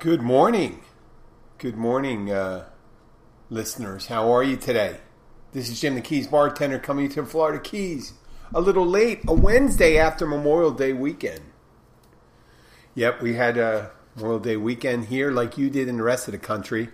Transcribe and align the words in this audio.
Good 0.00 0.22
morning. 0.22 0.80
Good 1.58 1.76
morning, 1.76 2.30
uh, 2.30 2.64
listeners. 3.50 4.06
How 4.06 4.32
are 4.32 4.42
you 4.42 4.56
today? 4.56 4.96
This 5.52 5.68
is 5.68 5.78
Jim 5.78 5.94
the 5.94 6.00
Keys 6.00 6.26
bartender 6.26 6.78
coming 6.78 7.10
to 7.10 7.26
Florida 7.26 7.58
Keys. 7.58 8.14
A 8.54 8.62
little 8.62 8.86
late, 8.86 9.20
a 9.28 9.34
Wednesday 9.34 9.98
after 9.98 10.26
Memorial 10.26 10.70
Day 10.70 10.94
weekend. 10.94 11.42
Yep, 12.94 13.20
we 13.20 13.34
had 13.34 13.58
a 13.58 13.90
Memorial 14.16 14.40
Day 14.40 14.56
weekend 14.56 15.08
here 15.08 15.30
like 15.30 15.58
you 15.58 15.68
did 15.68 15.86
in 15.86 15.98
the 15.98 16.02
rest 16.02 16.28
of 16.28 16.32
the 16.32 16.38
country. 16.38 16.88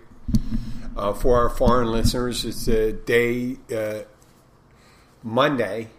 Uh, 0.97 1.13
for 1.13 1.37
our 1.37 1.49
foreign 1.49 1.89
listeners, 1.89 2.43
it's 2.43 2.67
a 2.67 2.91
day, 2.91 3.55
uh, 3.73 4.01
Monday 5.23 5.91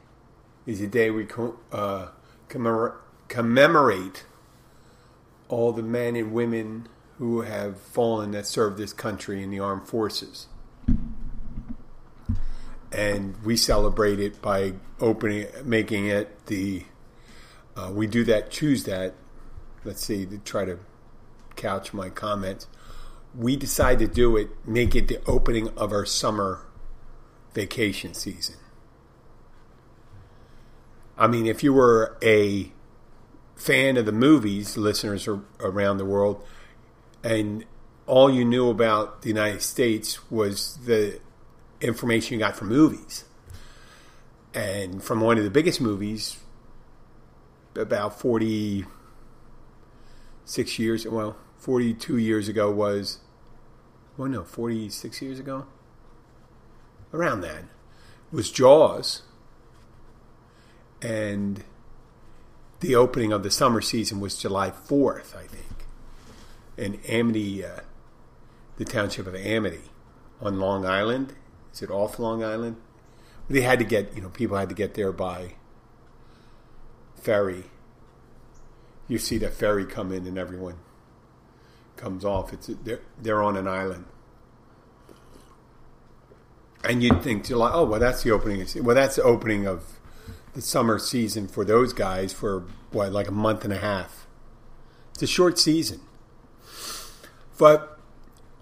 is 0.66 0.82
a 0.82 0.86
day 0.86 1.10
we 1.10 1.26
uh, 1.72 2.08
commemor- 2.50 3.00
commemorate 3.28 4.26
all 5.48 5.72
the 5.72 5.82
men 5.82 6.14
and 6.14 6.34
women 6.34 6.86
who 7.18 7.40
have 7.42 7.78
fallen 7.78 8.30
that 8.30 8.46
served 8.46 8.78
this 8.78 8.92
country 8.92 9.42
in 9.42 9.50
the 9.50 9.58
armed 9.58 9.86
forces. 9.86 10.46
And 12.92 13.36
we 13.44 13.56
celebrate 13.56 14.20
it 14.20 14.40
by 14.40 14.74
opening, 15.00 15.46
making 15.64 16.06
it 16.06 16.46
the. 16.46 16.84
Uh, 17.76 17.90
we 17.92 18.06
do 18.06 18.24
that, 18.24 18.50
choose 18.50 18.84
that. 18.84 19.14
Let's 19.84 20.04
see, 20.04 20.26
to 20.26 20.38
try 20.38 20.64
to 20.64 20.78
couch 21.56 21.92
my 21.92 22.08
comments. 22.08 22.66
We 23.36 23.56
decide 23.56 23.98
to 23.98 24.06
do 24.08 24.36
it, 24.36 24.48
make 24.66 24.94
it 24.94 25.08
the 25.08 25.20
opening 25.26 25.68
of 25.76 25.92
our 25.92 26.06
summer 26.06 26.66
vacation 27.52 28.14
season. 28.14 28.56
I 31.16 31.26
mean, 31.26 31.46
if 31.46 31.62
you 31.62 31.72
were 31.72 32.16
a 32.22 32.72
fan 33.56 33.96
of 33.96 34.06
the 34.06 34.12
movies, 34.12 34.76
listeners 34.76 35.28
around 35.60 35.98
the 35.98 36.04
world, 36.04 36.44
and 37.22 37.64
all 38.06 38.30
you 38.30 38.44
knew 38.44 38.70
about 38.70 39.22
the 39.22 39.28
United 39.28 39.62
States 39.62 40.30
was 40.30 40.78
the 40.84 41.20
information 41.80 42.34
you 42.34 42.38
got 42.38 42.56
from 42.56 42.68
movies. 42.68 43.24
And 44.54 45.02
from 45.02 45.20
one 45.20 45.38
of 45.38 45.44
the 45.44 45.50
biggest 45.50 45.80
movies, 45.80 46.38
about 47.74 48.18
46 48.18 50.78
years, 50.78 51.06
well, 51.06 51.36
42 51.58 52.16
years 52.16 52.48
ago 52.48 52.70
was, 52.70 53.18
well, 54.16 54.28
no, 54.28 54.44
46 54.44 55.22
years 55.22 55.38
ago? 55.38 55.66
Around 57.12 57.42
that. 57.42 57.64
Was 58.32 58.50
Jaws. 58.50 59.22
And 61.00 61.64
the 62.80 62.94
opening 62.94 63.32
of 63.32 63.42
the 63.42 63.50
summer 63.50 63.80
season 63.80 64.20
was 64.20 64.38
July 64.38 64.70
4th, 64.70 65.36
I 65.36 65.46
think 65.46 65.77
in 66.78 67.00
Amity, 67.08 67.64
uh, 67.64 67.80
the 68.76 68.84
township 68.84 69.26
of 69.26 69.34
Amity 69.34 69.82
on 70.40 70.58
Long 70.58 70.86
Island. 70.86 71.34
Is 71.72 71.82
it 71.82 71.90
off 71.90 72.18
Long 72.18 72.42
Island? 72.42 72.76
They 73.50 73.62
had 73.62 73.78
to 73.80 73.84
get, 73.84 74.14
you 74.14 74.22
know, 74.22 74.28
people 74.28 74.56
had 74.56 74.68
to 74.68 74.74
get 74.74 74.94
there 74.94 75.12
by 75.12 75.54
ferry. 77.16 77.64
You 79.08 79.18
see 79.18 79.38
the 79.38 79.50
ferry 79.50 79.84
come 79.84 80.12
in 80.12 80.26
and 80.26 80.38
everyone 80.38 80.76
comes 81.96 82.24
off. 82.24 82.52
It's 82.52 82.70
they're 82.84 83.00
they're 83.20 83.42
on 83.42 83.56
an 83.56 83.66
island, 83.66 84.04
and 86.84 87.02
you'd 87.02 87.22
think 87.22 87.46
July. 87.46 87.70
Oh, 87.72 87.84
well, 87.84 87.98
that's 87.98 88.22
the 88.22 88.30
opening. 88.30 88.66
Well, 88.82 88.94
that's 88.94 89.16
the 89.16 89.22
opening 89.22 89.66
of 89.66 89.98
the 90.52 90.60
summer 90.60 90.98
season 90.98 91.48
for 91.48 91.64
those 91.64 91.92
guys 91.92 92.32
for 92.32 92.64
what, 92.92 93.12
like 93.12 93.28
a 93.28 93.32
month 93.32 93.64
and 93.64 93.72
a 93.72 93.78
half. 93.78 94.26
It's 95.14 95.22
a 95.22 95.26
short 95.26 95.58
season. 95.58 96.00
But 97.58 97.98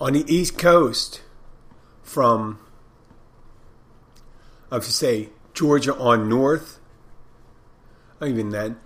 on 0.00 0.14
the 0.14 0.24
East 0.32 0.58
Coast, 0.58 1.22
from 2.02 2.58
I 4.70 4.80
should 4.80 4.92
say 4.92 5.28
Georgia 5.54 5.94
on 5.94 6.28
north, 6.28 6.80
even 8.24 8.50
then, 8.50 8.78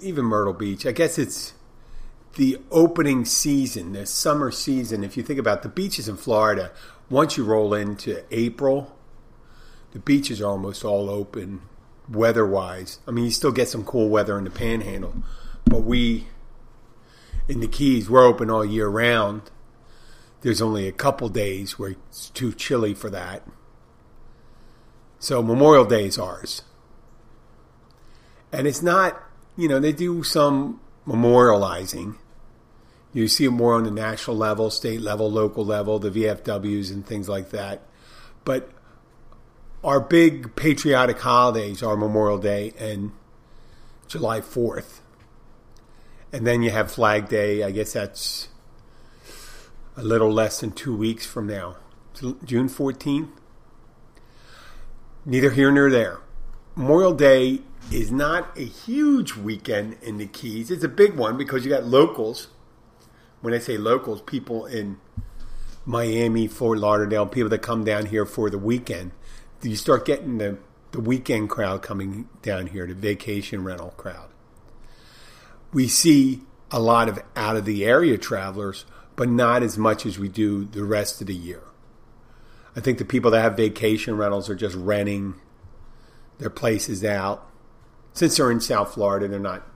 even 0.00 0.24
Myrtle 0.24 0.54
Beach. 0.54 0.86
I 0.86 0.92
guess 0.92 1.18
it's 1.18 1.52
the 2.36 2.58
opening 2.70 3.24
season, 3.24 3.92
the 3.92 4.06
summer 4.06 4.50
season. 4.50 5.04
If 5.04 5.16
you 5.16 5.22
think 5.22 5.38
about 5.38 5.62
the 5.62 5.68
beaches 5.68 6.08
in 6.08 6.16
Florida, 6.16 6.72
once 7.10 7.36
you 7.36 7.44
roll 7.44 7.74
into 7.74 8.24
April, 8.30 8.96
the 9.92 9.98
beaches 9.98 10.40
are 10.40 10.46
almost 10.46 10.84
all 10.84 11.10
open 11.10 11.62
weather 12.08 12.46
wise. 12.46 12.98
I 13.06 13.10
mean, 13.10 13.26
you 13.26 13.30
still 13.30 13.52
get 13.52 13.68
some 13.68 13.84
cool 13.84 14.08
weather 14.08 14.38
in 14.38 14.44
the 14.44 14.50
panhandle, 14.50 15.14
but 15.64 15.82
we 15.82 16.28
in 17.48 17.60
the 17.60 17.68
Keys, 17.68 18.08
we're 18.08 18.24
open 18.24 18.50
all 18.50 18.64
year 18.64 18.88
round. 18.88 19.50
There's 20.40 20.62
only 20.62 20.88
a 20.88 20.92
couple 20.92 21.28
days 21.28 21.78
where 21.78 21.90
it's 21.90 22.30
too 22.30 22.52
chilly 22.52 22.94
for 22.94 23.10
that. 23.10 23.42
So 25.18 25.42
Memorial 25.42 25.84
Day 25.84 26.06
is 26.06 26.18
ours. 26.18 26.62
And 28.52 28.66
it's 28.66 28.82
not, 28.82 29.20
you 29.56 29.68
know, 29.68 29.80
they 29.80 29.92
do 29.92 30.22
some 30.22 30.80
memorializing. 31.06 32.16
You 33.12 33.28
see 33.28 33.44
it 33.44 33.50
more 33.50 33.74
on 33.74 33.84
the 33.84 33.90
national 33.90 34.36
level, 34.36 34.70
state 34.70 35.00
level, 35.00 35.30
local 35.30 35.64
level, 35.64 35.98
the 35.98 36.10
VFWs 36.10 36.90
and 36.90 37.06
things 37.06 37.28
like 37.28 37.50
that. 37.50 37.82
But 38.44 38.70
our 39.82 40.00
big 40.00 40.56
patriotic 40.56 41.20
holidays 41.20 41.82
are 41.82 41.96
Memorial 41.96 42.38
Day 42.38 42.74
and 42.78 43.12
July 44.08 44.40
4th 44.40 45.00
and 46.34 46.44
then 46.44 46.64
you 46.64 46.70
have 46.72 46.90
Flag 46.90 47.28
Day. 47.28 47.62
I 47.62 47.70
guess 47.70 47.92
that's 47.92 48.48
a 49.96 50.02
little 50.02 50.32
less 50.32 50.60
than 50.60 50.72
two 50.72 50.94
weeks 50.94 51.24
from 51.24 51.46
now, 51.46 51.76
June 52.44 52.68
14th. 52.68 53.28
Neither 55.24 55.50
here 55.50 55.70
nor 55.70 55.88
there. 55.90 56.18
Memorial 56.74 57.14
Day 57.14 57.60
is 57.92 58.10
not 58.10 58.58
a 58.58 58.64
huge 58.64 59.36
weekend 59.36 59.96
in 60.02 60.18
the 60.18 60.26
Keys. 60.26 60.72
It's 60.72 60.82
a 60.82 60.88
big 60.88 61.14
one 61.14 61.38
because 61.38 61.64
you 61.64 61.70
got 61.70 61.84
locals. 61.84 62.48
When 63.40 63.54
I 63.54 63.60
say 63.60 63.76
locals, 63.76 64.20
people 64.20 64.66
in 64.66 64.98
Miami, 65.86 66.48
Fort 66.48 66.78
Lauderdale, 66.78 67.26
people 67.26 67.50
that 67.50 67.62
come 67.62 67.84
down 67.84 68.06
here 68.06 68.26
for 68.26 68.50
the 68.50 68.58
weekend. 68.58 69.12
You 69.62 69.76
start 69.76 70.04
getting 70.04 70.38
the, 70.38 70.58
the 70.90 71.00
weekend 71.00 71.48
crowd 71.48 71.82
coming 71.82 72.28
down 72.42 72.66
here, 72.66 72.88
the 72.88 72.94
vacation 72.94 73.62
rental 73.62 73.90
crowd 73.90 74.33
we 75.74 75.88
see 75.88 76.40
a 76.70 76.80
lot 76.80 77.08
of 77.08 77.22
out 77.36 77.56
of 77.56 77.66
the 77.66 77.84
area 77.84 78.16
travelers, 78.16 78.86
but 79.16 79.28
not 79.28 79.62
as 79.62 79.76
much 79.76 80.06
as 80.06 80.18
we 80.18 80.28
do 80.28 80.64
the 80.64 80.84
rest 80.84 81.20
of 81.20 81.26
the 81.26 81.34
year. 81.34 81.62
I 82.74 82.80
think 82.80 82.98
the 82.98 83.04
people 83.04 83.30
that 83.32 83.42
have 83.42 83.56
vacation 83.56 84.16
rentals 84.16 84.48
are 84.48 84.54
just 84.54 84.74
renting 84.74 85.34
their 86.38 86.50
places 86.50 87.04
out. 87.04 87.48
Since 88.12 88.36
they're 88.36 88.50
in 88.50 88.60
South 88.60 88.94
Florida, 88.94 89.28
they're 89.28 89.38
not 89.38 89.66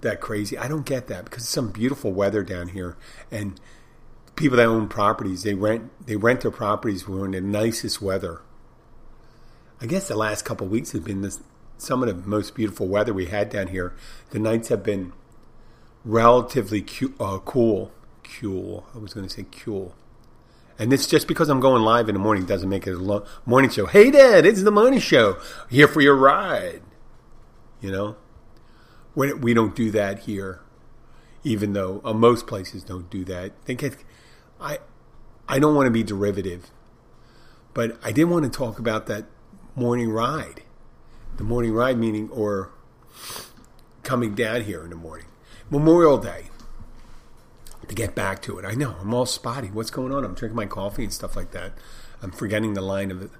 that 0.00 0.20
crazy. 0.20 0.58
I 0.58 0.68
don't 0.68 0.86
get 0.86 1.06
that 1.08 1.24
because 1.24 1.44
it's 1.44 1.52
some 1.52 1.70
beautiful 1.70 2.12
weather 2.12 2.42
down 2.42 2.68
here, 2.68 2.96
and 3.30 3.60
people 4.36 4.56
that 4.56 4.66
own 4.66 4.88
properties 4.88 5.42
they 5.42 5.54
rent 5.54 5.90
they 6.06 6.16
rent 6.16 6.40
their 6.40 6.50
properties 6.50 7.06
when 7.06 7.32
the 7.32 7.40
nicest 7.40 8.00
weather. 8.02 8.42
I 9.80 9.86
guess 9.86 10.08
the 10.08 10.16
last 10.16 10.44
couple 10.44 10.66
weeks 10.66 10.92
have 10.92 11.04
been 11.04 11.20
this 11.20 11.40
some 11.78 12.02
of 12.02 12.08
the 12.08 12.28
most 12.28 12.54
beautiful 12.54 12.86
weather 12.86 13.12
we 13.12 13.26
had 13.26 13.50
down 13.50 13.68
here. 13.68 13.94
The 14.30 14.38
nights 14.38 14.68
have 14.68 14.82
been 14.82 15.12
relatively 16.04 16.82
cu- 16.82 17.14
uh, 17.18 17.38
cool. 17.38 17.92
Cool. 18.40 18.86
I 18.94 18.98
was 18.98 19.14
going 19.14 19.26
to 19.26 19.32
say 19.32 19.46
cool. 19.64 19.94
And 20.78 20.92
it's 20.92 21.06
just 21.06 21.28
because 21.28 21.48
I'm 21.48 21.60
going 21.60 21.82
live 21.82 22.08
in 22.08 22.14
the 22.14 22.20
morning 22.20 22.46
doesn't 22.46 22.68
make 22.68 22.86
it 22.86 22.94
a 22.94 22.98
lo- 22.98 23.24
morning 23.46 23.70
show. 23.70 23.86
Hey, 23.86 24.10
Dad, 24.10 24.44
it's 24.44 24.62
the 24.62 24.72
morning 24.72 24.98
show. 24.98 25.38
Here 25.70 25.86
for 25.86 26.00
your 26.00 26.16
ride. 26.16 26.82
You 27.80 27.92
know, 27.92 28.16
we 29.14 29.32
we 29.34 29.54
don't 29.54 29.76
do 29.76 29.90
that 29.92 30.20
here, 30.20 30.60
even 31.44 31.74
though 31.74 32.00
uh, 32.04 32.12
most 32.12 32.46
places 32.46 32.82
don't 32.82 33.08
do 33.10 33.24
that. 33.26 33.52
They 33.66 33.74
get, 33.74 33.96
I, 34.58 34.78
I 35.46 35.58
don't 35.58 35.74
want 35.74 35.86
to 35.86 35.90
be 35.90 36.02
derivative, 36.02 36.70
but 37.72 37.98
I 38.02 38.10
did 38.10 38.24
want 38.24 38.44
to 38.44 38.50
talk 38.50 38.78
about 38.78 39.06
that 39.06 39.26
morning 39.76 40.08
ride 40.10 40.63
the 41.36 41.44
morning 41.44 41.72
ride 41.72 41.98
meeting 41.98 42.28
or 42.30 42.70
coming 44.02 44.34
down 44.34 44.62
here 44.62 44.84
in 44.84 44.90
the 44.90 44.96
morning. 44.96 45.26
Memorial 45.70 46.18
Day. 46.18 46.46
To 47.88 47.94
get 47.94 48.14
back 48.14 48.40
to 48.42 48.58
it, 48.58 48.64
I 48.64 48.72
know 48.72 48.96
I'm 48.98 49.12
all 49.12 49.26
spotty. 49.26 49.68
What's 49.68 49.90
going 49.90 50.10
on? 50.10 50.24
I'm 50.24 50.34
drinking 50.34 50.56
my 50.56 50.64
coffee 50.64 51.04
and 51.04 51.12
stuff 51.12 51.36
like 51.36 51.50
that. 51.50 51.72
I'm 52.22 52.30
forgetting 52.30 52.72
the 52.72 52.80
line 52.80 53.10
of 53.10 53.30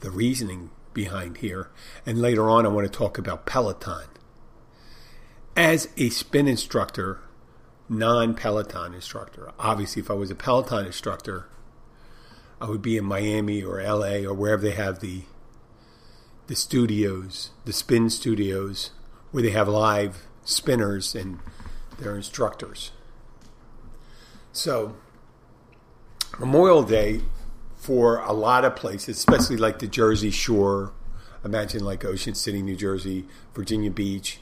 the, 0.00 0.10
reasoning 0.10 0.70
behind 0.94 1.38
here. 1.38 1.70
And 2.06 2.22
later 2.22 2.48
on, 2.48 2.64
I 2.64 2.68
want 2.68 2.86
to 2.86 2.96
talk 2.96 3.18
about 3.18 3.44
Peloton. 3.44 4.06
As 5.56 5.88
a 5.96 6.10
spin 6.10 6.46
instructor, 6.46 7.18
non 7.88 8.34
Peloton 8.34 8.94
instructor, 8.94 9.50
obviously, 9.58 10.00
if 10.00 10.12
I 10.12 10.14
was 10.14 10.30
a 10.30 10.36
Peloton 10.36 10.86
instructor, 10.86 11.48
I 12.60 12.66
would 12.66 12.82
be 12.82 12.96
in 12.96 13.04
Miami 13.04 13.64
or 13.64 13.82
LA 13.82 14.18
or 14.18 14.32
wherever 14.32 14.62
they 14.62 14.76
have 14.76 15.00
the 15.00 15.22
the 16.48 16.56
studios, 16.56 17.50
the 17.64 17.72
spin 17.72 18.10
studios, 18.10 18.90
where 19.30 19.42
they 19.42 19.50
have 19.50 19.68
live 19.68 20.26
spinners 20.44 21.14
and 21.14 21.38
their 21.98 22.16
instructors. 22.16 22.90
So, 24.52 24.96
Memorial 26.38 26.82
Day 26.82 27.20
for 27.76 28.18
a 28.18 28.32
lot 28.32 28.64
of 28.64 28.74
places, 28.74 29.18
especially 29.18 29.56
like 29.56 29.78
the 29.78 29.86
Jersey 29.86 30.30
Shore, 30.30 30.92
imagine 31.44 31.84
like 31.84 32.04
Ocean 32.04 32.34
City, 32.34 32.62
New 32.62 32.76
Jersey, 32.76 33.26
Virginia 33.54 33.90
Beach, 33.90 34.40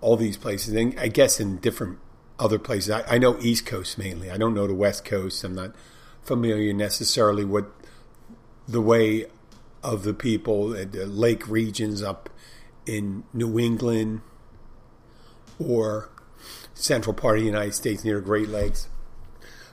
all 0.00 0.16
these 0.16 0.36
places, 0.36 0.74
and 0.74 0.98
I 0.98 1.08
guess 1.08 1.40
in 1.40 1.58
different 1.58 1.98
other 2.38 2.58
places. 2.58 2.90
I, 2.90 3.14
I 3.14 3.18
know 3.18 3.36
East 3.40 3.66
Coast 3.66 3.98
mainly. 3.98 4.30
I 4.30 4.36
don't 4.36 4.54
know 4.54 4.66
the 4.66 4.74
West 4.74 5.04
Coast. 5.04 5.42
I'm 5.44 5.54
not 5.54 5.74
familiar 6.22 6.72
necessarily 6.72 7.44
with 7.44 7.66
the 8.66 8.80
way 8.80 9.26
of 9.84 10.02
the 10.02 10.14
people, 10.14 10.76
at 10.76 10.92
the 10.92 11.06
lake 11.06 11.46
regions 11.48 12.02
up 12.02 12.30
in 12.86 13.24
New 13.32 13.58
England 13.58 14.22
or 15.58 16.10
central 16.74 17.14
part 17.14 17.36
of 17.36 17.42
the 17.42 17.46
United 17.46 17.74
States 17.74 18.04
near 18.04 18.20
Great 18.20 18.48
Lakes. 18.48 18.88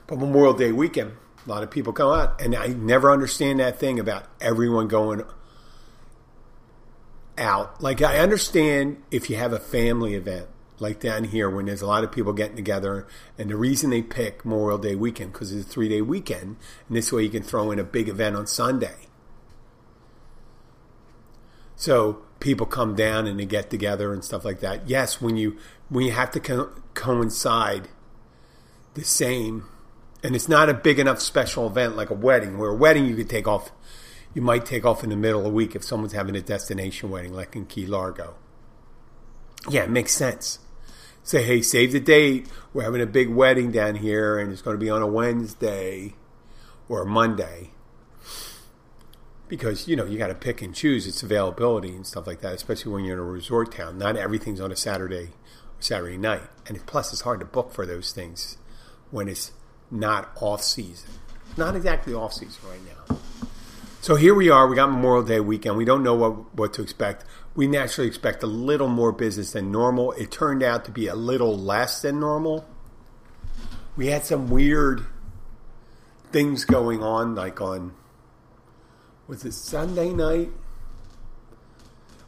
But 0.06 0.18
Memorial 0.18 0.54
Day 0.54 0.72
weekend, 0.72 1.12
a 1.44 1.50
lot 1.50 1.62
of 1.62 1.70
people 1.70 1.92
come 1.92 2.12
out, 2.12 2.40
and 2.40 2.54
I 2.54 2.68
never 2.68 3.10
understand 3.10 3.60
that 3.60 3.78
thing 3.78 3.98
about 3.98 4.26
everyone 4.40 4.88
going 4.88 5.22
out. 7.38 7.82
Like 7.82 8.02
I 8.02 8.18
understand 8.18 9.02
if 9.10 9.30
you 9.30 9.36
have 9.36 9.52
a 9.52 9.58
family 9.58 10.14
event, 10.14 10.48
like 10.78 11.00
down 11.00 11.24
here 11.24 11.48
when 11.48 11.66
there's 11.66 11.82
a 11.82 11.86
lot 11.86 12.04
of 12.04 12.12
people 12.12 12.32
getting 12.32 12.56
together, 12.56 13.06
and 13.38 13.50
the 13.50 13.56
reason 13.56 13.90
they 13.90 14.02
pick 14.02 14.44
Memorial 14.44 14.78
Day 14.78 14.94
weekend 14.94 15.32
because 15.32 15.52
it's 15.52 15.66
a 15.66 15.68
three 15.68 15.88
day 15.88 16.02
weekend, 16.02 16.56
and 16.88 16.96
this 16.96 17.12
way 17.12 17.22
you 17.22 17.30
can 17.30 17.42
throw 17.42 17.70
in 17.70 17.78
a 17.78 17.84
big 17.84 18.08
event 18.08 18.36
on 18.36 18.46
Sunday. 18.46 19.08
So 21.82 22.22
people 22.38 22.64
come 22.64 22.94
down 22.94 23.26
and 23.26 23.40
they 23.40 23.44
get 23.44 23.68
together 23.68 24.12
and 24.12 24.24
stuff 24.24 24.44
like 24.44 24.60
that. 24.60 24.88
Yes, 24.88 25.20
when 25.20 25.36
you 25.36 25.56
when 25.88 26.06
you 26.06 26.12
have 26.12 26.30
to 26.30 26.38
co- 26.38 26.70
coincide 26.94 27.88
the 28.94 29.02
same, 29.02 29.64
and 30.22 30.36
it's 30.36 30.48
not 30.48 30.68
a 30.68 30.74
big 30.74 31.00
enough 31.00 31.20
special 31.20 31.66
event 31.66 31.96
like 31.96 32.08
a 32.08 32.14
wedding, 32.14 32.56
where 32.56 32.70
a 32.70 32.76
wedding 32.76 33.06
you 33.06 33.16
could 33.16 33.28
take 33.28 33.48
off, 33.48 33.72
you 34.32 34.40
might 34.40 34.64
take 34.64 34.86
off 34.86 35.02
in 35.02 35.10
the 35.10 35.16
middle 35.16 35.40
of 35.40 35.44
the 35.44 35.50
week 35.50 35.74
if 35.74 35.82
someone's 35.82 36.12
having 36.12 36.36
a 36.36 36.40
destination 36.40 37.10
wedding 37.10 37.32
like 37.32 37.56
in 37.56 37.66
Key 37.66 37.86
Largo. 37.86 38.36
Yeah, 39.68 39.82
it 39.82 39.90
makes 39.90 40.12
sense. 40.12 40.60
Say, 41.24 41.42
hey, 41.42 41.62
save 41.62 41.90
the 41.90 41.98
date. 41.98 42.46
We're 42.72 42.84
having 42.84 43.02
a 43.02 43.06
big 43.06 43.28
wedding 43.28 43.72
down 43.72 43.96
here, 43.96 44.38
and 44.38 44.52
it's 44.52 44.62
going 44.62 44.78
to 44.78 44.80
be 44.80 44.90
on 44.90 45.02
a 45.02 45.08
Wednesday 45.08 46.14
or 46.88 47.02
a 47.02 47.06
Monday 47.06 47.72
because 49.52 49.86
you 49.86 49.94
know 49.94 50.06
you 50.06 50.16
got 50.16 50.28
to 50.28 50.34
pick 50.34 50.62
and 50.62 50.74
choose 50.74 51.06
its 51.06 51.22
availability 51.22 51.90
and 51.90 52.06
stuff 52.06 52.26
like 52.26 52.40
that, 52.40 52.54
especially 52.54 52.90
when 52.90 53.04
you're 53.04 53.18
in 53.18 53.18
a 53.18 53.22
resort 53.22 53.70
town. 53.70 53.98
Not 53.98 54.16
everything's 54.16 54.62
on 54.62 54.72
a 54.72 54.76
Saturday 54.76 55.24
or 55.24 55.80
Saturday 55.82 56.16
night, 56.16 56.44
and 56.66 56.86
plus 56.86 57.12
it's 57.12 57.20
hard 57.20 57.38
to 57.40 57.44
book 57.44 57.70
for 57.70 57.84
those 57.84 58.12
things 58.12 58.56
when 59.10 59.28
it's 59.28 59.52
not 59.90 60.30
off 60.40 60.62
season. 60.62 61.10
Not 61.58 61.76
exactly 61.76 62.14
off 62.14 62.32
season 62.32 62.62
right 62.66 62.80
now. 62.82 63.18
So 64.00 64.16
here 64.16 64.34
we 64.34 64.48
are. 64.48 64.66
We 64.66 64.74
got 64.74 64.90
Memorial 64.90 65.22
Day 65.22 65.40
weekend. 65.40 65.76
We 65.76 65.84
don't 65.84 66.02
know 66.02 66.14
what 66.14 66.54
what 66.54 66.72
to 66.72 66.82
expect. 66.82 67.26
We 67.54 67.66
naturally 67.66 68.08
expect 68.08 68.42
a 68.42 68.46
little 68.46 68.88
more 68.88 69.12
business 69.12 69.52
than 69.52 69.70
normal. 69.70 70.12
It 70.12 70.30
turned 70.30 70.62
out 70.62 70.86
to 70.86 70.90
be 70.90 71.08
a 71.08 71.14
little 71.14 71.58
less 71.58 72.00
than 72.00 72.18
normal. 72.18 72.64
We 73.96 74.06
had 74.06 74.24
some 74.24 74.48
weird 74.48 75.04
things 76.32 76.64
going 76.64 77.02
on, 77.02 77.34
like 77.34 77.60
on 77.60 77.92
was 79.32 79.46
it 79.46 79.54
Sunday 79.54 80.10
night? 80.10 80.50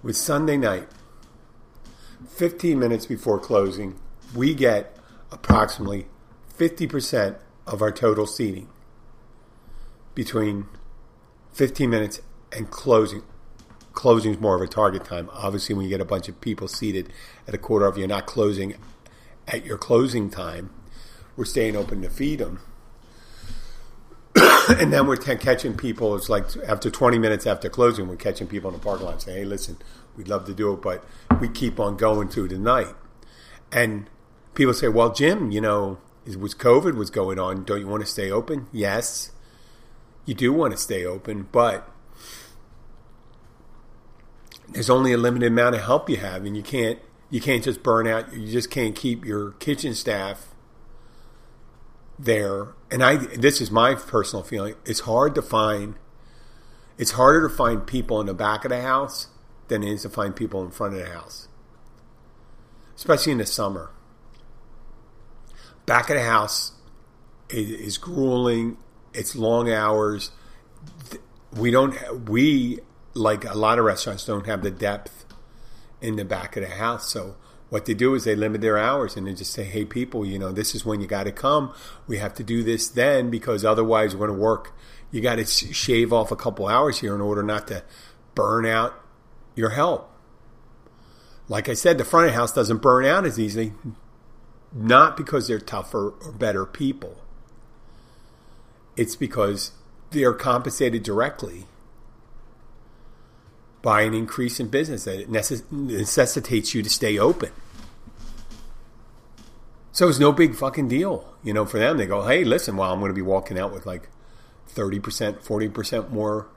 Was 0.03 0.17
Sunday 0.17 0.57
night. 0.57 0.89
15 2.31 2.79
minutes 2.79 3.05
before 3.05 3.39
closing, 3.39 4.01
we 4.35 4.55
get 4.55 4.97
approximately 5.31 6.07
50% 6.59 7.37
of 7.67 7.83
our 7.83 7.93
total 7.93 8.27
seating 8.27 8.71
between 10.15 10.65
15 11.53 11.91
minutes 11.91 12.23
and 12.51 12.71
closing. 12.71 13.23
Closing 13.93 14.33
is 14.33 14.41
more 14.41 14.57
of 14.57 14.63
a 14.63 14.67
target 14.67 15.05
time. 15.05 15.29
Obviously, 15.35 15.75
when 15.75 15.85
you 15.85 15.91
get 15.91 16.01
a 16.01 16.07
bunch 16.07 16.31
of 16.31 16.41
people 16.41 16.69
seated 16.69 17.13
at 17.47 17.53
a 17.53 17.59
quarter 17.59 17.85
of, 17.85 17.99
you're 17.99 18.09
not 18.09 18.25
closing 18.25 18.77
at 19.47 19.67
your 19.67 19.77
closing 19.77 20.31
time. 20.31 20.71
We're 21.37 21.45
staying 21.45 21.77
open 21.77 22.01
to 22.01 22.09
feed 22.09 22.39
them. 22.39 22.61
and 24.69 24.93
then 24.93 25.07
we're 25.07 25.17
t- 25.17 25.37
catching 25.37 25.77
people. 25.77 26.15
It's 26.17 26.29
like 26.29 26.45
after 26.67 26.91
20 26.91 27.19
minutes 27.19 27.47
after 27.47 27.69
closing, 27.69 28.09
we're 28.09 28.17
catching 28.17 28.47
people 28.47 28.71
in 28.71 28.77
the 28.77 28.83
parking 28.83 29.07
lot 29.07 29.23
saying, 29.23 29.39
"Hey, 29.39 29.45
listen, 29.45 29.79
we'd 30.17 30.29
love 30.29 30.47
to 30.47 30.55
do 30.55 30.73
it, 30.73 30.83
but 30.83 31.05
we 31.41 31.49
keep 31.49 31.81
on 31.81 31.97
going 31.97 32.29
through 32.29 32.49
the 32.49 32.59
night." 32.59 32.95
And 33.73 34.09
people 34.55 34.75
say, 34.75 34.89
"Well, 34.89 35.13
Jim, 35.13 35.51
you 35.51 35.61
know, 35.61 35.99
it 36.25 36.39
was 36.39 36.55
COVID 36.55 36.95
was 36.95 37.11
going 37.11 37.39
on? 37.39 37.65
Don't 37.65 37.81
you 37.81 37.89
want 37.89 38.03
to 38.03 38.11
stay 38.11 38.31
open?" 38.31 38.69
Yes, 38.73 39.33
you 40.25 40.35
do 40.35 40.53
want 40.53 40.73
to 40.73 40.79
stay 40.79 41.05
open, 41.05 41.49
but 41.53 41.89
there's 44.69 44.91
only 44.91 45.13
a 45.13 45.19
limited 45.19 45.49
amount 45.49 45.75
of 45.75 45.83
help 45.83 46.09
you 46.09 46.17
have, 46.17 46.45
and 46.45 46.57
you 46.57 46.63
can't 46.63 46.99
you 47.31 47.41
can't 47.41 47.65
just 47.65 47.83
burn 47.83 48.07
out. 48.07 48.33
You 48.33 48.47
just 48.47 48.71
can't 48.71 48.95
keep 48.95 49.25
your 49.25 49.53
kitchen 49.53 49.95
staff 49.95 50.54
there, 52.19 52.75
and 52.91 53.03
I 53.03 53.17
this 53.17 53.61
is 53.61 53.71
my 53.71 53.95
personal 53.95 54.43
feeling. 54.43 54.75
It's 54.85 55.01
hard 55.01 55.35
to 55.35 55.43
find. 55.43 55.97
It's 56.97 57.13
harder 57.13 57.49
to 57.49 57.55
find 57.55 57.87
people 57.87 58.21
in 58.21 58.27
the 58.27 58.35
back 58.35 58.65
of 58.65 58.71
the 58.71 58.81
house 58.81 59.29
than 59.69 59.83
it 59.83 59.93
is 59.93 60.03
to 60.03 60.09
find 60.09 60.37
people 60.37 60.63
in 60.63 60.71
front 60.71 60.95
of 60.95 61.01
the 61.01 61.11
house, 61.11 61.49
especially 62.97 63.33
in 63.33 63.39
the 63.39 63.47
summer. 63.47 63.91
Back 65.87 66.09
of 66.09 66.17
the 66.17 66.25
house 66.25 66.73
is, 67.49 67.71
is 67.71 67.99
grueling. 67.99 68.77
It's 69.13 69.35
long 69.35 69.71
hours. 69.71 70.31
We 71.53 71.71
don't. 71.71 72.29
We 72.29 72.81
like 73.15 73.45
a 73.45 73.55
lot 73.55 73.79
of 73.79 73.85
restaurants 73.85 74.25
don't 74.25 74.47
have 74.47 74.63
the 74.63 74.71
depth 74.71 75.25
in 76.01 76.17
the 76.17 76.25
back 76.25 76.57
of 76.57 76.63
the 76.63 76.71
house, 76.71 77.11
so 77.11 77.37
what 77.75 77.87
they 77.87 77.95
do 77.95 78.15
is 78.15 78.23
they 78.23 78.37
limit 78.37 78.61
their 78.61 78.79
hours 78.79 79.17
and 79.17 79.27
they 79.27 79.35
just 79.35 79.53
say, 79.53 79.65
hey, 79.65 79.85
people, 79.85 80.25
you 80.25 80.39
know, 80.39 80.53
this 80.53 80.77
is 80.77 80.87
when 80.87 81.01
you 81.01 81.09
got 81.09 81.25
to 81.25 81.33
come. 81.33 81.75
We 82.07 82.19
have 82.19 82.33
to 82.35 82.45
do 82.45 82.63
this 82.63 82.87
then 82.87 83.31
because 83.31 83.65
otherwise 83.65 84.15
we're 84.15 84.29
going 84.29 84.39
to 84.39 84.41
work. 84.41 84.77
You 85.11 85.21
got 85.21 85.39
to 85.39 85.45
shave 85.45 86.13
off 86.13 86.31
a 86.31 86.37
couple 86.37 86.69
hours 86.69 87.01
here 87.01 87.17
in 87.17 87.21
order 87.21 87.43
not 87.43 87.67
to 87.67 87.83
burn 88.37 88.65
out 88.65 88.95
your 89.57 89.71
help. 89.71 90.09
Like 91.49 91.69
I 91.69 91.75
said, 91.75 91.99
the 91.99 92.05
front 92.05 92.27
of 92.27 92.33
the 92.33 92.39
house 92.39 92.53
doesn't 92.53 92.81
burn 92.81 93.07
out 93.07 93.27
as 93.27 93.41
easily, 93.41 93.73
not 94.73 95.17
because 95.17 95.49
they're 95.49 95.59
tougher 95.59 96.11
or 96.23 96.31
better 96.31 96.65
people. 96.65 97.17
It's 98.97 99.17
because 99.17 99.73
they're 100.13 100.33
compensated 100.33 101.03
directly 101.03 101.65
by 103.83 104.03
an 104.03 104.15
increase 104.15 104.61
in 104.61 104.69
business 104.69 105.07
that 105.07 105.29
necessitates 105.29 106.73
you 106.73 106.81
to 106.81 106.89
stay 106.89 107.19
open. 107.19 107.51
So 109.95 110.09
it's 110.09 110.19
no 110.19 110.33
big 110.33 110.57
fucking 110.57 110.89
deal, 110.89 111.25
you 111.45 111.55
know, 111.55 111.65
for 111.65 111.79
them. 111.79 111.99
They 111.99 112.07
go, 112.07 112.27
hey, 112.27 112.43
listen, 112.43 112.77
well, 112.77 112.93
I'm 112.93 112.99
going 112.99 113.11
to 113.11 113.15
be 113.15 113.23
walking 113.23 113.57
out 113.57 113.73
with 113.73 113.87
like 113.87 114.09
30%, 114.75 115.01
40% 115.01 116.11
more 116.11 116.49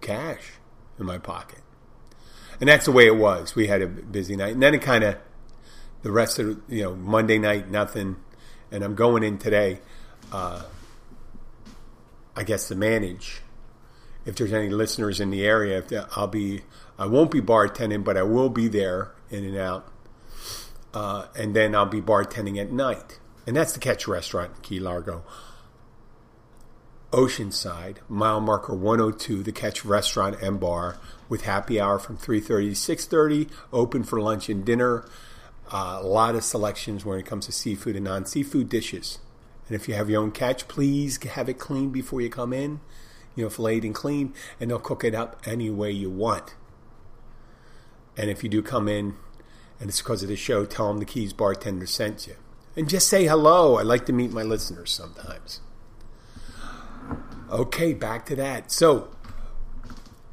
cash 0.00 0.52
in 0.98 1.04
my 1.04 1.18
pocket. 1.18 1.58
And 2.60 2.70
that's 2.70 2.86
the 2.86 2.92
way 2.92 3.06
it 3.06 3.16
was. 3.16 3.54
We 3.54 3.66
had 3.66 3.82
a 3.82 3.86
busy 3.86 4.36
night. 4.36 4.54
And 4.54 4.62
then 4.62 4.72
it 4.72 4.80
kind 4.80 5.04
of, 5.04 5.18
the 6.02 6.10
rest 6.10 6.38
of, 6.38 6.62
you 6.66 6.82
know, 6.82 6.96
Monday 6.96 7.38
night, 7.38 7.70
nothing. 7.70 8.16
And 8.70 8.82
I'm 8.82 8.94
going 8.94 9.22
in 9.22 9.36
today, 9.36 9.80
uh, 10.32 10.62
I 12.34 12.42
guess, 12.42 12.68
to 12.68 12.74
manage 12.74 13.42
if 14.24 14.36
there's 14.36 14.52
any 14.54 14.70
listeners 14.70 15.20
in 15.20 15.30
the 15.30 15.44
area, 15.44 15.84
I'll 16.16 16.26
be, 16.26 16.62
I 16.98 17.04
won't 17.04 17.30
be 17.30 17.42
bartending, 17.42 18.02
but 18.02 18.16
I 18.16 18.22
will 18.22 18.48
be 18.48 18.68
there 18.68 19.12
in 19.28 19.44
and 19.44 19.58
out. 19.58 19.91
Uh, 20.94 21.26
and 21.36 21.54
then 21.56 21.74
I'll 21.74 21.86
be 21.86 22.00
bartending 22.00 22.60
at 22.60 22.70
night. 22.70 23.18
And 23.46 23.56
that's 23.56 23.72
the 23.72 23.80
Catch 23.80 24.06
Restaurant 24.06 24.52
in 24.56 24.62
Key 24.62 24.80
Largo. 24.80 25.24
Oceanside, 27.10 27.96
mile 28.08 28.40
marker 28.40 28.74
102, 28.74 29.42
the 29.42 29.52
Catch 29.52 29.84
Restaurant 29.84 30.40
and 30.42 30.58
Bar, 30.58 30.98
with 31.28 31.42
happy 31.42 31.80
hour 31.80 31.98
from 31.98 32.16
3.30 32.16 32.46
to 32.46 32.96
6.30, 32.96 33.50
open 33.72 34.02
for 34.02 34.20
lunch 34.20 34.48
and 34.48 34.64
dinner. 34.64 35.04
Uh, 35.70 35.98
a 36.00 36.06
lot 36.06 36.34
of 36.34 36.44
selections 36.44 37.04
when 37.04 37.18
it 37.18 37.26
comes 37.26 37.46
to 37.46 37.52
seafood 37.52 37.96
and 37.96 38.04
non-seafood 38.04 38.68
dishes. 38.68 39.18
And 39.66 39.76
if 39.76 39.88
you 39.88 39.94
have 39.94 40.08
your 40.08 40.22
own 40.22 40.32
catch, 40.32 40.68
please 40.68 41.22
have 41.22 41.48
it 41.48 41.58
cleaned 41.58 41.92
before 41.92 42.20
you 42.20 42.30
come 42.30 42.52
in 42.52 42.80
you 43.34 43.44
know, 43.44 43.50
filleted 43.50 43.84
and 43.84 43.94
clean, 43.94 44.34
and 44.60 44.70
they'll 44.70 44.78
cook 44.78 45.04
it 45.04 45.14
up 45.14 45.40
any 45.46 45.70
way 45.70 45.90
you 45.90 46.10
want. 46.10 46.54
And 48.16 48.30
if 48.30 48.42
you 48.42 48.48
do 48.48 48.62
come 48.62 48.88
in 48.88 49.14
and 49.82 49.88
it's 49.88 50.00
because 50.00 50.22
of 50.22 50.28
the 50.28 50.36
show, 50.36 50.64
tell 50.64 50.86
them 50.86 51.00
the 51.00 51.04
Keys 51.04 51.32
bartender 51.32 51.86
sent 51.86 52.28
you. 52.28 52.36
And 52.76 52.88
just 52.88 53.08
say 53.08 53.26
hello. 53.26 53.78
I 53.78 53.82
like 53.82 54.06
to 54.06 54.12
meet 54.12 54.30
my 54.30 54.44
listeners 54.44 54.92
sometimes. 54.92 55.58
Okay, 57.50 57.92
back 57.92 58.24
to 58.26 58.36
that. 58.36 58.70
So 58.70 59.10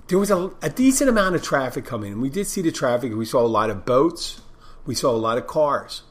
there 0.08 0.20
was 0.20 0.30
a, 0.30 0.52
a 0.62 0.70
decent 0.70 1.10
amount 1.10 1.34
of 1.34 1.42
traffic 1.42 1.84
coming. 1.84 2.12
And 2.12 2.22
we 2.22 2.30
did 2.30 2.46
see 2.46 2.62
the 2.62 2.72
traffic. 2.72 3.12
We 3.16 3.26
saw 3.26 3.42
a 3.42 3.50
lot 3.50 3.72
of 3.72 3.88
boats. 3.88 4.42
We 4.86 4.94
saw 4.94 5.10
a 5.10 5.18
lot 5.18 5.40
of 5.40 5.48
cars. 5.48 6.04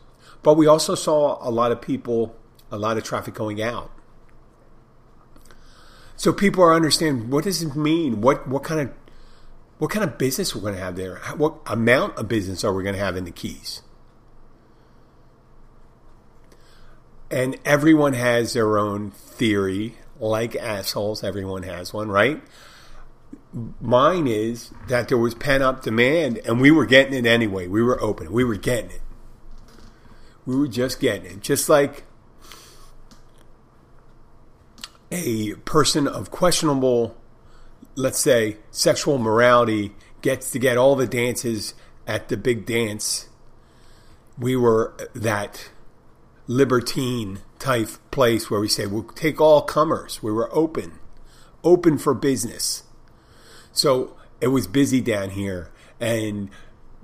But 0.42 0.54
we 0.54 0.66
also 0.66 0.96
saw 0.96 1.38
a 1.40 1.48
lot 1.48 1.70
of 1.70 1.80
people 1.80 2.34
a 2.72 2.76
lot 2.76 2.96
of 2.96 3.04
traffic 3.04 3.34
going 3.34 3.62
out. 3.62 3.92
So 6.16 6.32
people 6.32 6.64
are 6.64 6.74
understanding 6.74 7.30
what 7.30 7.44
does 7.44 7.62
it 7.62 7.76
mean? 7.76 8.20
What 8.20 8.48
what 8.48 8.64
kind 8.64 8.80
of 8.80 8.92
what 9.78 9.90
kind 9.90 10.04
of 10.04 10.18
business 10.18 10.54
we're 10.54 10.60
going 10.60 10.74
to 10.74 10.80
have 10.80 10.96
there? 10.96 11.16
What 11.36 11.54
amount 11.66 12.18
of 12.18 12.28
business 12.28 12.64
are 12.64 12.72
we 12.72 12.82
going 12.82 12.94
to 12.94 13.00
have 13.00 13.16
in 13.16 13.24
the 13.24 13.30
Keys? 13.30 13.82
And 17.30 17.58
everyone 17.64 18.14
has 18.14 18.54
their 18.54 18.78
own 18.78 19.10
theory, 19.10 19.96
like 20.18 20.56
assholes. 20.56 21.22
Everyone 21.22 21.62
has 21.62 21.92
one, 21.92 22.08
right? 22.08 22.42
Mine 23.80 24.26
is 24.26 24.72
that 24.88 25.08
there 25.08 25.18
was 25.18 25.34
pent 25.34 25.62
up 25.62 25.82
demand, 25.82 26.38
and 26.38 26.60
we 26.60 26.70
were 26.70 26.86
getting 26.86 27.14
it 27.14 27.26
anyway. 27.26 27.66
We 27.66 27.82
were 27.82 28.00
open. 28.02 28.32
We 28.32 28.44
were 28.44 28.56
getting 28.56 28.90
it. 28.90 29.02
We 30.44 30.56
were 30.56 30.68
just 30.68 31.00
getting 31.00 31.30
it, 31.30 31.40
just 31.40 31.68
like 31.68 32.04
a 35.12 35.54
person 35.64 36.08
of 36.08 36.30
questionable, 36.30 37.16
let's 37.98 38.20
say, 38.20 38.56
sexual 38.70 39.18
morality 39.18 39.92
gets 40.22 40.52
to 40.52 40.58
get 40.58 40.78
all 40.78 40.94
the 40.94 41.06
dances 41.06 41.74
at 42.06 42.28
the 42.28 42.36
big 42.36 42.64
dance, 42.64 43.28
we 44.38 44.54
were 44.54 44.94
that 45.14 45.70
libertine 46.46 47.40
type 47.58 47.88
place 48.12 48.48
where 48.48 48.60
we 48.60 48.68
say 48.68 48.86
we'll 48.86 49.02
take 49.02 49.40
all 49.40 49.62
comers. 49.62 50.22
We 50.22 50.30
were 50.30 50.48
open, 50.54 51.00
open 51.64 51.98
for 51.98 52.14
business. 52.14 52.84
So 53.72 54.16
it 54.40 54.48
was 54.48 54.68
busy 54.68 55.00
down 55.00 55.30
here, 55.30 55.72
and 55.98 56.50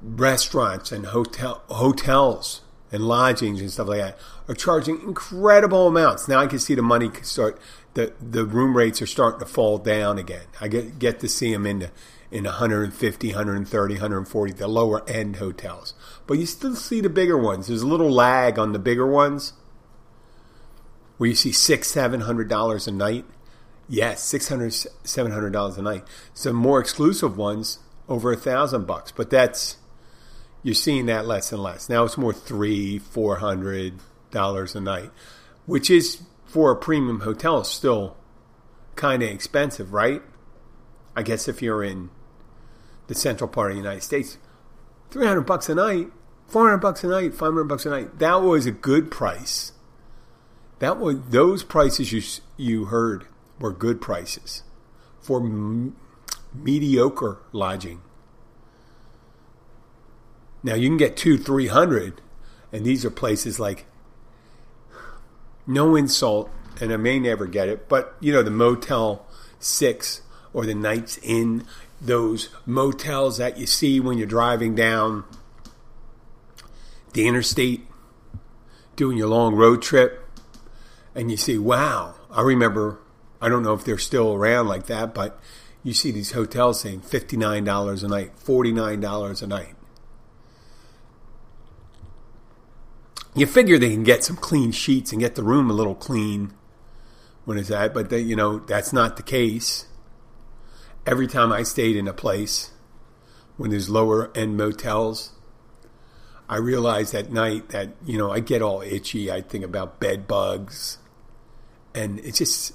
restaurants 0.00 0.92
and 0.92 1.06
hotel 1.06 1.62
hotels 1.68 2.60
and 2.92 3.08
lodgings 3.08 3.60
and 3.60 3.70
stuff 3.70 3.88
like 3.88 3.98
that 3.98 4.18
are 4.46 4.54
charging 4.54 5.00
incredible 5.00 5.88
amounts. 5.88 6.28
Now 6.28 6.38
I 6.38 6.46
can 6.46 6.60
see 6.60 6.76
the 6.76 6.82
money 6.82 7.10
start 7.22 7.58
the 7.94 8.12
the 8.20 8.44
room 8.44 8.76
rates 8.76 9.00
are 9.00 9.06
starting 9.06 9.40
to 9.40 9.46
fall 9.46 9.78
down 9.78 10.18
again. 10.18 10.46
I 10.60 10.68
get 10.68 10.98
get 10.98 11.20
to 11.20 11.28
see 11.28 11.52
them 11.52 11.66
in 11.66 11.78
the 11.80 11.90
in 12.30 12.44
150, 12.44 13.28
130, 13.28 13.94
140, 13.94 14.52
the 14.52 14.66
lower 14.66 15.08
end 15.08 15.36
hotels. 15.36 15.94
But 16.26 16.38
you 16.38 16.46
still 16.46 16.74
see 16.74 17.00
the 17.00 17.08
bigger 17.08 17.38
ones. 17.38 17.68
There's 17.68 17.82
a 17.82 17.86
little 17.86 18.10
lag 18.10 18.58
on 18.58 18.72
the 18.72 18.80
bigger 18.80 19.06
ones 19.06 19.52
where 21.16 21.30
you 21.30 21.36
see 21.36 21.52
six, 21.52 21.88
seven 21.88 22.22
hundred 22.22 22.48
dollars 22.48 22.88
a 22.88 22.92
night. 22.92 23.24
Yes, 23.88 24.22
six 24.22 24.48
hundred, 24.48 24.74
seven 25.04 25.30
hundred 25.30 25.52
dollars 25.52 25.78
a 25.78 25.82
night. 25.82 26.04
Some 26.32 26.56
more 26.56 26.80
exclusive 26.80 27.36
ones 27.36 27.78
over 28.08 28.32
a 28.32 28.36
thousand 28.36 28.86
bucks, 28.86 29.12
but 29.12 29.30
that's 29.30 29.76
you're 30.62 30.74
seeing 30.74 31.06
that 31.06 31.26
less 31.26 31.52
and 31.52 31.62
less. 31.62 31.88
Now 31.88 32.04
it's 32.04 32.18
more 32.18 32.32
three, 32.32 32.98
four 32.98 33.36
hundred 33.36 34.00
dollars 34.32 34.74
a 34.74 34.80
night, 34.80 35.10
which 35.66 35.88
is 35.88 36.22
for 36.54 36.70
a 36.70 36.76
premium 36.76 37.22
hotel 37.22 37.62
is 37.62 37.66
still 37.66 38.16
kind 38.94 39.24
of 39.24 39.28
expensive, 39.28 39.92
right? 39.92 40.22
I 41.16 41.24
guess 41.24 41.48
if 41.48 41.60
you're 41.60 41.82
in 41.82 42.10
the 43.08 43.14
central 43.16 43.48
part 43.48 43.72
of 43.72 43.76
the 43.76 43.82
United 43.82 44.04
States, 44.04 44.38
300 45.10 45.40
bucks 45.40 45.68
a 45.68 45.74
night, 45.74 46.12
400 46.46 46.78
bucks 46.78 47.02
a 47.02 47.08
night, 47.08 47.34
500 47.34 47.64
bucks 47.64 47.86
a 47.86 47.90
night, 47.90 48.20
that 48.20 48.36
was 48.36 48.66
a 48.66 48.70
good 48.70 49.10
price. 49.10 49.72
That 50.78 51.00
was 51.00 51.16
those 51.28 51.64
prices 51.64 52.12
you 52.12 52.22
you 52.56 52.84
heard 52.84 53.26
were 53.58 53.72
good 53.72 54.00
prices 54.00 54.62
for 55.20 55.40
m- 55.40 55.96
mediocre 56.54 57.38
lodging. 57.50 58.00
Now 60.62 60.76
you 60.76 60.88
can 60.88 60.98
get 60.98 61.16
two, 61.16 61.36
three 61.36 61.66
hundred, 61.66 62.20
and 62.72 62.84
these 62.84 63.04
are 63.04 63.10
places 63.10 63.58
like 63.58 63.86
no 65.66 65.96
insult, 65.96 66.50
and 66.80 66.92
I 66.92 66.96
may 66.96 67.18
never 67.18 67.46
get 67.46 67.68
it, 67.68 67.88
but 67.88 68.14
you 68.20 68.32
know, 68.32 68.42
the 68.42 68.50
Motel 68.50 69.26
6 69.58 70.22
or 70.52 70.66
the 70.66 70.74
Knights 70.74 71.18
Inn, 71.22 71.64
those 72.00 72.48
motels 72.66 73.38
that 73.38 73.58
you 73.58 73.66
see 73.66 74.00
when 74.00 74.18
you're 74.18 74.26
driving 74.26 74.74
down 74.74 75.24
the 77.12 77.26
interstate 77.26 77.86
doing 78.96 79.16
your 79.16 79.28
long 79.28 79.54
road 79.54 79.82
trip, 79.82 80.24
and 81.14 81.30
you 81.30 81.36
see, 81.36 81.58
wow, 81.58 82.14
I 82.30 82.42
remember, 82.42 82.98
I 83.40 83.48
don't 83.48 83.62
know 83.62 83.74
if 83.74 83.84
they're 83.84 83.98
still 83.98 84.34
around 84.34 84.68
like 84.68 84.86
that, 84.86 85.14
but 85.14 85.40
you 85.82 85.92
see 85.92 86.10
these 86.10 86.32
hotels 86.32 86.80
saying 86.80 87.02
$59 87.02 88.04
a 88.04 88.08
night, 88.08 88.32
$49 88.36 89.42
a 89.42 89.46
night. 89.46 89.74
You 93.34 93.46
figure 93.46 93.78
they 93.78 93.90
can 93.90 94.04
get 94.04 94.24
some 94.24 94.36
clean 94.36 94.70
sheets 94.70 95.12
and 95.12 95.20
get 95.20 95.34
the 95.34 95.42
room 95.42 95.70
a 95.70 95.74
little 95.74 95.94
clean 95.94 96.52
when 97.44 97.58
it's 97.58 97.68
that, 97.68 97.92
but 97.92 98.10
they, 98.10 98.20
you 98.20 98.36
know 98.36 98.58
that's 98.60 98.92
not 98.92 99.16
the 99.16 99.22
case. 99.22 99.86
Every 101.06 101.26
time 101.26 101.52
I 101.52 101.62
stayed 101.62 101.96
in 101.96 102.08
a 102.08 102.14
place 102.14 102.70
when 103.56 103.70
there's 103.70 103.90
lower 103.90 104.30
end 104.36 104.56
motels, 104.56 105.32
I 106.48 106.56
realized 106.56 107.14
at 107.14 107.30
night 107.32 107.70
that 107.70 107.90
you 108.04 108.16
know 108.16 108.30
I 108.30 108.40
get 108.40 108.62
all 108.62 108.82
itchy. 108.82 109.30
I 109.30 109.40
think 109.42 109.64
about 109.64 110.00
bed 110.00 110.26
bugs, 110.26 110.98
and 111.94 112.20
it's 112.20 112.38
just 112.38 112.72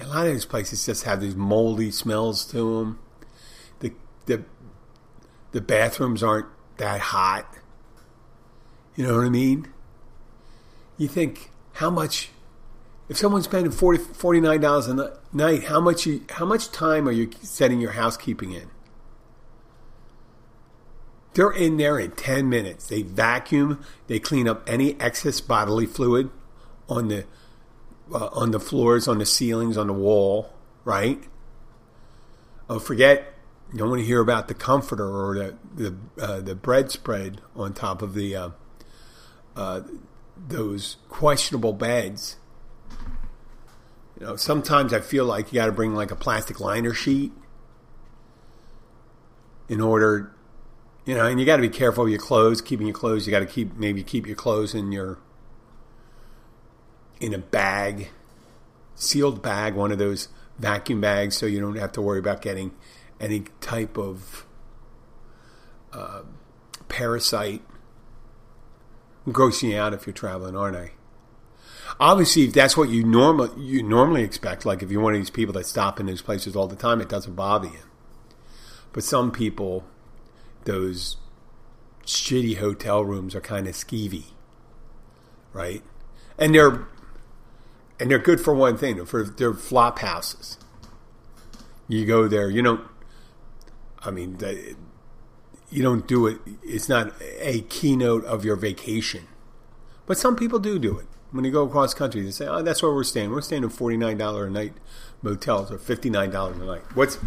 a 0.00 0.06
lot 0.06 0.26
of 0.26 0.32
these 0.32 0.44
places 0.44 0.86
just 0.86 1.04
have 1.04 1.20
these 1.20 1.36
moldy 1.36 1.90
smells 1.90 2.44
to 2.46 2.78
them. 2.78 2.98
The 3.80 3.92
the 4.26 4.44
the 5.52 5.60
bathrooms 5.60 6.22
aren't 6.22 6.46
that 6.78 7.00
hot. 7.00 7.56
You 8.96 9.06
know 9.06 9.16
what 9.16 9.26
I 9.26 9.30
mean? 9.30 9.68
You 11.00 11.08
think 11.08 11.50
how 11.74 11.88
much 11.90 12.30
if 13.08 13.16
someone's 13.16 13.46
spending 13.46 13.72
40 13.72 13.98
$49 13.98 15.00
a 15.00 15.18
night 15.32 15.64
how 15.64 15.80
much 15.80 16.06
you, 16.06 16.24
how 16.30 16.44
much 16.44 16.70
time 16.70 17.08
are 17.08 17.12
you 17.12 17.30
setting 17.42 17.80
your 17.80 17.92
housekeeping 17.92 18.52
in? 18.52 18.68
They're 21.32 21.50
in 21.50 21.76
there 21.76 21.98
in 21.98 22.10
10 22.10 22.48
minutes. 22.48 22.86
They 22.88 23.02
vacuum 23.02 23.82
they 24.08 24.18
clean 24.18 24.46
up 24.46 24.68
any 24.68 25.00
excess 25.00 25.40
bodily 25.40 25.86
fluid 25.86 26.30
on 26.88 27.08
the 27.08 27.24
uh, 28.12 28.28
on 28.32 28.50
the 28.50 28.60
floors 28.60 29.08
on 29.08 29.18
the 29.18 29.26
ceilings 29.26 29.78
on 29.78 29.86
the 29.86 29.92
wall 29.94 30.52
right? 30.84 31.22
Oh 32.68 32.78
forget 32.78 33.32
you 33.72 33.78
don't 33.78 33.88
want 33.88 34.00
to 34.00 34.06
hear 34.06 34.20
about 34.20 34.48
the 34.48 34.54
comforter 34.54 35.08
or 35.08 35.34
the 35.34 35.56
the, 35.74 35.96
uh, 36.22 36.40
the 36.40 36.54
bread 36.54 36.90
spread 36.90 37.40
on 37.56 37.72
top 37.72 38.02
of 38.02 38.12
the 38.12 38.36
uh, 38.36 38.50
uh 39.56 39.80
those 40.48 40.96
questionable 41.08 41.72
beds. 41.72 42.36
You 44.18 44.26
know, 44.26 44.36
sometimes 44.36 44.92
I 44.92 45.00
feel 45.00 45.24
like 45.24 45.52
you 45.52 45.60
got 45.60 45.66
to 45.66 45.72
bring 45.72 45.94
like 45.94 46.10
a 46.10 46.16
plastic 46.16 46.60
liner 46.60 46.92
sheet 46.92 47.32
in 49.68 49.80
order, 49.80 50.34
you 51.04 51.14
know, 51.14 51.26
and 51.26 51.40
you 51.40 51.46
got 51.46 51.56
to 51.56 51.62
be 51.62 51.68
careful 51.68 52.04
of 52.04 52.10
your 52.10 52.18
clothes, 52.18 52.60
keeping 52.60 52.86
your 52.86 52.94
clothes. 52.94 53.26
You 53.26 53.30
got 53.30 53.40
to 53.40 53.46
keep 53.46 53.76
maybe 53.76 54.02
keep 54.02 54.26
your 54.26 54.36
clothes 54.36 54.74
in 54.74 54.92
your 54.92 55.18
in 57.20 57.34
a 57.34 57.38
bag, 57.38 58.08
sealed 58.94 59.42
bag, 59.42 59.74
one 59.74 59.92
of 59.92 59.98
those 59.98 60.28
vacuum 60.58 61.00
bags, 61.00 61.36
so 61.36 61.46
you 61.46 61.60
don't 61.60 61.76
have 61.76 61.92
to 61.92 62.02
worry 62.02 62.18
about 62.18 62.42
getting 62.42 62.72
any 63.20 63.44
type 63.60 63.96
of 63.96 64.46
uh, 65.92 66.22
parasite 66.88 67.62
grossing 69.32 69.76
out 69.76 69.94
if 69.94 70.06
you're 70.06 70.14
traveling, 70.14 70.56
aren't 70.56 70.76
I? 70.76 70.92
Obviously, 71.98 72.44
if 72.44 72.52
that's 72.52 72.76
what 72.76 72.88
you 72.88 73.04
normally 73.04 73.50
you 73.60 73.82
normally 73.82 74.22
expect, 74.22 74.64
like 74.64 74.82
if 74.82 74.90
you're 74.90 75.02
one 75.02 75.14
of 75.14 75.20
these 75.20 75.30
people 75.30 75.52
that 75.54 75.66
stop 75.66 76.00
in 76.00 76.06
those 76.06 76.22
places 76.22 76.56
all 76.56 76.66
the 76.66 76.76
time, 76.76 77.00
it 77.00 77.08
doesn't 77.08 77.34
bother 77.34 77.68
you. 77.68 77.82
But 78.92 79.04
some 79.04 79.30
people, 79.30 79.84
those 80.64 81.16
shitty 82.04 82.56
hotel 82.56 83.04
rooms 83.04 83.34
are 83.34 83.40
kind 83.40 83.68
of 83.68 83.74
skeevy, 83.74 84.24
right? 85.52 85.82
And 86.38 86.54
they're 86.54 86.86
and 87.98 88.10
they're 88.10 88.18
good 88.18 88.40
for 88.40 88.54
one 88.54 88.78
thing. 88.78 89.04
For 89.04 89.24
they're 89.24 89.52
flop 89.52 89.98
houses. 89.98 90.56
You 91.86 92.06
go 92.06 92.28
there, 92.28 92.48
you 92.48 92.62
don't. 92.62 92.82
I 94.02 94.10
mean, 94.10 94.38
you 95.70 95.82
don't 95.82 96.06
do 96.06 96.26
it. 96.26 96.38
It's 96.62 96.88
not 96.88 97.12
a 97.38 97.62
keynote 97.62 98.24
of 98.24 98.44
your 98.44 98.56
vacation. 98.56 99.26
But 100.06 100.18
some 100.18 100.36
people 100.36 100.58
do 100.58 100.78
do 100.78 100.98
it. 100.98 101.06
When 101.30 101.44
you 101.44 101.52
go 101.52 101.62
across 101.64 101.94
country, 101.94 102.22
they 102.22 102.32
say, 102.32 102.48
"Oh, 102.48 102.62
that's 102.62 102.82
where 102.82 102.92
we're 102.92 103.04
staying. 103.04 103.30
We're 103.30 103.40
staying 103.40 103.62
in 103.62 103.70
forty 103.70 103.96
nine 103.96 104.18
dollar 104.18 104.46
a 104.46 104.50
night 104.50 104.74
motels 105.22 105.70
or 105.70 105.78
fifty 105.78 106.10
nine 106.10 106.30
dollars 106.30 106.58
a 106.58 106.64
night." 106.64 106.82
What's 106.94 107.18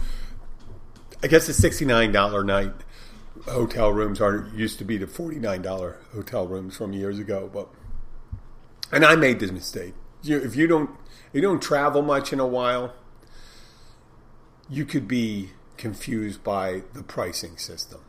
I 1.23 1.27
guess 1.27 1.47
the 1.47 1.53
sixty 1.53 1.85
nine 1.85 2.11
dollar 2.11 2.41
a 2.41 2.45
night 2.45 2.73
hotel 3.45 3.91
rooms 3.93 4.19
are 4.19 4.49
used 4.53 4.77
to 4.79 4.83
be 4.85 4.97
the 4.97 5.07
forty 5.07 5.39
nine 5.39 5.61
dollar 5.61 5.99
hotel 6.13 6.45
rooms 6.45 6.75
from 6.75 6.91
years 6.91 7.17
ago. 7.17 7.49
But 7.51 7.69
and 8.91 9.05
I 9.05 9.15
made 9.15 9.39
this 9.39 9.51
mistake. 9.51 9.93
if 10.25 10.55
you 10.57 10.67
don't 10.67 10.89
if 11.29 11.35
you 11.35 11.41
don't 11.41 11.61
travel 11.61 12.01
much 12.01 12.33
in 12.33 12.41
a 12.41 12.47
while, 12.47 12.93
you 14.69 14.83
could 14.83 15.07
be 15.07 15.51
confused 15.77 16.43
by 16.43 16.83
the 16.93 17.03
pricing 17.03 17.57
system 17.57 18.01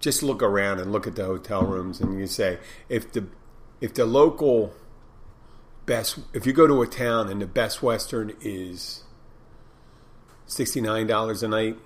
just 0.00 0.22
look 0.22 0.42
around 0.42 0.80
and 0.80 0.90
look 0.90 1.06
at 1.06 1.14
the 1.14 1.24
hotel 1.24 1.62
rooms 1.62 2.00
and 2.00 2.18
you 2.18 2.26
say 2.26 2.58
if 2.88 3.12
the 3.12 3.26
if 3.80 3.94
the 3.94 4.04
local 4.04 4.72
best 5.86 6.18
if 6.32 6.46
you 6.46 6.52
go 6.52 6.66
to 6.66 6.82
a 6.82 6.86
town 6.86 7.28
and 7.28 7.40
the 7.40 7.46
best 7.46 7.82
Western 7.82 8.32
is 8.40 9.04
sixty 10.46 10.80
nine 10.80 11.06
dollars 11.06 11.42
a 11.42 11.48
night, 11.48 11.76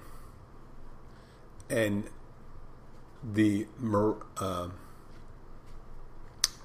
and 1.68 2.04
the 3.22 3.66
uh, 4.38 4.68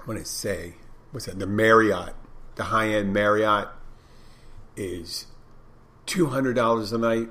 what 0.04 0.14
did 0.14 0.20
it 0.20 0.26
say? 0.26 0.74
What's 1.10 1.26
that? 1.26 1.38
The 1.38 1.46
Marriott, 1.46 2.14
the 2.56 2.64
high 2.64 2.88
end 2.88 3.12
Marriott, 3.12 3.68
is 4.76 5.26
two 6.06 6.26
hundred 6.26 6.54
dollars 6.54 6.92
a 6.92 6.98
night. 6.98 7.28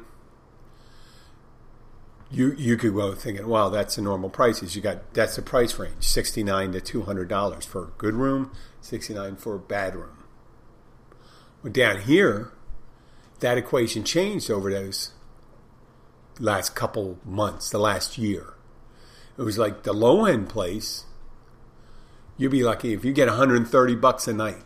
You 2.32 2.54
you 2.54 2.78
could 2.78 2.94
go 2.94 3.16
thinking, 3.16 3.48
well, 3.48 3.70
that's 3.70 3.96
the 3.96 4.02
normal 4.02 4.30
prices. 4.30 4.76
You 4.76 4.82
got 4.82 5.14
that's 5.14 5.36
the 5.36 5.42
price 5.42 5.78
range, 5.80 6.04
sixty 6.04 6.44
nine 6.44 6.72
to 6.74 6.82
two 6.82 7.04
hundred 7.04 7.28
dollars 7.28 7.66
for 7.66 7.86
a 7.86 7.92
good 7.98 8.14
room, 8.14 8.52
sixty 8.82 9.14
nine 9.14 9.36
for 9.36 9.56
a 9.56 9.60
bad 9.60 9.96
room. 9.96 10.24
Well, 11.64 11.74
down 11.74 12.02
here, 12.02 12.52
that 13.40 13.58
equation 13.58 14.04
changed 14.04 14.52
over 14.52 14.72
those 14.72 15.12
last 16.40 16.76
couple 16.76 17.20
months, 17.26 17.70
the 17.70 17.80
last 17.80 18.18
year. 18.18 18.54
It 19.38 19.44
was 19.44 19.58
like 19.58 19.84
the 19.84 19.94
low 19.94 20.26
end 20.26 20.50
place, 20.50 21.06
you'd 22.38 22.52
be 22.52 22.64
lucky 22.64 22.94
if 22.94 23.04
you 23.06 23.14
get 23.14 23.28
130 23.28 23.96
bucks 23.96 24.28
a 24.28 24.34
night. 24.34 24.64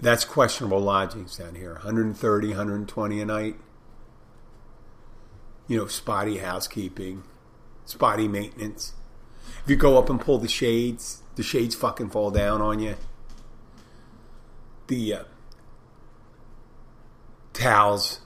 That's 0.00 0.24
questionable 0.24 0.80
lodgings 0.80 1.36
down 1.36 1.54
here. 1.54 1.74
130, 1.74 2.48
120 2.48 3.20
a 3.20 3.24
night. 3.24 3.56
You 5.68 5.78
know, 5.78 5.86
spotty 5.86 6.38
housekeeping, 6.38 7.22
spotty 7.84 8.28
maintenance. 8.28 8.94
If 9.64 9.70
you 9.70 9.76
go 9.76 9.98
up 9.98 10.10
and 10.10 10.20
pull 10.20 10.38
the 10.38 10.48
shades, 10.48 11.22
the 11.36 11.42
shades 11.42 11.74
fucking 11.74 12.10
fall 12.10 12.30
down 12.30 12.60
on 12.60 12.80
you. 12.80 12.96
The 14.88 15.14
uh, 15.14 15.24
towels 17.52 18.20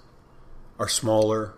are 0.79 0.89
smaller, 0.89 1.55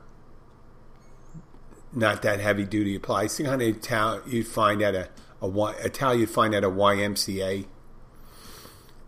not 1.92 2.22
that 2.22 2.40
heavy 2.40 2.64
duty 2.64 2.94
applies. 2.96 3.36
The 3.36 3.44
kind 3.44 3.62
of 3.62 3.80
towel 3.80 4.20
you'd 4.26 4.46
find 4.46 4.82
at 4.82 4.94
a, 4.94 5.08
a, 5.40 5.48
a 5.84 5.88
towel 5.88 6.14
you'd 6.14 6.30
find 6.30 6.54
at 6.54 6.64
a 6.64 6.70
YMCA. 6.70 7.66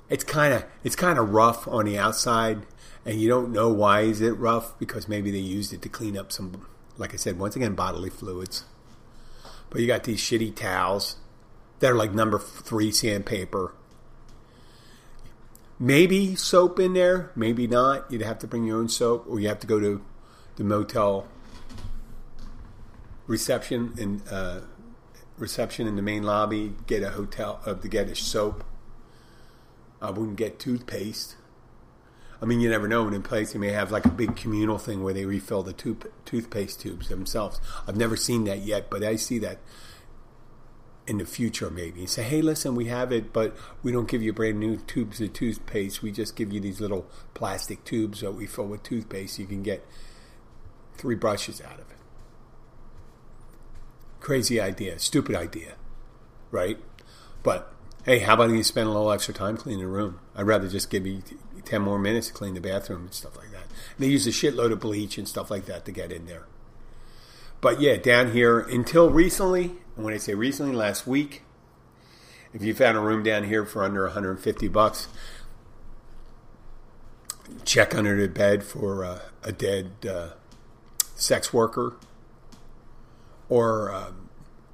It's 0.09 0.25
kind 0.25 0.55
of 0.55 0.65
it's 0.83 0.97
kind 0.97 1.19
of 1.19 1.31
rough 1.31 1.69
on 1.69 1.85
the 1.85 1.99
outside, 1.99 2.67
and 3.05 3.21
you 3.21 3.29
don't 3.29 3.53
know 3.53 3.69
why 3.69 4.03
is 4.03 4.21
it 4.21 4.33
rough 4.33 4.79
because 4.79 5.09
maybe 5.09 5.31
they 5.31 5.39
used 5.39 5.73
it 5.73 5.83
to 5.83 5.89
clean 5.89 6.17
up 6.17 6.33
some, 6.33 6.67
like 6.97 7.15
I 7.15 7.17
said, 7.17 7.39
once 7.39 7.57
again 7.57 7.75
bodily 7.75 8.11
fluids. 8.11 8.65
But 9.71 9.81
you 9.81 9.87
got 9.87 10.05
these 10.05 10.21
shitty 10.21 10.55
towels 10.57 11.17
that 11.79 11.91
are 11.91 11.97
like 11.97 12.13
number 12.13 12.39
three 12.39 12.91
sandpaper 12.91 13.75
Maybe 15.83 16.37
soap 16.37 16.79
in 16.79 16.93
there, 16.93 17.33
maybe 17.35 17.67
not. 17.67 18.13
You'd 18.13 18.21
have 18.21 18.39
to 18.41 18.47
bring 18.47 18.67
your 18.67 18.79
own 18.79 18.91
soap, 18.91 19.25
or 19.27 19.41
you 19.41 19.49
have 19.49 19.61
to 19.61 19.67
go 19.67 19.81
to 19.81 20.05
the 20.57 20.63
motel 20.63 21.27
reception 23.27 23.95
and 23.99 24.21
uh, 24.31 24.61
reception 25.39 25.87
in 25.87 25.97
the 25.97 26.03
main 26.03 26.23
lobby. 26.23 26.75
Get 26.87 27.03
a 27.03 27.09
hotel 27.09 27.63
uh, 27.65 27.73
to 27.73 27.89
get 27.89 28.11
a 28.11 28.15
soap. 28.15 28.63
I 30.03 30.11
wouldn't 30.11 30.37
get 30.37 30.59
toothpaste. 30.59 31.37
I 32.43 32.47
mean, 32.47 32.61
you 32.61 32.71
never 32.71 32.89
know. 32.89 33.07
In 33.07 33.15
a 33.15 33.21
place, 33.21 33.53
they 33.53 33.59
may 33.59 33.73
have 33.73 33.91
like 33.91 34.07
a 34.07 34.11
big 34.11 34.37
communal 34.37 34.79
thing 34.79 35.03
where 35.03 35.13
they 35.13 35.27
refill 35.27 35.63
the 35.63 35.73
tooth, 35.73 36.07
toothpaste 36.25 36.81
tubes 36.81 37.09
themselves. 37.09 37.61
I've 37.87 37.97
never 37.97 38.17
seen 38.17 38.45
that 38.45 38.61
yet, 38.61 38.89
but 38.89 39.03
I 39.03 39.17
see 39.17 39.39
that 39.41 39.59
in 41.07 41.19
the 41.19 41.27
future 41.27 41.71
maybe. 41.71 42.07
Say 42.07 42.23
hey 42.23 42.41
listen 42.41 42.77
we 42.77 42.85
have 42.85 43.11
it 43.11 43.33
but 43.33 43.57
we 43.83 43.91
don't 43.91 44.09
give 44.09 44.23
you 44.23 44.33
brand 44.33 44.61
new 44.61 44.77
tubes 44.77 45.21
of 45.21 45.33
toothpaste. 45.33 46.03
We 46.03 46.13
just 46.13 46.37
give 46.37 46.53
you 46.53 46.61
these 46.61 46.81
little 46.81 47.07
plastic 47.35 47.85
tubes 47.85 48.21
that 48.21 48.33
we 48.33 48.47
fill 48.47 48.67
with 48.67 48.85
toothpaste. 48.85 49.39
You 49.39 49.47
can 49.47 49.65
get 49.65 49.85
three 50.97 51.17
brushes 51.17 51.61
out 51.61 51.81
of 51.81 51.91
it. 51.91 51.97
Crazy 54.21 54.61
idea. 54.61 54.99
Stupid 55.01 55.35
idea. 55.35 55.75
Right? 56.53 56.79
But 57.43 57.73
hey 58.05 58.21
how 58.21 58.35
about 58.35 58.51
you 58.51 58.63
spend 58.63 58.89
a 58.89 58.93
little 58.93 59.13
extra 59.13 59.35
time 59.35 59.57
cleaning 59.57 59.85
the 59.85 59.89
room? 59.89 60.21
I'd 60.35 60.47
rather 60.47 60.69
just 60.69 60.91
give 60.91 61.07
you 61.07 61.23
10 61.65 61.83
more 61.83 61.99
minutes 61.99 62.29
to 62.29 62.33
clean 62.33 62.55
the 62.55 62.61
bathroom 62.61 63.03
and 63.03 63.15
stuff 63.15 63.37
like 63.37 63.51
that. 63.53 63.65
And 63.65 63.99
they 63.99 64.09
use 64.09 64.27
a 64.27 64.31
shitload 64.31 64.73
of 64.73 64.81
bleach 64.81 65.19
and 65.19 65.29
stuff 65.29 65.51
like 65.51 65.67
that 65.67 65.85
to 65.85 65.93
get 65.93 66.13
in 66.13 66.27
there. 66.27 66.47
But 67.61 67.81
yeah 67.81 67.97
down 67.97 68.33
here 68.33 68.61
until 68.61 69.11
recently 69.11 69.73
and 70.01 70.07
when 70.07 70.15
I 70.15 70.17
say 70.17 70.33
recently, 70.33 70.75
last 70.75 71.07
week, 71.07 71.43
if 72.55 72.63
you 72.63 72.73
found 72.73 72.97
a 72.97 73.01
room 73.01 73.23
down 73.23 73.45
here 73.45 73.67
for 73.67 73.85
under 73.85 74.05
150 74.05 74.69
bucks, 74.69 75.09
check 77.67 77.95
under 77.95 78.19
the 78.19 78.29
bed 78.29 78.65
for 78.65 79.05
uh, 79.05 79.19
a 79.43 79.53
dead 79.53 79.93
uh, 80.09 80.31
sex 81.15 81.53
worker, 81.53 81.97
or 83.51 83.93
uh, 83.93 84.13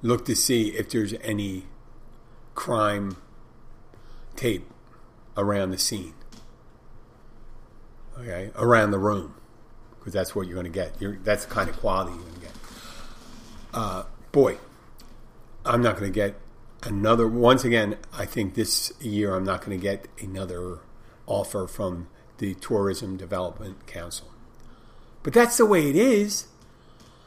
look 0.01 0.23
to 0.27 0.33
see 0.33 0.69
if 0.69 0.89
there's 0.89 1.13
any 1.21 1.65
crime 2.57 3.15
tape 4.35 4.67
around 5.37 5.71
the 5.71 5.77
scene. 5.77 6.15
Okay, 8.19 8.49
around 8.55 8.91
the 8.91 8.97
room, 8.97 9.35
because 9.97 10.11
that's 10.11 10.35
what 10.35 10.47
you're 10.47 10.55
going 10.55 10.65
to 10.65 10.71
get. 10.71 10.99
You're, 10.99 11.17
that's 11.23 11.45
the 11.45 11.53
kind 11.53 11.69
of 11.69 11.77
quality 11.79 12.11
you're 12.11 12.23
going 12.23 12.33
to 12.33 12.41
get. 12.41 12.51
Uh, 13.73 14.03
boy, 14.31 14.57
I'm 15.63 15.83
not 15.83 15.97
going 15.97 16.11
to 16.11 16.15
get 16.15 16.35
another. 16.81 17.27
Once 17.27 17.63
again, 17.63 17.97
I 18.11 18.25
think 18.25 18.55
this 18.55 18.91
year 18.99 19.35
I'm 19.35 19.43
not 19.43 19.63
going 19.63 19.77
to 19.77 19.81
get 19.81 20.07
another 20.19 20.79
offer 21.27 21.67
from 21.67 22.07
the 22.39 22.55
Tourism 22.55 23.17
Development 23.17 23.85
Council. 23.85 24.29
But 25.21 25.33
that's 25.33 25.57
the 25.57 25.65
way 25.65 25.87
it 25.89 25.95
is. 25.95 26.47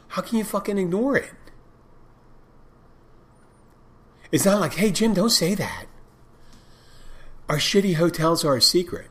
How 0.08 0.22
can 0.22 0.38
you 0.38 0.44
fucking 0.44 0.76
ignore 0.76 1.16
it? 1.16 1.30
It's 4.32 4.44
not 4.44 4.60
like, 4.60 4.74
hey, 4.74 4.90
Jim, 4.90 5.14
don't 5.14 5.30
say 5.30 5.54
that. 5.54 5.86
Our 7.48 7.56
shitty 7.56 7.96
hotels 7.96 8.44
are 8.44 8.56
a 8.56 8.62
secret. 8.62 9.10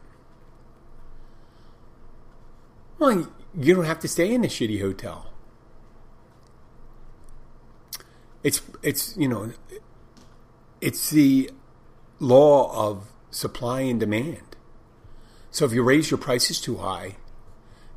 Well, 2.97 3.29
you 3.57 3.75
don't 3.75 3.85
have 3.85 3.99
to 3.99 4.07
stay 4.07 4.33
in 4.33 4.43
a 4.45 4.47
shitty 4.47 4.81
hotel. 4.81 5.29
it's 8.43 8.61
it's 8.81 9.15
you 9.17 9.27
know 9.27 9.51
it's 10.81 11.09
the 11.09 11.49
law 12.19 12.89
of 12.89 13.11
supply 13.31 13.81
and 13.81 13.99
demand. 13.99 14.55
So 15.51 15.65
if 15.65 15.73
you 15.73 15.83
raise 15.83 16.11
your 16.11 16.17
prices 16.17 16.61
too 16.61 16.77
high, 16.77 17.17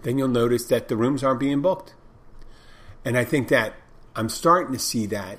then 0.02 0.18
you'll 0.18 0.28
notice 0.28 0.64
that 0.66 0.88
the 0.88 0.96
rooms 0.96 1.22
aren't 1.22 1.40
being 1.40 1.61
booked. 1.61 1.94
And 3.04 3.16
I 3.16 3.24
think 3.24 3.48
that 3.48 3.74
I'm 4.16 4.28
starting 4.28 4.72
to 4.72 4.78
see 4.78 5.06
that 5.06 5.38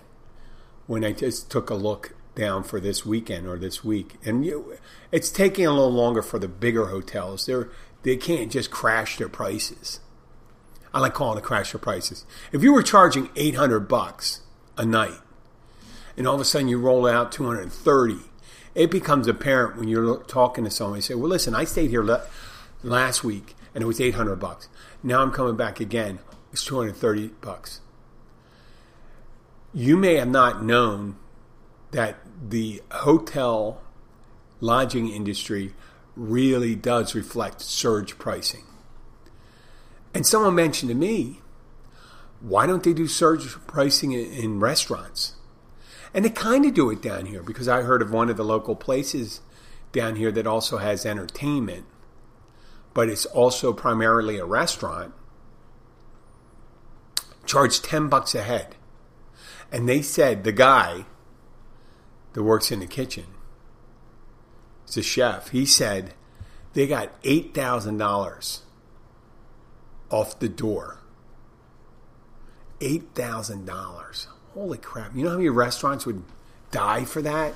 when 0.87 1.03
I 1.03 1.11
just 1.11 1.49
took 1.49 1.69
a 1.69 1.75
look 1.75 2.15
down 2.35 2.63
for 2.63 2.79
this 2.79 3.05
weekend 3.05 3.47
or 3.47 3.57
this 3.57 3.83
week, 3.83 4.15
and 4.25 4.45
you, 4.45 4.77
it's 5.11 5.29
taking 5.29 5.65
a 5.65 5.71
little 5.71 5.91
longer 5.91 6.21
for 6.21 6.39
the 6.39 6.47
bigger 6.47 6.87
hotels. 6.87 7.45
They're 7.45 7.69
they 8.03 8.17
can't 8.17 8.51
just 8.51 8.69
crash 8.69 9.17
their 9.17 9.29
prices. 9.29 10.01
I 10.93 10.99
like 10.99 11.13
calling 11.13 11.37
it 11.37 11.43
crash 11.43 11.71
their 11.71 11.79
prices. 11.79 12.25
If 12.51 12.61
you 12.63 12.73
were 12.73 12.83
charging 12.83 13.29
eight 13.35 13.55
hundred 13.55 13.87
bucks 13.87 14.41
a 14.77 14.85
night. 14.85 15.19
And 16.15 16.27
all 16.27 16.35
of 16.35 16.41
a 16.41 16.45
sudden 16.45 16.67
you 16.67 16.79
roll 16.79 17.07
out 17.07 17.31
230. 17.31 18.17
It 18.75 18.91
becomes 18.91 19.27
apparent 19.27 19.77
when 19.77 19.87
you're 19.87 20.23
talking 20.23 20.63
to 20.63 20.71
someone. 20.71 20.97
You 20.97 21.01
say, 21.01 21.15
well, 21.15 21.29
listen, 21.29 21.55
I 21.55 21.63
stayed 21.63 21.89
here 21.89 22.03
le- 22.03 22.25
last 22.83 23.23
week 23.23 23.55
and 23.73 23.83
it 23.83 23.87
was 23.87 24.01
800 24.01 24.35
bucks. 24.37 24.67
Now 25.01 25.21
I'm 25.21 25.31
coming 25.31 25.55
back 25.55 25.79
again. 25.79 26.19
It's 26.51 26.65
230 26.65 27.29
bucks. 27.41 27.81
You 29.73 29.97
may 29.97 30.15
have 30.15 30.27
not 30.27 30.63
known 30.63 31.15
that 31.91 32.17
the 32.49 32.81
hotel 32.91 33.81
lodging 34.59 35.09
industry 35.09 35.73
really 36.15 36.75
does 36.75 37.15
reflect 37.15 37.61
surge 37.61 38.17
pricing. 38.19 38.65
And 40.13 40.25
someone 40.25 40.55
mentioned 40.55 40.89
to 40.89 40.95
me 40.95 41.39
why 42.39 42.67
don't 42.67 42.83
they 42.83 42.93
do 42.93 43.07
surge 43.07 43.55
pricing 43.67 44.11
in, 44.11 44.59
restaurants? 44.59 45.35
And 46.13 46.25
they 46.25 46.29
kind 46.29 46.65
of 46.65 46.73
do 46.73 46.89
it 46.89 47.01
down 47.01 47.25
here 47.25 47.41
because 47.41 47.69
I 47.69 47.83
heard 47.83 48.01
of 48.01 48.11
one 48.11 48.29
of 48.29 48.35
the 48.35 48.43
local 48.43 48.75
places 48.75 49.39
down 49.93 50.17
here 50.17 50.31
that 50.31 50.45
also 50.45 50.77
has 50.77 51.05
entertainment, 51.05 51.85
but 52.93 53.07
it's 53.07 53.25
also 53.25 53.71
primarily 53.71 54.37
a 54.37 54.45
restaurant. 54.45 55.13
Charge 57.45 57.81
10 57.81 58.09
bucks 58.09 58.35
a 58.35 58.43
head. 58.43 58.75
And 59.73 59.89
they 59.89 60.01
said 60.01 60.45
the 60.45 60.53
guy 60.53 61.05
that 62.31 62.43
works 62.43 62.71
in 62.71 62.79
the 62.79 62.87
kitchen, 62.87 63.25
it's 64.85 64.95
a 64.95 65.03
chef, 65.03 65.49
he 65.49 65.65
said 65.65 66.13
they 66.73 66.87
got 66.87 67.21
$8,000 67.23 68.59
off 70.09 70.39
the 70.39 70.49
door 70.49 71.03
eight 72.83 73.15
thousand 73.15 73.65
dollars. 73.65 74.27
Holy 74.53 74.77
crap! 74.77 75.15
You 75.15 75.23
know 75.23 75.31
how 75.31 75.37
many 75.37 75.49
restaurants 75.49 76.05
would 76.05 76.23
die 76.71 77.05
for 77.05 77.21
that? 77.21 77.55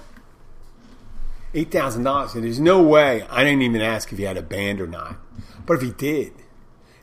eight 1.53 1.71
thousand 1.71 2.03
dollars, 2.03 2.33
and 2.35 2.43
there's 2.43 2.59
no 2.59 2.81
way. 2.81 3.23
I 3.29 3.43
didn't 3.43 3.61
even 3.61 3.81
ask 3.81 4.11
if 4.11 4.17
he 4.17 4.25
had 4.25 4.37
a 4.37 4.41
band 4.41 4.81
or 4.81 4.87
not. 4.87 5.17
But 5.65 5.75
if 5.75 5.81
he 5.81 5.91
did, 5.91 6.33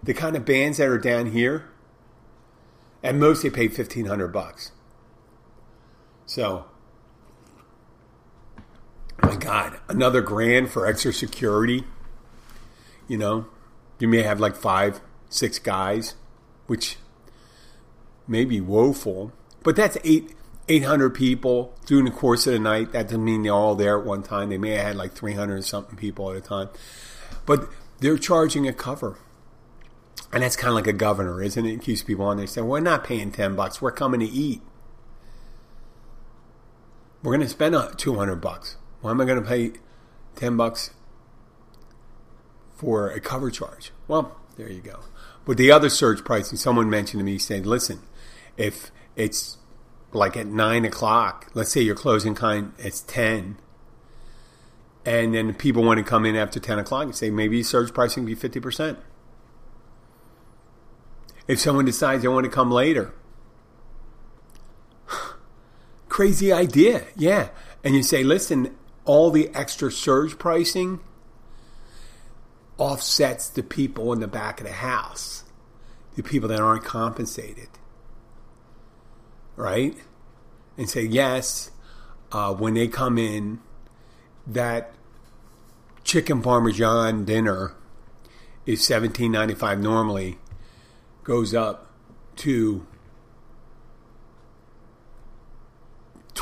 the 0.03 0.15
kind 0.15 0.37
of 0.37 0.45
bands 0.45 0.79
that 0.79 0.89
are 0.89 0.99
down 0.99 1.33
here, 1.33 1.71
at 3.03 3.15
most 3.15 3.43
they 3.43 3.51
pay 3.51 3.69
fifteen 3.69 4.07
hundred 4.07 4.29
bucks. 4.29 4.73
So, 6.27 6.67
my 9.23 9.37
God, 9.37 9.79
another 9.89 10.21
grand 10.21 10.71
for 10.71 10.87
extra 10.87 11.13
security. 11.13 11.85
You 13.07 13.19
know, 13.19 13.47
you 13.99 14.09
may 14.09 14.23
have 14.23 14.41
like 14.41 14.57
five, 14.57 15.01
six 15.29 15.59
guys, 15.59 16.15
which 16.67 16.97
may 18.27 18.45
be 18.45 18.61
woeful, 18.61 19.33
but 19.63 19.77
that's 19.77 19.99
eight 20.05 20.35
800 20.69 21.11
people 21.11 21.75
during 21.85 22.07
the 22.07 22.11
course 22.11 22.47
of 22.47 22.55
the 22.55 22.59
night. 22.59 22.93
That 22.93 23.05
doesn't 23.05 23.25
mean 23.25 23.43
they're 23.43 23.53
all 23.53 23.75
there 23.75 23.99
at 23.99 24.07
one 24.07 24.23
time. 24.23 24.49
They 24.49 24.59
may 24.59 24.71
have 24.71 24.87
had 24.87 24.97
like 24.97 25.13
300 25.13 25.65
something 25.65 25.97
people 25.97 26.31
at 26.31 26.37
a 26.37 26.41
time. 26.41 26.71
But 27.45 27.69
they're 28.01 28.19
charging 28.19 28.67
a 28.67 28.73
cover. 28.73 29.19
And 30.33 30.43
that's 30.43 30.57
kind 30.57 30.71
of 30.71 30.75
like 30.75 30.87
a 30.87 30.93
governor, 30.93 31.43
isn't 31.43 31.65
it? 31.65 31.75
It 31.75 31.83
keeps 31.83 32.03
people 32.03 32.25
on. 32.25 32.39
They 32.39 32.47
say, 32.47 32.63
we're 32.63 32.81
not 32.81 33.05
paying 33.05 33.31
10 33.31 33.55
bucks. 33.55 33.83
We're 33.83 33.93
coming 33.93 34.21
to 34.21 34.27
eat. 34.27 34.63
We're 37.25 37.33
going 37.33 37.41
to 37.41 37.49
spend 37.49 37.75
200 37.97 38.37
bucks. 38.37 38.77
Why 39.01 39.11
am 39.11 39.19
I 39.19 39.25
going 39.25 39.43
to 39.43 39.49
pay 39.49 39.73
10 40.37 40.59
bucks 40.59 40.91
for 42.77 43.09
a 43.09 43.19
cover 43.19 43.51
charge? 43.51 43.93
Well, 44.07 44.37
there 44.59 44.71
you 44.71 44.83
go. 44.83 45.01
But 45.47 45.57
the 45.57 45.71
other 45.71 45.89
surge 45.89 46.23
pricing, 46.23 46.59
someone 46.59 46.91
mentioned 46.91 47.21
to 47.21 47.25
me, 47.25 47.39
saying, 47.39 47.65
listen, 47.65 48.03
if 48.59 48.91
it's 49.17 49.57
like 50.13 50.37
at 50.37 50.47
nine 50.47 50.85
o'clock, 50.85 51.51
let's 51.55 51.73
say 51.73 51.81
your 51.81 51.95
closing 51.95 52.35
time 52.35 52.75
is 52.77 53.01
10, 53.01 53.57
and 55.07 55.35
then 55.35 55.55
people 55.55 55.83
want 55.83 55.97
to 55.97 56.05
come 56.05 56.27
in 56.27 56.37
after 56.37 56.61
10 56.61 56.79
o'clock 56.79 57.05
and 57.05 57.17
say 57.17 57.31
maybe 57.31 57.63
surge 57.63 57.95
pricing 57.95 58.27
be 58.27 58.37
50%. 58.37 58.99
If 61.49 61.59
someone 61.59 61.87
decides 61.87 62.21
they 62.21 62.29
want 62.29 62.45
to 62.45 62.51
come 62.51 62.71
later, 62.71 63.15
crazy 66.15 66.53
idea, 66.53 67.05
yeah. 67.17 67.49
And 67.83 67.95
you 67.95 68.03
say, 68.03 68.23
listen, 68.23 68.77
all 69.05 69.31
the 69.31 69.51
extra 69.55 69.91
surge 69.91 70.39
pricing 70.39 71.01
offsets 72.79 73.49
the 73.49 73.63
people 73.63 74.13
in 74.13 74.21
the 74.21 74.29
back 74.29 74.61
of 74.61 74.67
the 74.67 74.73
house, 74.73 75.45
the 76.15 76.23
people 76.23 76.49
that 76.49 76.61
aren't 76.61 76.85
compensated 76.85 77.69
right? 79.57 79.97
And 80.77 80.89
say, 80.89 81.03
yes, 81.03 81.71
uh, 82.33 82.53
when 82.55 82.75
they 82.75 82.89
come 82.89 83.19
in, 83.19 83.61
that 84.47 84.93
chicken 86.03 86.43
parmesan 86.43 87.25
dinner 87.25 87.75
is 88.67 88.85
seventeen 88.85 89.33
ninety 89.33 89.55
five 89.55 89.81
normally, 89.81 90.39
goes 91.23 91.55
up 91.55 91.91
to 92.37 92.87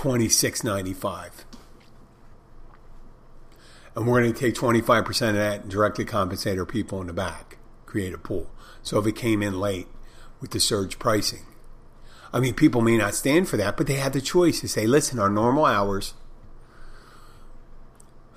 twenty 0.02 0.28
six 0.28 0.64
ninety 0.64 0.92
five. 0.92 1.44
And 3.94 4.04
we're 4.04 4.20
going 4.20 4.32
to 4.32 4.38
take 4.38 4.54
25% 4.54 5.28
of 5.28 5.34
that 5.34 5.60
and 5.60 5.70
directly 5.70 6.04
compensate 6.04 6.58
our 6.58 6.66
people 6.66 7.00
in 7.00 7.06
the 7.06 7.12
back, 7.12 7.58
create 7.86 8.12
a 8.12 8.18
pool. 8.18 8.50
So 8.82 8.98
if 8.98 9.06
it 9.06 9.14
came 9.14 9.44
in 9.44 9.60
late 9.60 9.86
with 10.40 10.50
the 10.50 10.58
surge 10.58 10.98
pricing, 10.98 11.44
I 12.32 12.40
mean, 12.40 12.54
people 12.54 12.80
may 12.80 12.96
not 12.96 13.14
stand 13.14 13.48
for 13.48 13.56
that, 13.58 13.76
but 13.76 13.86
they 13.86 13.94
have 13.94 14.12
the 14.12 14.20
choice 14.20 14.60
to 14.62 14.68
say, 14.68 14.88
listen, 14.88 15.20
our 15.20 15.30
normal 15.30 15.66
hours, 15.66 16.14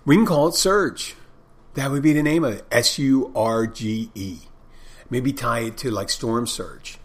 we 0.06 0.18
can 0.18 0.26
call 0.28 0.50
it 0.50 0.54
surge. 0.54 1.16
That 1.74 1.90
would 1.90 2.04
be 2.04 2.14
the 2.14 2.22
name 2.22 2.44
of 2.44 2.54
it 2.54 2.66
S 2.72 3.00
U 3.00 3.32
R 3.36 3.66
G 3.66 4.12
E. 4.14 4.40
Maybe 5.10 5.34
tie 5.34 5.62
it 5.62 5.78
to 5.78 5.90
like 5.90 6.12
storm 6.12 6.46
surge. 6.46 7.00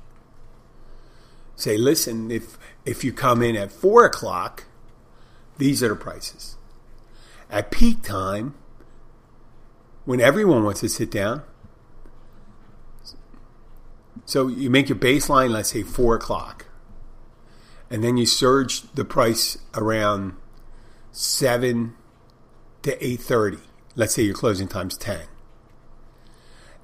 Say, 1.61 1.77
listen, 1.77 2.31
if 2.31 2.59
if 2.85 3.05
you 3.05 3.13
come 3.13 3.43
in 3.43 3.57
at 3.57 3.71
four 3.71 4.05
o'clock, 4.05 4.65
these 5.59 5.83
are 5.83 5.89
the 5.89 5.97
prices. 5.97 6.57
At 7.51 7.71
peak 7.71 8.03
time, 8.03 8.55
when 10.05 10.21
everyone 10.21 10.65
wants 10.65 10.81
to 10.81 10.89
sit 10.89 11.11
down, 11.11 11.43
so 14.25 14.49
you 14.49 14.71
make 14.71 14.89
your 14.89 14.99
baseline, 14.99 15.51
let's 15.51 15.71
say 15.71 15.83
four 15.83 16.15
o'clock 16.15 16.67
and 17.91 18.05
then 18.05 18.17
you 18.17 18.25
surge 18.25 18.83
the 18.93 19.05
price 19.05 19.59
around 19.75 20.35
seven 21.11 21.95
to 22.83 23.05
eight 23.05 23.21
thirty. 23.21 23.59
Let's 23.97 24.15
say 24.15 24.23
your 24.23 24.35
closing 24.35 24.69
time's 24.69 24.97
ten, 24.97 25.23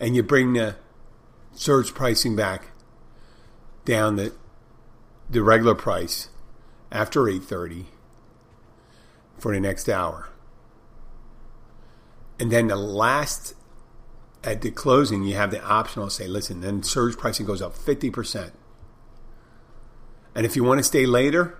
and 0.00 0.16
you 0.16 0.24
bring 0.24 0.54
the 0.54 0.76
surge 1.54 1.94
pricing 1.94 2.34
back 2.34 2.72
down 3.84 4.16
the 4.16 4.32
the 5.28 5.42
regular 5.42 5.74
price 5.74 6.28
after 6.90 7.28
eight 7.28 7.42
thirty 7.42 7.86
for 9.38 9.52
the 9.52 9.60
next 9.60 9.88
hour, 9.88 10.28
and 12.38 12.50
then 12.50 12.68
the 12.68 12.76
last 12.76 13.54
at 14.44 14.60
the 14.60 14.70
closing 14.70 15.24
you 15.24 15.34
have 15.34 15.50
the 15.50 15.62
optional 15.62 16.08
say, 16.08 16.28
listen, 16.28 16.60
then 16.60 16.82
surge 16.82 17.16
pricing 17.16 17.46
goes 17.46 17.60
up 17.60 17.76
fifty 17.76 18.10
percent. 18.10 18.52
And 20.34 20.44
if 20.44 20.54
you 20.54 20.62
want 20.62 20.78
to 20.78 20.84
stay 20.84 21.06
later, 21.06 21.58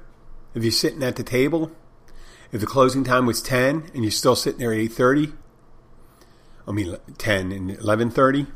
if 0.55 0.62
you're 0.62 0.70
sitting 0.70 1.02
at 1.02 1.16
the 1.16 1.22
table, 1.22 1.72
if 2.52 2.61
the 2.61 2.66
closing 2.66 3.05
time 3.05 3.26
was 3.26 3.40
10 3.40 3.90
and 3.94 4.05
you're 4.05 4.11
still 4.11 4.37
sitting 4.37 4.59
there 4.59 4.72
at 4.72 4.79
8:30, 4.79 5.33
I 6.68 6.72
mean 6.72 6.96
10 7.18 7.52
and 7.52 7.70
11:30, 7.70 8.46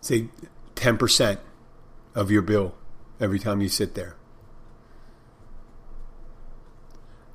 say 0.00 0.28
10% 0.74 1.38
of 2.14 2.30
your 2.30 2.42
bill 2.42 2.74
every 3.22 3.38
time 3.38 3.62
you 3.62 3.70
sit 3.70 3.94
there. 3.94 4.16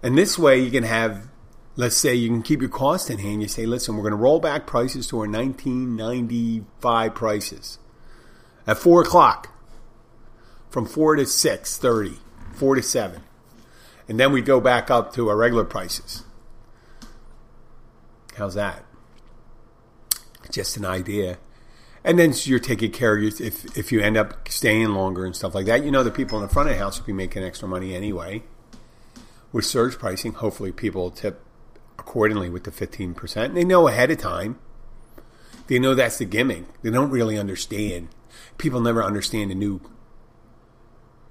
And 0.04 0.15
this 0.15 0.38
way 0.38 0.60
you 0.60 0.69
can 0.69 0.84
have 0.84 1.30
let's 1.78 1.95
say 1.95 2.13
you 2.13 2.28
can 2.28 2.41
keep 2.41 2.60
your 2.60 2.69
cost 2.69 3.10
in 3.10 3.19
hand. 3.19 3.41
You 3.41 3.47
say, 3.47 3.65
listen, 3.65 3.95
we're 3.95 4.02
going 4.02 4.12
to 4.12 4.17
roll 4.17 4.39
back 4.39 4.67
prices 4.67 5.08
to 5.08 5.17
our 5.17 5.28
1995 5.28 7.15
prices 7.15 7.80
at 8.65 8.78
4 8.78 9.04
o'clock 9.04 9.54
from 10.69 10.86
4 10.86 11.15
to 11.15 11.23
6.30, 11.23 12.17
4 12.54 12.76
to 12.76 12.84
7. 12.84 13.23
And 14.10 14.19
then 14.19 14.32
we 14.32 14.41
go 14.41 14.60
back 14.60 14.91
up 14.91 15.13
to 15.13 15.30
our 15.30 15.38
regular 15.38 15.63
prices. 15.63 16.23
How's 18.36 18.56
that? 18.56 18.84
Just 20.52 20.78
an 20.78 20.86
idea. 20.86 21.38
And 22.04 22.18
then 22.18 22.34
you're 22.44 22.60
taking 22.60 22.92
care 22.92 23.16
of 23.16 23.24
your, 23.24 23.32
if, 23.48 23.78
if 23.78 23.92
you 23.92 24.02
end 24.02 24.18
up 24.18 24.48
staying 24.50 24.90
longer 24.90 25.26
and 25.26 25.36
stuff 25.36 25.54
like 25.54 25.66
that, 25.66 25.84
you 25.84 25.92
know 25.92 26.04
the 26.04 26.12
people 26.12 26.38
in 26.38 26.48
the 26.48 26.54
front 26.54 26.70
of 26.70 26.76
the 26.76 26.82
house 26.82 27.00
will 27.00 27.06
be 27.06 27.14
making 27.14 27.44
extra 27.44 27.68
money 27.68 27.96
anyway. 27.96 28.44
With 29.52 29.66
surge 29.66 29.98
pricing, 29.98 30.34
hopefully 30.34 30.72
people 30.72 31.04
will 31.04 31.12
tip 31.12 31.44
accordingly 31.98 32.50
with 32.50 32.64
the 32.64 32.72
15%. 32.72 33.46
And 33.46 33.58
they 33.58 33.64
know 33.64 33.88
ahead 33.88 34.12
of 34.12 34.18
time. 34.18 34.60
They 35.68 35.80
know 35.80 35.96
that's 35.96 36.18
the 36.18 36.26
gimmick. 36.26 36.82
They 36.82 36.92
don't 36.92 37.10
really 37.10 37.38
understand. 37.38 38.10
People 38.58 38.80
never 38.80 39.04
understand 39.04 39.52
the 39.52 39.56
new 39.56 39.82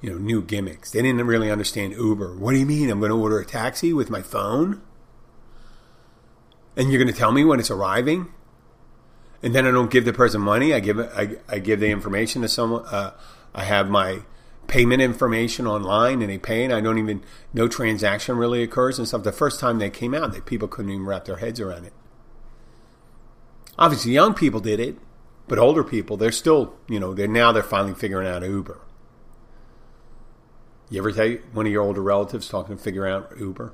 you 0.00 0.10
know, 0.10 0.18
new 0.18 0.42
gimmicks. 0.42 0.90
They 0.90 1.02
didn't 1.02 1.26
really 1.26 1.50
understand 1.50 1.94
Uber. 1.94 2.36
What 2.36 2.52
do 2.52 2.58
you 2.58 2.66
mean? 2.66 2.90
I'm 2.90 3.00
going 3.00 3.10
to 3.10 3.16
order 3.16 3.38
a 3.38 3.46
taxi 3.46 3.92
with 3.92 4.10
my 4.10 4.22
phone? 4.22 4.82
And 6.76 6.92
you're 6.92 7.02
going 7.02 7.12
to 7.12 7.18
tell 7.18 7.32
me 7.32 7.44
when 7.44 7.58
it's 7.58 7.70
arriving? 7.70 8.32
And 9.42 9.54
then 9.54 9.66
I 9.66 9.70
don't 9.70 9.90
give 9.90 10.04
the 10.04 10.12
person 10.12 10.40
money. 10.40 10.72
I 10.72 10.80
give 10.80 10.98
I, 10.98 11.36
I 11.48 11.58
give 11.58 11.80
the 11.80 11.88
information 11.88 12.42
to 12.42 12.48
someone. 12.48 12.84
Uh, 12.86 13.12
I 13.54 13.64
have 13.64 13.88
my 13.88 14.20
payment 14.66 15.00
information 15.00 15.66
online, 15.66 16.22
and 16.22 16.30
they 16.30 16.38
pay, 16.38 16.64
and 16.64 16.72
I 16.72 16.80
don't 16.80 16.98
even 16.98 17.22
no 17.52 17.68
transaction 17.68 18.36
really 18.36 18.62
occurs 18.62 18.98
and 18.98 19.06
stuff. 19.06 19.22
The 19.22 19.32
first 19.32 19.60
time 19.60 19.78
they 19.78 19.90
came 19.90 20.14
out, 20.14 20.32
that 20.32 20.46
people 20.46 20.68
couldn't 20.68 20.90
even 20.90 21.06
wrap 21.06 21.26
their 21.26 21.36
heads 21.36 21.60
around 21.60 21.84
it. 21.84 21.92
Obviously, 23.78 24.12
young 24.12 24.34
people 24.34 24.60
did 24.60 24.80
it, 24.80 24.96
but 25.48 25.58
older 25.58 25.84
people, 25.84 26.16
they're 26.16 26.32
still, 26.32 26.74
you 26.88 26.98
know, 26.98 27.14
they're 27.14 27.28
now 27.28 27.52
they're 27.52 27.62
finally 27.62 27.94
figuring 27.94 28.26
out 28.26 28.42
Uber. 28.42 28.80
You 30.88 31.00
ever 31.00 31.12
take 31.12 31.42
one 31.52 31.66
of 31.66 31.72
your 31.72 31.82
older 31.82 32.02
relatives 32.02 32.48
talking 32.48 32.76
to 32.76 32.82
figure 32.82 33.06
out 33.06 33.32
Uber? 33.38 33.72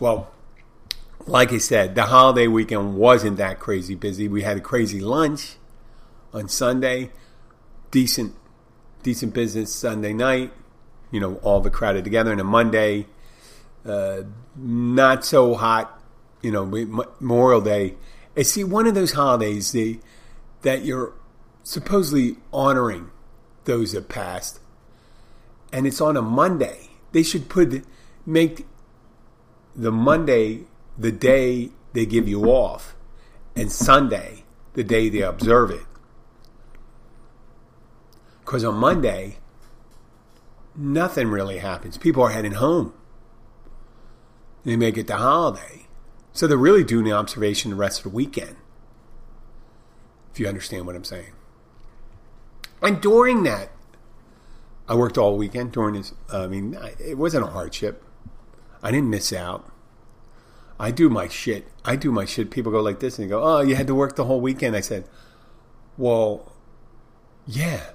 Well, 0.00 0.32
like 1.26 1.52
I 1.52 1.58
said, 1.58 1.94
the 1.94 2.04
holiday 2.04 2.46
weekend 2.46 2.96
wasn't 2.96 3.36
that 3.38 3.58
crazy 3.58 3.94
busy. 3.94 4.28
We 4.28 4.42
had 4.42 4.56
a 4.56 4.60
crazy 4.60 5.00
lunch 5.00 5.56
on 6.32 6.48
Sunday, 6.48 7.10
decent, 7.90 8.34
decent 9.02 9.34
business 9.34 9.74
Sunday 9.74 10.12
night. 10.12 10.52
You 11.10 11.20
know, 11.20 11.34
all 11.36 11.60
the 11.60 11.70
crowded 11.70 12.04
together, 12.04 12.32
and 12.32 12.40
a 12.40 12.44
Monday, 12.44 13.06
uh, 13.84 14.22
not 14.56 15.24
so 15.24 15.54
hot. 15.54 16.00
You 16.42 16.50
know, 16.50 16.64
Memorial 16.64 17.60
Day. 17.60 17.94
I 18.36 18.42
see 18.42 18.64
one 18.64 18.86
of 18.86 18.94
those 18.94 19.12
holidays 19.12 19.72
the, 19.72 20.00
that 20.62 20.84
you're 20.84 21.12
supposedly 21.62 22.36
honoring 22.52 23.10
those 23.64 23.92
that 23.92 24.08
passed 24.08 24.58
and 25.72 25.86
it's 25.86 26.00
on 26.00 26.16
a 26.16 26.22
Monday. 26.22 26.90
They 27.12 27.22
should 27.22 27.48
put 27.48 27.84
make 28.26 28.66
the 29.74 29.90
Monday, 29.90 30.64
the 30.98 31.12
day 31.12 31.70
they 31.92 32.06
give 32.06 32.28
you 32.28 32.44
off, 32.44 32.94
and 33.56 33.70
Sunday, 33.70 34.44
the 34.74 34.84
day 34.84 35.08
they 35.08 35.22
observe 35.22 35.70
it. 35.70 35.84
Because 38.44 38.64
on 38.64 38.74
Monday, 38.74 39.38
nothing 40.74 41.28
really 41.28 41.58
happens. 41.58 41.96
People 41.96 42.22
are 42.22 42.30
heading 42.30 42.52
home. 42.52 42.94
They 44.64 44.76
make 44.76 44.96
it 44.96 45.06
the 45.06 45.16
holiday. 45.16 45.86
So 46.32 46.46
they're 46.46 46.56
really 46.56 46.84
doing 46.84 47.04
the 47.04 47.12
observation 47.12 47.70
the 47.70 47.76
rest 47.76 47.98
of 47.98 48.04
the 48.04 48.08
weekend. 48.10 48.56
If 50.32 50.40
you 50.40 50.48
understand 50.48 50.86
what 50.86 50.96
I'm 50.96 51.04
saying. 51.04 51.32
And 52.80 53.00
during 53.00 53.42
that, 53.44 53.70
I 54.88 54.94
worked 54.94 55.18
all 55.18 55.36
weekend 55.36 55.72
during 55.72 55.94
this. 55.94 56.12
I 56.32 56.46
mean, 56.46 56.76
it 56.98 57.16
wasn't 57.18 57.44
a 57.44 57.48
hardship. 57.48 58.02
I 58.82 58.90
didn't 58.90 59.10
miss 59.10 59.32
out. 59.32 59.70
I 60.82 60.90
do 60.90 61.08
my 61.08 61.28
shit. 61.28 61.68
I 61.84 61.94
do 61.94 62.10
my 62.10 62.24
shit. 62.24 62.50
People 62.50 62.72
go 62.72 62.80
like 62.80 62.98
this 62.98 63.16
and 63.16 63.24
they 63.24 63.30
go, 63.30 63.40
"Oh, 63.40 63.60
you 63.60 63.76
had 63.76 63.86
to 63.86 63.94
work 63.94 64.16
the 64.16 64.24
whole 64.24 64.40
weekend." 64.40 64.74
I 64.74 64.80
said, 64.80 65.08
"Well, 65.96 66.52
yeah. 67.46 67.90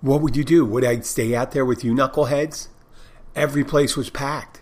What 0.00 0.20
would 0.20 0.36
you 0.36 0.44
do? 0.44 0.64
Would 0.64 0.84
I 0.84 1.00
stay 1.00 1.34
out 1.34 1.50
there 1.50 1.66
with 1.66 1.82
you 1.82 1.92
knuckleheads? 1.92 2.68
Every 3.34 3.64
place 3.64 3.96
was 3.96 4.10
packed. 4.10 4.60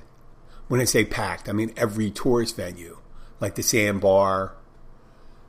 When 0.69 0.81
I 0.81 0.85
say 0.85 1.05
packed, 1.05 1.47
I 1.47 1.53
mean 1.53 1.75
every 1.77 2.11
tourist 2.11 2.57
venue, 2.57 3.01
like 3.39 3.55
the 3.55 3.63
sandbar, 3.63 4.55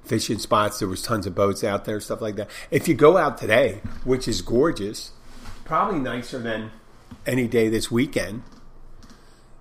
fishing 0.04 0.40
spots. 0.40 0.80
There 0.80 0.90
was 0.90 1.02
tons 1.02 1.26
of 1.26 1.36
boats 1.36 1.64
out 1.64 1.86
there, 1.86 2.02
stuff 2.02 2.20
like 2.20 2.36
that. 2.36 2.50
If 2.70 2.90
you 2.90 2.96
go 2.96 3.16
out 3.16 3.38
today, 3.38 3.80
which 4.04 4.28
is 4.28 4.42
gorgeous, 4.42 5.12
probably 5.64 6.02
nicer 6.02 6.40
than 6.40 6.72
any 7.26 7.48
day 7.48 7.70
this 7.70 7.90
weekend, 7.90 8.44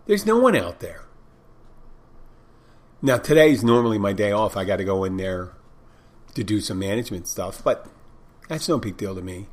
there's 0.06 0.26
no 0.26 0.40
one 0.40 0.56
out 0.56 0.80
there. 0.80 1.04
Now 3.02 3.16
today's 3.16 3.64
normally 3.64 3.98
my 3.98 4.12
day 4.12 4.30
off. 4.30 4.56
I 4.56 4.64
got 4.64 4.76
to 4.76 4.84
go 4.84 5.04
in 5.04 5.16
there 5.16 5.52
to 6.34 6.44
do 6.44 6.60
some 6.60 6.78
management 6.78 7.26
stuff, 7.28 7.62
but 7.64 7.86
that's 8.48 8.68
no 8.68 8.78
big 8.78 8.98
deal 8.98 9.14
to 9.14 9.22
me. 9.22 9.46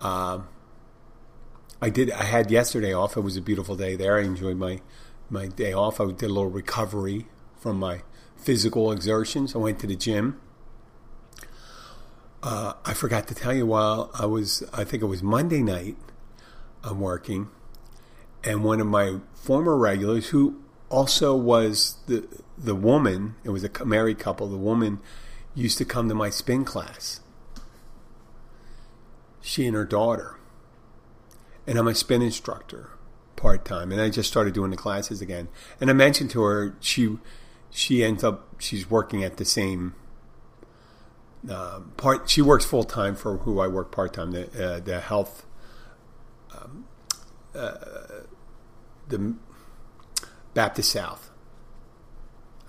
Um, 0.00 0.48
I 1.80 1.88
did. 1.88 2.10
I 2.10 2.24
had 2.24 2.50
yesterday 2.50 2.92
off. 2.92 3.16
It 3.16 3.20
was 3.20 3.36
a 3.36 3.40
beautiful 3.40 3.76
day 3.76 3.94
there. 3.94 4.18
I 4.18 4.22
enjoyed 4.22 4.56
my 4.56 4.80
my 5.28 5.46
day 5.46 5.72
off. 5.72 6.00
I 6.00 6.06
did 6.06 6.24
a 6.24 6.28
little 6.28 6.50
recovery 6.50 7.26
from 7.60 7.78
my 7.78 8.02
physical 8.36 8.90
exertions. 8.90 9.54
I 9.54 9.58
went 9.58 9.78
to 9.80 9.86
the 9.86 9.96
gym. 9.96 10.40
Uh, 12.42 12.72
I 12.84 12.94
forgot 12.94 13.28
to 13.28 13.34
tell 13.34 13.54
you 13.54 13.66
while 13.66 14.10
I 14.18 14.26
was. 14.26 14.64
I 14.72 14.82
think 14.82 15.02
it 15.02 15.06
was 15.06 15.22
Monday 15.22 15.62
night. 15.62 15.96
I'm 16.82 17.00
working, 17.00 17.50
and 18.42 18.64
one 18.64 18.80
of 18.80 18.86
my 18.86 19.18
former 19.34 19.76
regulars, 19.76 20.30
who 20.30 20.60
also 20.90 21.34
was 21.34 21.96
the 22.06 22.28
the 22.58 22.74
woman. 22.74 23.36
It 23.44 23.50
was 23.50 23.64
a 23.64 23.84
married 23.84 24.18
couple. 24.18 24.48
The 24.48 24.58
woman 24.58 25.00
used 25.54 25.78
to 25.78 25.84
come 25.84 26.08
to 26.08 26.14
my 26.14 26.30
spin 26.30 26.64
class 26.64 27.20
she 29.40 29.66
and 29.66 29.74
her 29.74 29.84
daughter. 29.84 30.36
And 31.66 31.78
I'm 31.78 31.88
a 31.88 31.94
spin 31.94 32.22
instructor 32.22 32.90
part 33.36 33.64
time, 33.64 33.92
and 33.92 34.00
I 34.00 34.10
just 34.10 34.28
started 34.28 34.54
doing 34.54 34.70
the 34.70 34.76
classes 34.76 35.20
again. 35.20 35.48
And 35.80 35.88
I 35.88 35.92
mentioned 35.92 36.30
to 36.30 36.42
her 36.42 36.76
she 36.80 37.18
she 37.70 38.02
ends 38.02 38.24
up 38.24 38.48
she's 38.58 38.90
working 38.90 39.22
at 39.22 39.36
the 39.36 39.44
same 39.44 39.94
uh, 41.48 41.80
part. 41.96 42.28
She 42.28 42.42
works 42.42 42.64
full 42.64 42.84
time 42.84 43.14
for 43.14 43.38
who 43.38 43.60
I 43.60 43.68
work 43.68 43.92
part 43.92 44.14
time. 44.14 44.32
The 44.32 44.46
uh, 44.46 44.80
the 44.80 45.00
health 45.00 45.46
um, 46.56 46.86
uh, 47.54 47.76
the 49.08 49.34
Baptist 50.54 50.90
South. 50.90 51.30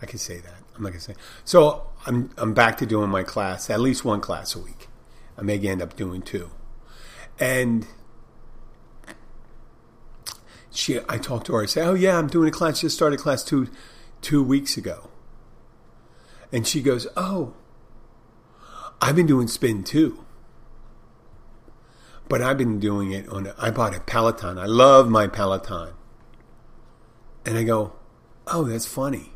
I 0.02 0.06
can 0.06 0.20
say 0.20 0.38
that. 0.40 0.56
I'm 0.76 0.84
not 0.84 0.90
gonna 0.90 1.02
say. 1.02 1.16
So 1.44 1.88
I'm 2.06 2.32
I'm 2.38 2.54
back 2.54 2.78
to 2.78 2.86
doing 2.86 3.10
my 3.10 3.24
class, 3.24 3.70
at 3.70 3.80
least 3.80 4.04
one 4.04 4.22
class 4.22 4.56
a 4.56 4.60
week. 4.60 4.88
I 5.38 5.42
may 5.44 5.60
end 5.60 5.82
up 5.82 5.96
doing 5.96 6.22
two. 6.22 6.52
And 7.40 7.88
she, 10.72 11.00
I 11.10 11.18
talked 11.18 11.48
to 11.48 11.54
her. 11.54 11.64
I 11.64 11.66
said, 11.66 11.88
"Oh 11.88 11.94
yeah, 11.94 12.18
I'm 12.18 12.28
doing 12.28 12.48
a 12.48 12.52
class. 12.52 12.82
Just 12.82 12.96
started 12.96 13.20
class 13.20 13.44
two, 13.44 13.68
two 14.22 14.42
weeks 14.44 14.78
ago." 14.78 15.10
And 16.52 16.66
she 16.68 16.82
goes, 16.82 17.08
"Oh, 17.18 17.54
I've 19.02 19.16
been 19.16 19.28
doing 19.28 19.48
spin 19.48 19.84
too, 19.84 20.26
but 22.30 22.42
I've 22.42 22.58
been 22.58 22.80
doing 22.80 23.12
it 23.12 23.28
on. 23.28 23.48
A, 23.48 23.56
I 23.58 23.70
bought 23.72 23.96
a 23.96 24.00
Peloton. 24.00 24.58
I 24.58 24.66
love 24.66 25.10
my 25.10 25.28
Peloton." 25.28 25.94
And 27.46 27.58
I 27.58 27.64
go, 27.64 27.94
"Oh, 28.48 28.64
that's 28.64 28.86
funny." 28.86 29.34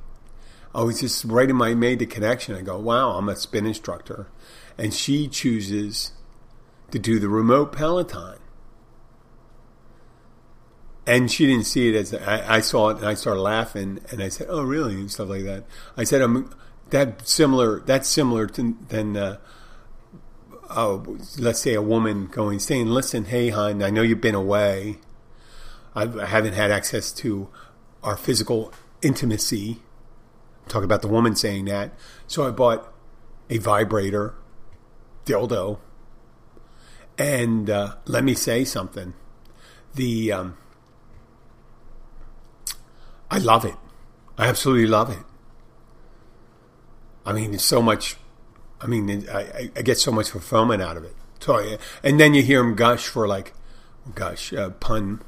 I 0.74 0.84
was 0.84 1.00
just 1.00 1.24
right 1.26 1.50
in 1.50 1.56
my 1.56 1.74
made 1.74 2.00
the 2.00 2.06
connection. 2.06 2.56
I 2.56 2.62
go, 2.62 2.78
"Wow, 2.78 3.12
I'm 3.12 3.30
a 3.30 3.36
spin 3.36 3.66
instructor," 3.66 4.28
and 4.78 4.94
she 4.94 5.28
chooses 5.28 6.12
to 6.92 7.00
do 7.00 7.20
the 7.20 7.30
remote 7.30 7.72
Peloton. 7.72 8.40
And 11.08 11.32
she 11.32 11.46
didn't 11.46 11.66
see 11.66 11.90
it 11.90 11.96
as 11.96 12.14
I, 12.14 12.56
I, 12.56 12.60
saw 12.62 12.90
it, 12.90 12.98
and 12.98 13.06
I 13.06 13.14
started 13.14 13.42
laughing, 13.42 14.00
and 14.12 14.22
I 14.22 14.30
said, 14.30 14.48
"Oh, 14.50 14.64
really?" 14.64 14.96
and 14.96 15.12
stuff 15.12 15.30
like 15.30 15.44
that. 15.44 15.64
I 15.96 16.04
said, 16.04 16.22
"I'm 16.22 16.54
that 16.90 17.28
similar. 17.28 17.80
That's 17.82 18.08
similar 18.08 18.48
to 18.48 18.76
than, 18.90 19.16
uh, 19.16 19.38
oh, 20.70 21.18
let's 21.38 21.60
say 21.60 21.74
a 21.74 21.82
woman 21.82 22.28
going 22.28 22.60
saying, 22.60 22.88
"Listen, 22.88 23.26
hey, 23.26 23.50
hon, 23.50 23.82
I 23.84 23.90
know 23.90 24.02
you've 24.02 24.22
been 24.22 24.36
away. 24.36 24.98
I 25.96 26.26
haven't 26.26 26.54
had 26.54 26.72
access 26.72 27.12
to 27.14 27.50
our 28.06 28.16
physical 28.16 28.72
intimacy." 29.02 29.82
Talk 30.68 30.84
about 30.84 31.02
the 31.02 31.08
woman 31.08 31.36
saying 31.36 31.66
that. 31.66 31.92
So 32.28 32.48
I 32.48 32.52
bought 32.52 32.92
a 33.50 33.58
vibrator, 33.60 34.34
dildo, 35.26 35.80
and 37.18 37.70
uh, 37.70 37.96
let 38.06 38.24
me 38.24 38.34
say 38.34 38.64
something. 38.64 39.14
The 39.94 40.32
um, 40.32 40.58
I 43.30 43.38
love 43.38 43.66
it. 43.66 43.76
I 44.38 44.48
absolutely 44.48 44.88
love 44.88 45.10
it. 45.10 45.24
I 47.26 47.34
mean, 47.34 47.54
it's 47.54 47.64
so 47.64 47.82
much. 47.82 48.18
I 48.82 48.88
mean, 48.88 49.28
I, 49.30 49.72
I 49.76 49.82
get 49.82 49.98
so 49.98 50.12
much 50.12 50.30
fulfillment 50.30 50.82
out 50.82 50.98
of 50.98 51.04
it. 51.04 51.16
So, 51.40 51.78
and 52.04 52.20
then 52.20 52.34
you 52.34 52.42
hear 52.42 52.62
him 52.62 52.76
gush 52.76 53.08
for 53.08 53.28
like, 53.28 53.54
gosh, 54.14 54.54
uh, 54.54 54.70
pun, 54.72 55.22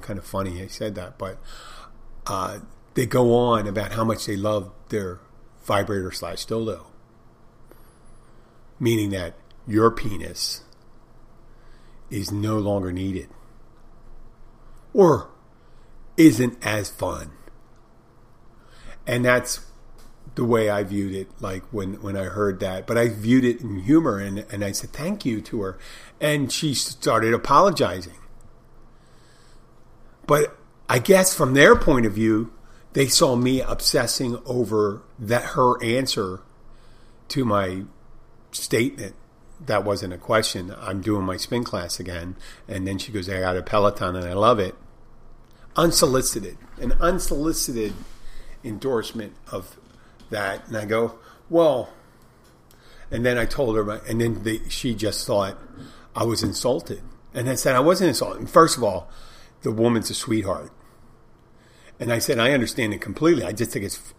kind 0.00 0.18
of 0.18 0.24
funny. 0.24 0.62
I 0.62 0.66
said 0.66 0.94
that, 0.94 1.18
but 1.18 1.38
uh, 2.26 2.60
they 2.94 3.06
go 3.06 3.34
on 3.34 3.66
about 3.66 3.92
how 3.92 4.04
much 4.04 4.26
they 4.26 4.36
love 4.36 4.70
their 4.88 5.20
vibrator 5.64 6.10
slash 6.12 6.46
dildo, 6.46 6.86
meaning 8.78 9.10
that 9.10 9.34
your 9.66 9.90
penis 9.90 10.62
is 12.10 12.30
no 12.30 12.58
longer 12.58 12.92
needed 12.92 13.28
or 14.92 15.30
isn't 16.16 16.58
as 16.62 16.90
fun. 16.90 17.30
And 19.06 19.24
that's 19.24 19.60
the 20.34 20.44
way 20.44 20.70
I 20.70 20.82
viewed 20.82 21.14
it, 21.14 21.28
like 21.40 21.62
when, 21.72 22.00
when 22.02 22.16
I 22.16 22.24
heard 22.24 22.60
that. 22.60 22.86
But 22.86 22.98
I 22.98 23.08
viewed 23.08 23.44
it 23.44 23.60
in 23.60 23.80
humor 23.80 24.18
and, 24.18 24.40
and 24.50 24.64
I 24.64 24.72
said 24.72 24.90
thank 24.90 25.24
you 25.24 25.40
to 25.42 25.62
her. 25.62 25.78
And 26.20 26.52
she 26.52 26.74
started 26.74 27.34
apologizing. 27.34 28.18
But 30.26 30.56
I 30.88 30.98
guess 30.98 31.34
from 31.34 31.54
their 31.54 31.76
point 31.76 32.06
of 32.06 32.12
view, 32.12 32.52
they 32.92 33.06
saw 33.06 33.36
me 33.36 33.60
obsessing 33.60 34.38
over 34.44 35.02
that 35.18 35.42
her 35.56 35.82
answer 35.82 36.40
to 37.28 37.44
my 37.44 37.84
statement 38.50 39.14
that 39.66 39.84
wasn't 39.84 40.12
a 40.12 40.18
question. 40.18 40.74
I'm 40.78 41.00
doing 41.00 41.24
my 41.24 41.36
spin 41.36 41.64
class 41.64 42.00
again. 42.00 42.36
And 42.68 42.86
then 42.86 42.98
she 42.98 43.12
goes, 43.12 43.28
I 43.28 43.40
got 43.40 43.56
a 43.56 43.62
Peloton 43.62 44.16
and 44.16 44.26
I 44.26 44.32
love 44.32 44.58
it. 44.58 44.74
Unsolicited, 45.76 46.58
an 46.80 46.92
unsolicited 47.00 47.94
endorsement 48.64 49.34
of 49.50 49.76
that. 50.30 50.66
And 50.68 50.76
I 50.76 50.84
go, 50.84 51.18
well, 51.48 51.90
and 53.10 53.24
then 53.24 53.38
I 53.38 53.46
told 53.46 53.76
her, 53.76 53.90
and 53.90 54.20
then 54.20 54.68
she 54.68 54.94
just 54.94 55.26
thought 55.26 55.58
I 56.14 56.24
was 56.24 56.42
insulted. 56.42 57.02
And 57.34 57.48
I 57.48 57.54
said, 57.54 57.74
I 57.74 57.80
wasn't 57.80 58.08
insulted. 58.08 58.48
First 58.50 58.76
of 58.76 58.84
all, 58.84 59.10
the 59.62 59.72
woman's 59.72 60.10
a 60.10 60.14
sweetheart. 60.14 60.72
And 61.98 62.12
I 62.12 62.18
said, 62.18 62.38
I 62.38 62.52
understand 62.52 62.92
it 62.94 63.00
completely. 63.00 63.44
I 63.44 63.52
just 63.52 63.70
think 63.70 63.84
it's, 63.84 64.12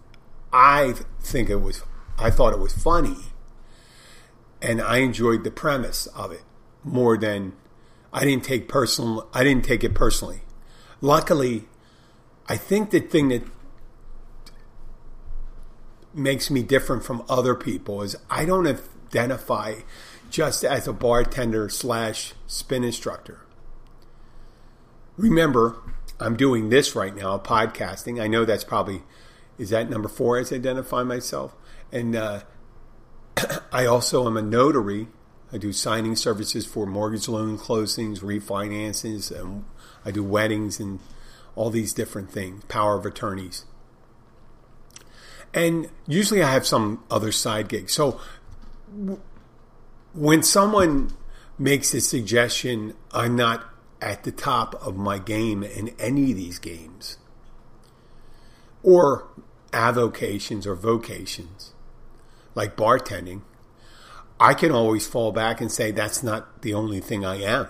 I 0.51 0.93
think 1.21 1.49
it 1.49 1.57
was, 1.57 1.83
I 2.17 2.29
thought 2.29 2.53
it 2.53 2.59
was 2.59 2.73
funny 2.73 3.17
and 4.63 4.81
I 4.81 4.99
enjoyed 4.99 5.43
the 5.43 5.51
premise 5.51 6.07
of 6.07 6.31
it 6.31 6.43
more 6.83 7.17
than 7.17 7.53
I 8.13 8.23
didn't 8.23 8.45
take 8.45 8.69
personal. 8.69 9.27
I 9.33 9.43
didn't 9.43 9.65
take 9.65 9.83
it 9.83 9.93
personally. 9.93 10.41
Luckily, 11.01 11.65
I 12.47 12.55
think 12.55 12.91
the 12.91 13.01
thing 13.01 13.27
that 13.29 13.43
makes 16.13 16.49
me 16.49 16.63
different 16.63 17.03
from 17.03 17.23
other 17.27 17.55
people 17.55 18.01
is 18.01 18.15
I 18.29 18.45
don't 18.45 18.67
identify 18.67 19.81
just 20.29 20.63
as 20.63 20.87
a 20.87 20.93
bartender 20.93 21.69
slash 21.69 22.33
spin 22.47 22.83
instructor. 22.83 23.42
Remember, 25.17 25.77
I'm 26.19 26.35
doing 26.35 26.69
this 26.69 26.95
right 26.95 27.15
now, 27.15 27.37
podcasting. 27.37 28.21
I 28.21 28.27
know 28.27 28.45
that's 28.45 28.63
probably 28.63 29.03
is 29.57 29.69
that 29.69 29.89
number 29.89 30.09
four 30.09 30.37
as 30.37 30.51
I 30.51 30.55
identify 30.55 31.03
myself, 31.03 31.55
and 31.91 32.15
uh, 32.15 32.41
I 33.71 33.85
also 33.85 34.25
am 34.25 34.37
a 34.37 34.41
notary. 34.41 35.07
I 35.51 35.57
do 35.57 35.71
signing 35.71 36.15
services 36.15 36.65
for 36.65 36.87
mortgage 36.87 37.27
loan 37.27 37.59
closings, 37.59 38.19
refinances, 38.19 39.29
and 39.31 39.65
I 40.03 40.09
do 40.09 40.23
weddings 40.23 40.79
and 40.79 40.99
all 41.55 41.69
these 41.69 41.93
different 41.93 42.31
things, 42.31 42.63
power 42.65 42.97
of 42.97 43.05
attorneys. 43.05 43.65
And 45.53 45.89
usually 46.07 46.41
I 46.41 46.51
have 46.51 46.65
some 46.65 47.03
other 47.11 47.31
side 47.31 47.69
gig. 47.69 47.91
So 47.91 48.19
when 50.13 50.41
someone 50.41 51.11
makes 51.59 51.93
a 51.93 52.01
suggestion, 52.01 52.95
I'm 53.11 53.35
not 53.35 53.63
at 54.03 54.23
the 54.23 54.31
top 54.31 54.75
of 54.85 54.97
my 54.97 55.17
game 55.17 55.63
in 55.63 55.89
any 55.97 56.31
of 56.31 56.37
these 56.37 56.59
games 56.59 57.17
or 58.83 59.29
avocations 59.71 60.67
or 60.67 60.75
vocations 60.75 61.73
like 62.53 62.75
bartending, 62.75 63.41
I 64.39 64.53
can 64.53 64.71
always 64.71 65.07
fall 65.07 65.31
back 65.31 65.61
and 65.61 65.71
say 65.71 65.91
that's 65.91 66.21
not 66.21 66.61
the 66.61 66.73
only 66.73 66.99
thing 66.99 67.25
I 67.25 67.41
am. 67.41 67.67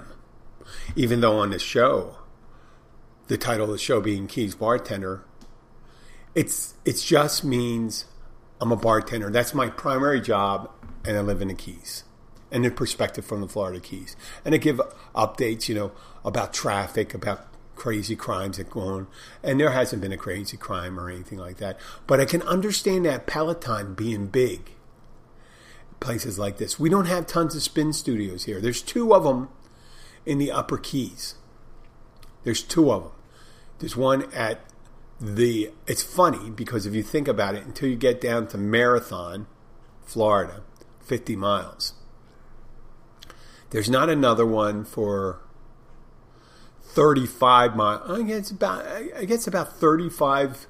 Even 0.96 1.22
though 1.22 1.38
on 1.38 1.52
the 1.52 1.60
show, 1.60 2.18
the 3.28 3.38
title 3.38 3.66
of 3.66 3.72
the 3.72 3.78
show 3.78 4.02
being 4.02 4.28
Keys 4.28 4.56
Bartender, 4.56 5.24
it's 6.34 6.74
it 6.84 6.98
just 6.98 7.44
means 7.44 8.06
I'm 8.60 8.72
a 8.72 8.76
bartender. 8.76 9.30
That's 9.30 9.54
my 9.54 9.70
primary 9.70 10.20
job, 10.20 10.72
and 11.06 11.16
I 11.16 11.22
live 11.22 11.42
in 11.42 11.50
the 11.50 11.54
Keys. 11.54 12.06
And 12.54 12.64
the 12.64 12.72
perspective 12.72 13.26
from 13.26 13.42
the 13.42 13.48
Florida 13.48 13.82
Keys, 13.82 14.16
and 14.46 14.54
I 14.54 14.60
give 14.60 14.80
updates, 15.16 15.68
you 15.68 15.76
know, 15.76 15.92
about 16.24 16.54
traffic, 16.54 17.14
about 17.14 17.48
crazy 17.76 18.16
crimes 18.16 18.58
that 18.58 18.70
go 18.70 18.82
on. 18.82 19.08
And 19.42 19.60
there 19.60 19.72
hasn't 19.72 20.02
been 20.02 20.12
a 20.12 20.18
crazy 20.18 20.58
crime 20.58 21.00
or 21.00 21.10
anything 21.10 21.40
like 21.40 21.58
that. 21.58 21.80
But 22.08 22.20
I 22.20 22.26
can 22.26 22.42
understand 22.44 23.06
that 23.06 23.28
Peloton 23.28 23.94
being 23.94 24.28
big. 24.28 24.72
Places 26.00 26.38
like 26.38 26.58
this. 26.58 26.80
We 26.80 26.90
don't 26.90 27.06
have 27.06 27.28
tons 27.28 27.56
of 27.56 27.64
spin 27.64 27.94
studios 27.94 28.46
here. 28.46 28.60
There's 28.60 28.82
two 28.82 29.14
of 29.14 29.24
them 29.24 29.50
in 30.26 30.38
the 30.38 30.52
upper 30.52 30.78
keys. 30.78 31.36
There's 32.44 32.62
two 32.62 32.92
of 32.92 33.04
them. 33.04 33.12
There's 33.80 33.96
one 33.96 34.32
at 34.34 34.62
the. 35.20 35.72
It's 35.88 36.04
funny 36.04 36.50
because 36.50 36.86
if 36.86 36.94
you 36.94 37.04
think 37.04 37.28
about 37.28 37.56
it, 37.56 37.66
until 37.66 37.90
you 37.90 37.96
get 37.96 38.20
down 38.20 38.48
to 38.48 38.58
Marathon, 38.58 39.48
Florida, 40.06 40.62
50 41.06 41.38
miles, 41.38 41.94
there's 43.74 43.90
not 43.90 44.08
another 44.08 44.46
one 44.46 44.86
for 44.86 45.40
35 46.84 47.76
miles. 47.76 48.20
I 48.20 48.22
guess 48.22 48.52
about 48.52 48.86
I 48.86 49.26
guess 49.26 49.48
about 49.48 49.74
35, 49.74 50.68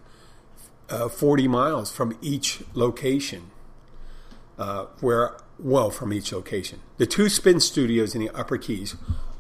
uh, 0.90 1.10
40 1.10 1.48
miles 1.50 1.92
from 1.92 2.18
each 2.22 2.64
location. 2.74 3.52
Uh, 4.58 4.86
where 5.02 5.38
well, 5.60 5.90
from 5.90 6.14
each 6.14 6.32
location, 6.32 6.80
the 6.98 7.06
two 7.06 7.28
spin 7.28 7.60
studios 7.60 8.16
in 8.16 8.22
the 8.22 8.30
Upper 8.30 8.58
Keys 8.58 8.96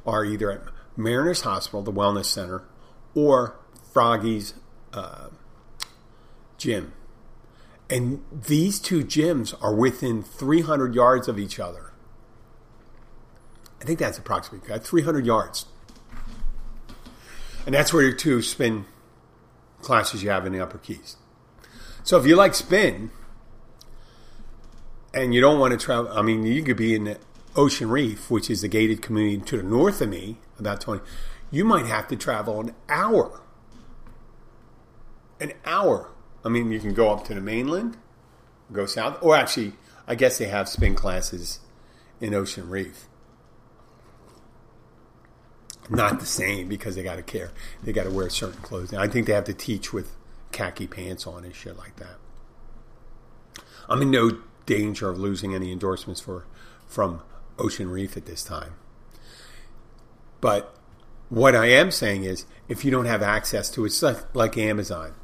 are 0.06 0.26
either 0.26 0.52
at 0.52 0.62
Mariners 0.98 1.42
Hospital, 1.42 1.82
the 1.82 1.94
Wellness 1.94 2.26
Center, 2.26 2.64
or 3.16 3.56
Froggy's 3.94 4.56
uh, 4.92 5.30
gym. 6.58 6.92
And 7.90 8.24
these 8.30 8.80
two 8.80 9.06
gyms 9.06 9.54
are 9.62 9.74
within 9.74 10.22
300 10.22 10.96
yards 10.96 11.28
of 11.28 11.40
each 11.40 11.60
other. 11.60 11.93
I 13.84 13.86
think 13.86 14.00
that's 14.00 14.18
approximately 14.18 14.74
uh, 14.74 14.80
300 14.80 15.26
yards. 15.26 15.66
And 17.66 17.76
that's 17.76 17.92
where 17.92 18.02
your 18.02 18.14
two 18.14 18.42
spin 18.42 18.86
classes 19.82 20.24
you 20.24 20.30
have 20.30 20.46
in 20.46 20.54
the 20.54 20.62
upper 20.62 20.78
keys. 20.78 21.18
So 22.04 22.18
if 22.18 22.26
you 22.26 22.38
like 22.38 22.56
spin 22.56 23.12
and 25.14 25.34
you 25.34 25.42
don't 25.42 25.60
want 25.60 25.78
to 25.78 25.86
travel, 25.86 26.10
I 26.18 26.22
mean, 26.22 26.44
you 26.46 26.64
could 26.64 26.78
be 26.78 26.96
in 26.96 27.04
the 27.04 27.20
Ocean 27.58 27.90
Reef, 27.90 28.32
which 28.32 28.50
is 28.50 28.62
the 28.62 28.70
gated 28.70 29.02
community 29.02 29.42
to 29.50 29.58
the 29.58 29.64
north 29.64 30.00
of 30.00 30.08
me, 30.08 30.38
about 30.58 30.80
20. 30.80 31.04
You 31.52 31.66
might 31.66 31.86
have 31.86 32.08
to 32.08 32.16
travel 32.16 32.62
an 32.62 32.74
hour. 32.88 33.42
An 35.42 35.52
hour. 35.66 36.10
I 36.46 36.48
mean, 36.48 36.72
you 36.72 36.80
can 36.80 36.94
go 36.94 37.12
up 37.12 37.26
to 37.26 37.34
the 37.34 37.42
mainland, 37.42 37.98
go 38.72 38.86
south, 38.86 39.18
or 39.22 39.36
actually, 39.36 39.74
I 40.08 40.16
guess 40.16 40.38
they 40.38 40.48
have 40.48 40.70
spin 40.70 40.96
classes 40.96 41.60
in 42.22 42.34
Ocean 42.34 42.70
Reef 42.70 43.08
not 45.90 46.20
the 46.20 46.26
same 46.26 46.68
because 46.68 46.96
they 46.96 47.04
got 47.04 47.16
to 47.18 47.24
care. 47.24 47.52
They 47.84 47.92
got 47.92 48.04
to 48.04 48.12
wear 48.12 48.30
certain 48.30 48.62
clothes. 48.62 48.92
And 48.92 49.02
I 49.02 49.08
think 49.08 49.28
they 49.28 49.34
have 49.34 49.44
to 49.46 49.54
teach 49.54 49.94
with 49.94 50.16
khaki 50.52 50.88
pants 50.88 51.28
on 51.28 51.44
and 51.44 51.54
shit 51.54 51.78
like 51.78 51.96
that. 51.98 52.18
I'm 53.90 54.02
in 54.02 54.12
no 54.12 54.40
danger 54.66 55.10
of 55.10 55.20
losing 55.20 55.54
any 55.54 55.72
endorsements 55.72 56.22
for 56.22 56.46
from 56.88 57.22
Ocean 57.58 57.90
Reef 57.90 58.16
at 58.16 58.26
this 58.26 58.44
time. 58.44 58.76
But 60.42 60.76
what 61.30 61.56
I 61.56 61.68
am 61.68 61.92
saying 61.92 62.24
is, 62.24 62.46
if 62.68 62.86
you 62.86 62.92
don't 62.92 63.06
have 63.06 63.22
access 63.22 63.70
to 63.72 63.84
it, 63.84 63.88
it's 63.88 64.04
like 64.34 64.58
Amazon. 64.58 65.16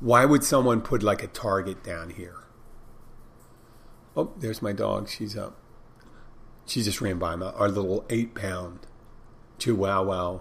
Why 0.00 0.24
would 0.24 0.44
someone 0.44 0.80
put 0.80 1.02
like 1.02 1.22
a 1.22 1.26
Target 1.26 1.84
down 1.84 2.10
here? 2.10 2.36
Oh, 4.16 4.32
there's 4.38 4.62
my 4.62 4.72
dog. 4.72 5.08
She's 5.08 5.36
up. 5.36 5.56
She 6.66 6.82
just 6.82 7.00
ran 7.00 7.18
by 7.18 7.36
my 7.36 7.50
our 7.50 7.68
little 7.68 8.04
eight 8.10 8.34
pound 8.34 8.86
Chihuahua 9.60 10.02
wow 10.02 10.32
wow, 10.32 10.40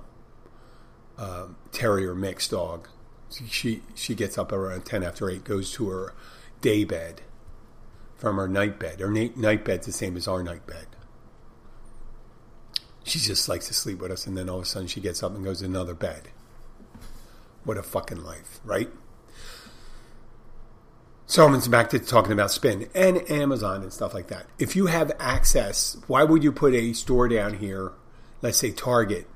uh, 1.18 1.48
Terrier 1.72 2.16
mix 2.16 2.48
dog. 2.48 2.88
She 3.48 3.84
she 3.94 4.16
gets 4.16 4.38
up 4.38 4.52
around 4.52 4.86
ten 4.86 5.04
after 5.04 5.30
eight, 5.30 5.44
goes 5.44 5.72
to 5.74 5.90
her 5.90 6.14
day 6.62 6.84
bed 6.84 7.22
from 8.16 8.38
her 8.38 8.48
night 8.48 8.80
bed. 8.80 9.00
Her 9.00 9.10
night, 9.10 9.38
night 9.38 9.64
bed's 9.64 9.86
the 9.86 9.92
same 9.92 10.18
as 10.18 10.28
our 10.28 10.44
night 10.44 10.66
bed. 10.66 10.88
She 13.04 13.20
just 13.20 13.48
likes 13.48 13.68
to 13.68 13.74
sleep 13.74 14.00
with 14.00 14.12
us, 14.12 14.28
and 14.28 14.38
then 14.38 14.50
all 14.50 14.58
of 14.58 14.64
a 14.64 14.66
sudden 14.66 14.88
she 14.88 15.00
gets 15.00 15.24
up 15.24 15.36
and 15.36 15.44
goes 15.44 15.60
to 15.60 15.66
another 15.66 15.94
bed. 15.94 16.30
What 17.64 17.78
a 17.78 17.84
fucking 17.84 18.24
life, 18.24 18.60
right? 18.64 18.90
So 21.26 21.46
I'm 21.46 21.60
back 21.70 21.92
to 21.92 22.00
talking 22.00 22.32
about 22.32 22.50
Spin 22.50 22.90
and 22.96 23.30
Amazon 23.30 23.84
and 23.84 23.94
stuff 23.94 24.16
like 24.16 24.28
that. 24.28 24.48
If 24.58 24.76
you 24.76 24.88
have 24.88 25.12
access, 25.20 25.96
why 26.08 26.24
would 26.24 26.44
you 26.44 26.52
put 26.52 26.74
a 26.74 26.94
store 26.94 27.28
down 27.28 27.54
here 27.54 27.94
let's 28.42 28.58
say 28.58 28.72
Target, 28.72 29.28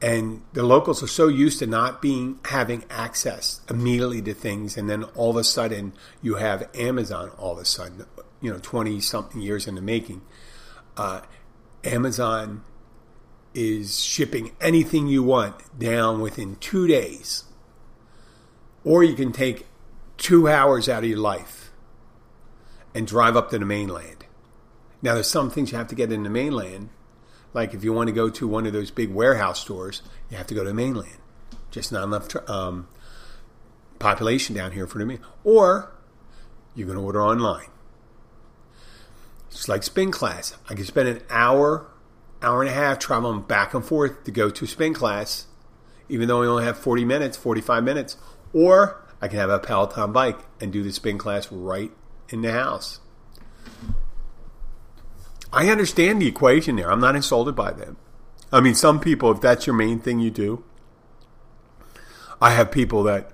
and 0.00 0.42
the 0.52 0.62
locals 0.62 1.02
are 1.02 1.08
so 1.08 1.28
used 1.28 1.58
to 1.58 1.66
not 1.66 2.00
being 2.00 2.38
having 2.44 2.84
access 2.88 3.60
immediately 3.68 4.22
to 4.22 4.34
things, 4.34 4.76
and 4.76 4.88
then 4.88 5.04
all 5.04 5.30
of 5.30 5.36
a 5.36 5.44
sudden 5.44 5.92
you 6.22 6.36
have 6.36 6.68
Amazon. 6.74 7.30
All 7.38 7.52
of 7.52 7.58
a 7.58 7.64
sudden, 7.64 8.06
you 8.40 8.52
know, 8.52 8.58
twenty 8.60 9.00
something 9.00 9.40
years 9.40 9.66
in 9.66 9.74
the 9.74 9.82
making, 9.82 10.22
uh, 10.96 11.22
Amazon 11.84 12.64
is 13.54 14.00
shipping 14.04 14.52
anything 14.60 15.08
you 15.08 15.22
want 15.22 15.56
down 15.78 16.20
within 16.20 16.54
two 16.56 16.86
days, 16.86 17.44
or 18.84 19.02
you 19.02 19.14
can 19.14 19.32
take 19.32 19.66
two 20.16 20.48
hours 20.48 20.88
out 20.88 21.02
of 21.02 21.08
your 21.08 21.18
life 21.18 21.72
and 22.94 23.06
drive 23.06 23.36
up 23.36 23.50
to 23.50 23.58
the 23.58 23.64
mainland. 23.64 24.26
Now, 25.00 25.14
there's 25.14 25.28
some 25.28 25.50
things 25.50 25.72
you 25.72 25.78
have 25.78 25.88
to 25.88 25.94
get 25.94 26.12
in 26.12 26.24
the 26.24 26.30
mainland 26.30 26.90
like 27.54 27.74
if 27.74 27.84
you 27.84 27.92
want 27.92 28.08
to 28.08 28.12
go 28.12 28.28
to 28.30 28.46
one 28.46 28.66
of 28.66 28.72
those 28.72 28.90
big 28.90 29.10
warehouse 29.10 29.60
stores, 29.60 30.02
you 30.30 30.36
have 30.36 30.46
to 30.48 30.54
go 30.54 30.62
to 30.62 30.68
the 30.68 30.74
mainland. 30.74 31.18
Just 31.70 31.92
not 31.92 32.04
enough 32.04 32.28
um, 32.48 32.88
population 33.98 34.54
down 34.54 34.72
here 34.72 34.86
for 34.86 34.98
main. 35.04 35.20
Or 35.44 35.92
you're 36.74 36.86
going 36.86 36.98
to 36.98 37.04
order 37.04 37.22
online. 37.22 37.68
It's 39.50 39.68
like 39.68 39.82
spin 39.82 40.10
class. 40.10 40.56
I 40.68 40.74
can 40.74 40.84
spend 40.84 41.08
an 41.08 41.22
hour, 41.30 41.86
hour 42.42 42.62
and 42.62 42.70
a 42.70 42.74
half 42.74 42.98
traveling 42.98 43.42
back 43.42 43.74
and 43.74 43.84
forth 43.84 44.24
to 44.24 44.30
go 44.30 44.50
to 44.50 44.66
spin 44.66 44.94
class, 44.94 45.46
even 46.08 46.28
though 46.28 46.42
I 46.42 46.46
only 46.46 46.64
have 46.64 46.78
40 46.78 47.04
minutes, 47.04 47.36
45 47.36 47.82
minutes. 47.82 48.16
Or 48.52 49.04
I 49.20 49.28
can 49.28 49.38
have 49.38 49.50
a 49.50 49.58
Peloton 49.58 50.12
bike 50.12 50.38
and 50.60 50.72
do 50.72 50.82
the 50.82 50.92
spin 50.92 51.18
class 51.18 51.50
right 51.50 51.90
in 52.28 52.42
the 52.42 52.52
house. 52.52 53.00
I 55.52 55.68
understand 55.68 56.20
the 56.20 56.26
equation 56.26 56.76
there. 56.76 56.90
I'm 56.90 57.00
not 57.00 57.16
insulted 57.16 57.56
by 57.56 57.72
them. 57.72 57.96
I 58.52 58.60
mean, 58.60 58.74
some 58.74 59.00
people, 59.00 59.30
if 59.30 59.40
that's 59.40 59.66
your 59.66 59.76
main 59.76 59.98
thing 60.00 60.20
you 60.20 60.30
do, 60.30 60.64
I 62.40 62.50
have 62.50 62.70
people 62.70 63.02
that 63.04 63.32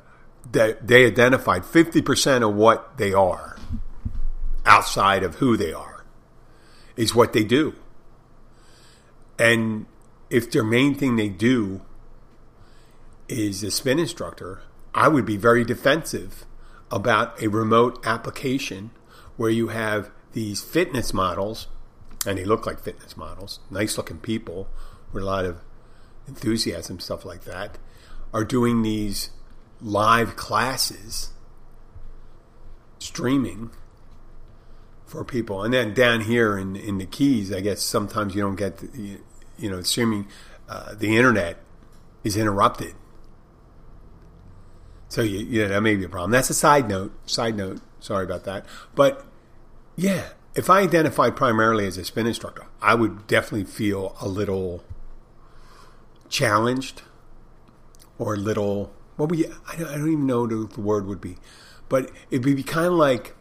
that 0.52 0.86
they 0.86 1.06
identified 1.06 1.62
50% 1.62 2.46
of 2.46 2.54
what 2.54 2.98
they 2.98 3.14
are 3.14 3.56
outside 4.66 5.22
of 5.22 5.36
who 5.36 5.56
they 5.56 5.72
are 5.72 6.04
is 6.96 7.14
what 7.14 7.32
they 7.32 7.44
do. 7.44 7.74
And 9.38 9.86
if 10.30 10.50
their 10.50 10.62
main 10.62 10.94
thing 10.94 11.16
they 11.16 11.30
do 11.30 11.80
is 13.26 13.62
a 13.62 13.70
spin 13.70 13.98
instructor, 13.98 14.62
I 14.94 15.08
would 15.08 15.24
be 15.24 15.36
very 15.36 15.64
defensive 15.64 16.44
about 16.90 17.42
a 17.42 17.48
remote 17.48 18.04
application 18.06 18.90
where 19.36 19.50
you 19.50 19.68
have 19.68 20.10
these 20.32 20.62
fitness 20.62 21.12
models 21.12 21.68
and 22.26 22.38
they 22.38 22.44
look 22.44 22.66
like 22.66 22.80
fitness 22.80 23.16
models, 23.16 23.60
nice 23.70 23.96
looking 23.96 24.18
people 24.18 24.68
with 25.12 25.22
a 25.22 25.26
lot 25.26 25.44
of 25.44 25.58
enthusiasm, 26.26 26.98
stuff 27.00 27.24
like 27.24 27.44
that, 27.44 27.78
are 28.32 28.44
doing 28.44 28.82
these 28.82 29.30
live 29.80 30.36
classes, 30.36 31.32
streaming 32.98 33.70
for 35.06 35.24
people. 35.24 35.62
And 35.62 35.72
then 35.72 35.94
down 35.94 36.22
here 36.22 36.58
in, 36.58 36.74
in 36.76 36.98
the 36.98 37.06
Keys, 37.06 37.52
I 37.52 37.60
guess 37.60 37.82
sometimes 37.82 38.34
you 38.34 38.42
don't 38.42 38.56
get, 38.56 38.78
the, 38.78 38.98
you, 38.98 39.24
you 39.58 39.70
know, 39.70 39.78
assuming 39.78 40.26
uh, 40.68 40.94
the 40.94 41.16
internet 41.16 41.58
is 42.24 42.36
interrupted. 42.36 42.94
So 45.08 45.22
you, 45.22 45.38
yeah, 45.40 45.68
that 45.68 45.82
may 45.82 45.94
be 45.94 46.04
a 46.04 46.08
problem. 46.08 46.32
That's 46.32 46.50
a 46.50 46.54
side 46.54 46.88
note. 46.88 47.12
Side 47.30 47.56
note. 47.56 47.80
Sorry 48.00 48.24
about 48.24 48.44
that. 48.44 48.66
But 48.94 49.24
yeah, 49.94 50.28
if 50.54 50.70
I 50.70 50.80
identified 50.80 51.36
primarily 51.36 51.86
as 51.86 51.98
a 51.98 52.04
spin 52.04 52.26
instructor, 52.26 52.66
I 52.80 52.94
would 52.94 53.26
definitely 53.26 53.64
feel 53.64 54.16
a 54.20 54.28
little 54.28 54.84
challenged 56.28 57.02
or 58.18 58.34
a 58.34 58.38
little. 58.38 58.92
What 59.16 59.30
we 59.30 59.46
I 59.46 59.76
don't, 59.76 59.88
I 59.88 59.96
don't 59.96 60.10
even 60.10 60.26
know 60.26 60.42
what 60.46 60.72
the 60.72 60.80
word 60.80 61.06
would 61.06 61.20
be, 61.20 61.36
but 61.88 62.10
it'd 62.30 62.44
be 62.44 62.62
kind 62.62 62.86
of 62.86 62.94
like 62.94 63.34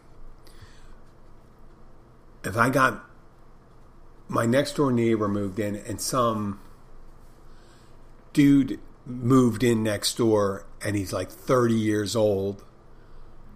if 2.44 2.56
I 2.56 2.70
got 2.70 3.04
my 4.28 4.46
next 4.46 4.76
door 4.76 4.92
neighbor 4.92 5.28
moved 5.28 5.58
in 5.58 5.76
and 5.76 6.00
some 6.00 6.60
dude 8.32 8.80
moved 9.06 9.62
in 9.62 9.82
next 9.82 10.16
door 10.16 10.66
and 10.82 10.96
he's 10.96 11.12
like 11.12 11.30
30 11.30 11.74
years 11.74 12.16
old 12.16 12.64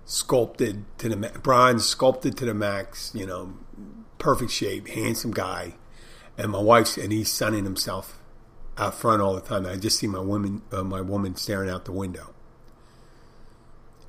sculpted 0.09 0.87
to 0.97 1.07
the 1.07 1.17
bronze 1.41 1.87
sculpted 1.87 2.35
to 2.35 2.47
the 2.47 2.55
max 2.55 3.13
you 3.15 3.27
know 3.27 3.53
perfect 4.17 4.51
shape 4.51 4.89
handsome 4.89 5.33
guy. 5.33 5.75
And 6.37 6.51
my 6.53 6.61
wife's 6.61 6.97
and 6.97 7.13
he's 7.13 7.31
sunning 7.31 7.65
himself 7.65 8.19
out 8.77 8.95
front 8.95 9.21
all 9.21 9.35
the 9.35 9.41
time. 9.41 9.67
I 9.67 9.77
just 9.77 9.99
see 9.99 10.07
my 10.07 10.21
woman 10.21 10.63
uh, 10.73 10.83
my 10.83 11.03
woman 11.03 11.37
staring 11.37 11.69
out 11.69 11.85
the 11.85 11.93
window. 11.93 12.35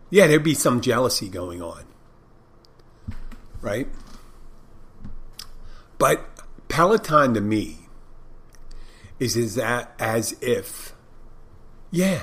Yeah 0.09 0.27
there'd 0.27 0.43
be 0.43 0.53
some 0.53 0.81
jealousy 0.81 1.27
going 1.27 1.61
on. 1.61 1.83
Right? 3.61 3.89
But 5.97 6.25
Peloton 6.69 7.33
to 7.33 7.41
me 7.41 7.89
is 9.19 9.35
is 9.35 9.55
that 9.55 9.93
as 9.99 10.33
if, 10.41 10.93
yeah, 11.91 12.21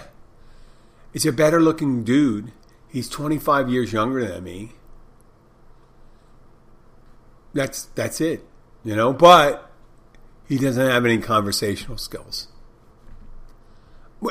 it's 1.12 1.26
a 1.26 1.32
better 1.32 1.60
looking 1.60 2.04
dude. 2.04 2.52
He's 2.97 3.11
25 3.11 3.68
years 3.68 3.92
younger 3.92 4.26
than 4.26 4.42
me. 4.42 4.72
That's 7.53 7.82
that's 7.94 8.22
it, 8.22 8.42
you 8.84 8.97
know. 8.97 9.12
But 9.12 9.70
he 10.49 10.57
doesn't 10.57 10.88
have 10.88 11.05
any 11.05 11.18
conversational 11.18 11.99
skills. 11.99 12.49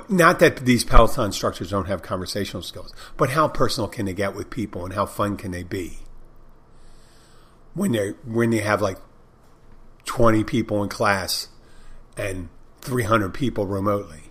Not 0.10 0.40
that 0.40 0.66
these 0.66 0.84
Peloton 0.84 1.32
structures 1.32 1.70
don't 1.70 1.86
have 1.86 2.02
conversational 2.02 2.64
skills, 2.64 2.92
but 3.18 3.30
how 3.30 3.48
personal 3.48 3.88
can 3.88 4.08
they 4.08 4.16
get 4.16 4.34
with 4.34 4.50
people 4.50 4.84
and 4.84 4.96
how 4.96 5.06
fun 5.06 5.38
can 5.38 5.52
they 5.52 5.62
be 5.62 6.00
when 7.76 7.92
they 7.92 8.14
when 8.26 8.50
they 8.50 8.62
have 8.62 8.82
like 8.82 8.98
20 10.06 10.44
people 10.44 10.82
in 10.82 10.90
class 10.90 11.50
and 12.18 12.50
300 12.82 13.32
people 13.32 13.68
remotely. 13.68 14.25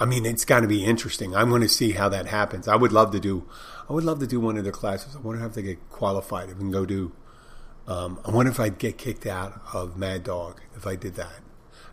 I 0.00 0.06
mean, 0.06 0.24
it's 0.24 0.46
got 0.46 0.60
to 0.60 0.66
be 0.66 0.82
interesting. 0.82 1.36
I'm 1.36 1.50
going 1.50 1.60
to 1.60 1.68
see 1.68 1.92
how 1.92 2.08
that 2.08 2.26
happens. 2.26 2.66
I 2.66 2.74
would 2.74 2.90
love 2.90 3.10
to 3.12 3.20
do. 3.20 3.46
I 3.86 3.92
would 3.92 4.02
love 4.02 4.18
to 4.20 4.26
do 4.26 4.40
one 4.40 4.56
of 4.56 4.64
their 4.64 4.72
classes. 4.72 5.14
I 5.14 5.18
wonder 5.18 5.44
if 5.44 5.52
they 5.52 5.60
get 5.60 5.90
qualified. 5.90 6.48
If 6.48 6.56
I 6.56 6.58
can 6.58 6.70
go 6.70 6.86
do. 6.86 7.12
Um, 7.86 8.18
I 8.24 8.30
wonder 8.30 8.50
if 8.50 8.58
I'd 8.58 8.78
get 8.78 8.96
kicked 8.96 9.26
out 9.26 9.60
of 9.74 9.98
Mad 9.98 10.24
Dogg 10.24 10.60
if 10.74 10.86
I 10.86 10.96
did 10.96 11.16
that. 11.16 11.40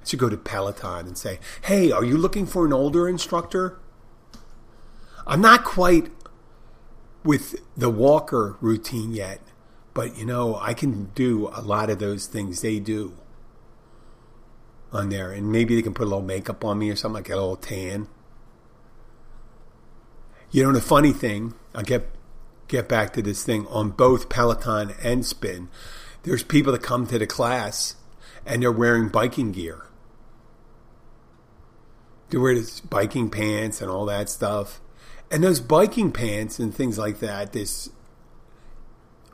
I 0.02 0.06
should 0.06 0.20
go 0.20 0.30
to 0.30 0.38
Peloton 0.38 1.06
and 1.06 1.18
say, 1.18 1.40
"Hey, 1.64 1.92
are 1.92 2.04
you 2.04 2.18
looking 2.18 2.46
for 2.46 2.66
an 2.66 2.72
older 2.72 3.10
instructor?" 3.10 3.78
I'm 5.26 5.42
not 5.42 5.66
quite 5.66 6.12
with 7.26 7.56
the 7.76 7.90
walker 7.90 8.56
routine 8.62 9.12
yet, 9.12 9.42
but 9.94 10.18
you 10.18 10.26
know, 10.26 10.56
I 10.56 10.74
can 10.74 11.12
do 11.14 11.50
a 11.54 11.62
lot 11.62 11.90
of 11.90 12.00
those 12.00 12.28
things 12.28 12.62
they 12.62 12.80
do 12.80 13.18
on 14.92 15.10
there, 15.10 15.32
and 15.32 15.52
maybe 15.52 15.76
they 15.76 15.82
can 15.82 15.94
put 15.94 16.04
a 16.04 16.10
little 16.10 16.22
makeup 16.22 16.64
on 16.64 16.80
me 16.80 16.90
or 16.90 16.96
something, 16.96 17.16
like 17.16 17.30
a 17.30 17.36
little 17.36 17.56
tan. 17.56 18.08
You 20.52 20.64
know, 20.64 20.72
the 20.72 20.82
funny 20.82 21.14
thing, 21.14 21.54
I 21.76 21.84
get 21.84 22.10
get 22.68 22.90
back 22.90 23.14
to 23.14 23.22
this 23.22 23.44
thing 23.44 23.66
on 23.68 23.92
both 23.92 24.30
Peloton 24.30 24.94
and 25.02 25.26
Spin. 25.26 25.70
There's 26.24 26.44
people 26.44 26.74
that 26.74 26.84
come 26.84 27.08
to 27.08 27.20
the 27.20 27.28
class 27.28 27.96
and 28.46 28.62
they're 28.62 28.72
wearing 28.72 29.10
biking 29.10 29.52
gear. 29.52 29.88
They 32.30 32.38
wear 32.38 32.56
this 32.56 32.82
biking 32.82 33.30
pants 33.30 33.82
and 33.82 33.90
all 33.90 34.06
that 34.06 34.30
stuff. 34.30 34.82
And 35.32 35.44
those 35.44 35.60
biking 35.60 36.12
pants 36.12 36.60
and 36.60 36.74
things 36.74 36.98
like 36.98 37.20
that, 37.20 37.54
this 37.54 37.90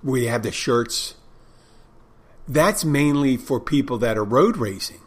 you 0.04 0.28
have 0.28 0.44
the 0.44 0.52
shirts, 0.52 1.16
that's 2.48 2.84
mainly 2.84 3.38
for 3.38 3.60
people 3.60 3.98
that 4.00 4.18
are 4.18 4.24
road 4.24 4.58
racing. 4.58 5.00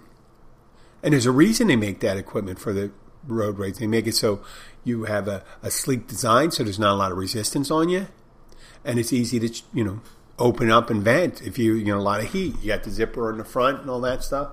And 1.02 1.12
there's 1.12 1.26
a 1.26 1.32
reason 1.32 1.68
they 1.68 1.76
make 1.76 2.00
that 2.00 2.16
equipment 2.16 2.58
for 2.58 2.72
the 2.72 2.90
road 3.26 3.58
race. 3.58 3.78
They 3.78 3.86
make 3.86 4.06
it 4.06 4.14
so 4.14 4.40
you 4.84 5.04
have 5.04 5.28
a, 5.28 5.44
a 5.62 5.70
sleek 5.70 6.06
design, 6.06 6.50
so 6.50 6.64
there's 6.64 6.78
not 6.78 6.92
a 6.92 6.96
lot 6.96 7.12
of 7.12 7.18
resistance 7.18 7.70
on 7.70 7.88
you, 7.88 8.06
and 8.84 8.98
it's 8.98 9.12
easy 9.12 9.40
to 9.40 9.62
you 9.72 9.84
know 9.84 10.00
open 10.38 10.70
up 10.70 10.90
and 10.90 11.02
vent 11.02 11.42
if 11.42 11.58
you 11.58 11.74
you 11.74 11.86
know 11.86 11.98
a 11.98 12.00
lot 12.00 12.20
of 12.20 12.32
heat. 12.32 12.54
You 12.62 12.68
got 12.68 12.84
the 12.84 12.90
zipper 12.90 13.30
in 13.30 13.38
the 13.38 13.44
front 13.44 13.80
and 13.80 13.90
all 13.90 14.00
that 14.02 14.22
stuff. 14.22 14.50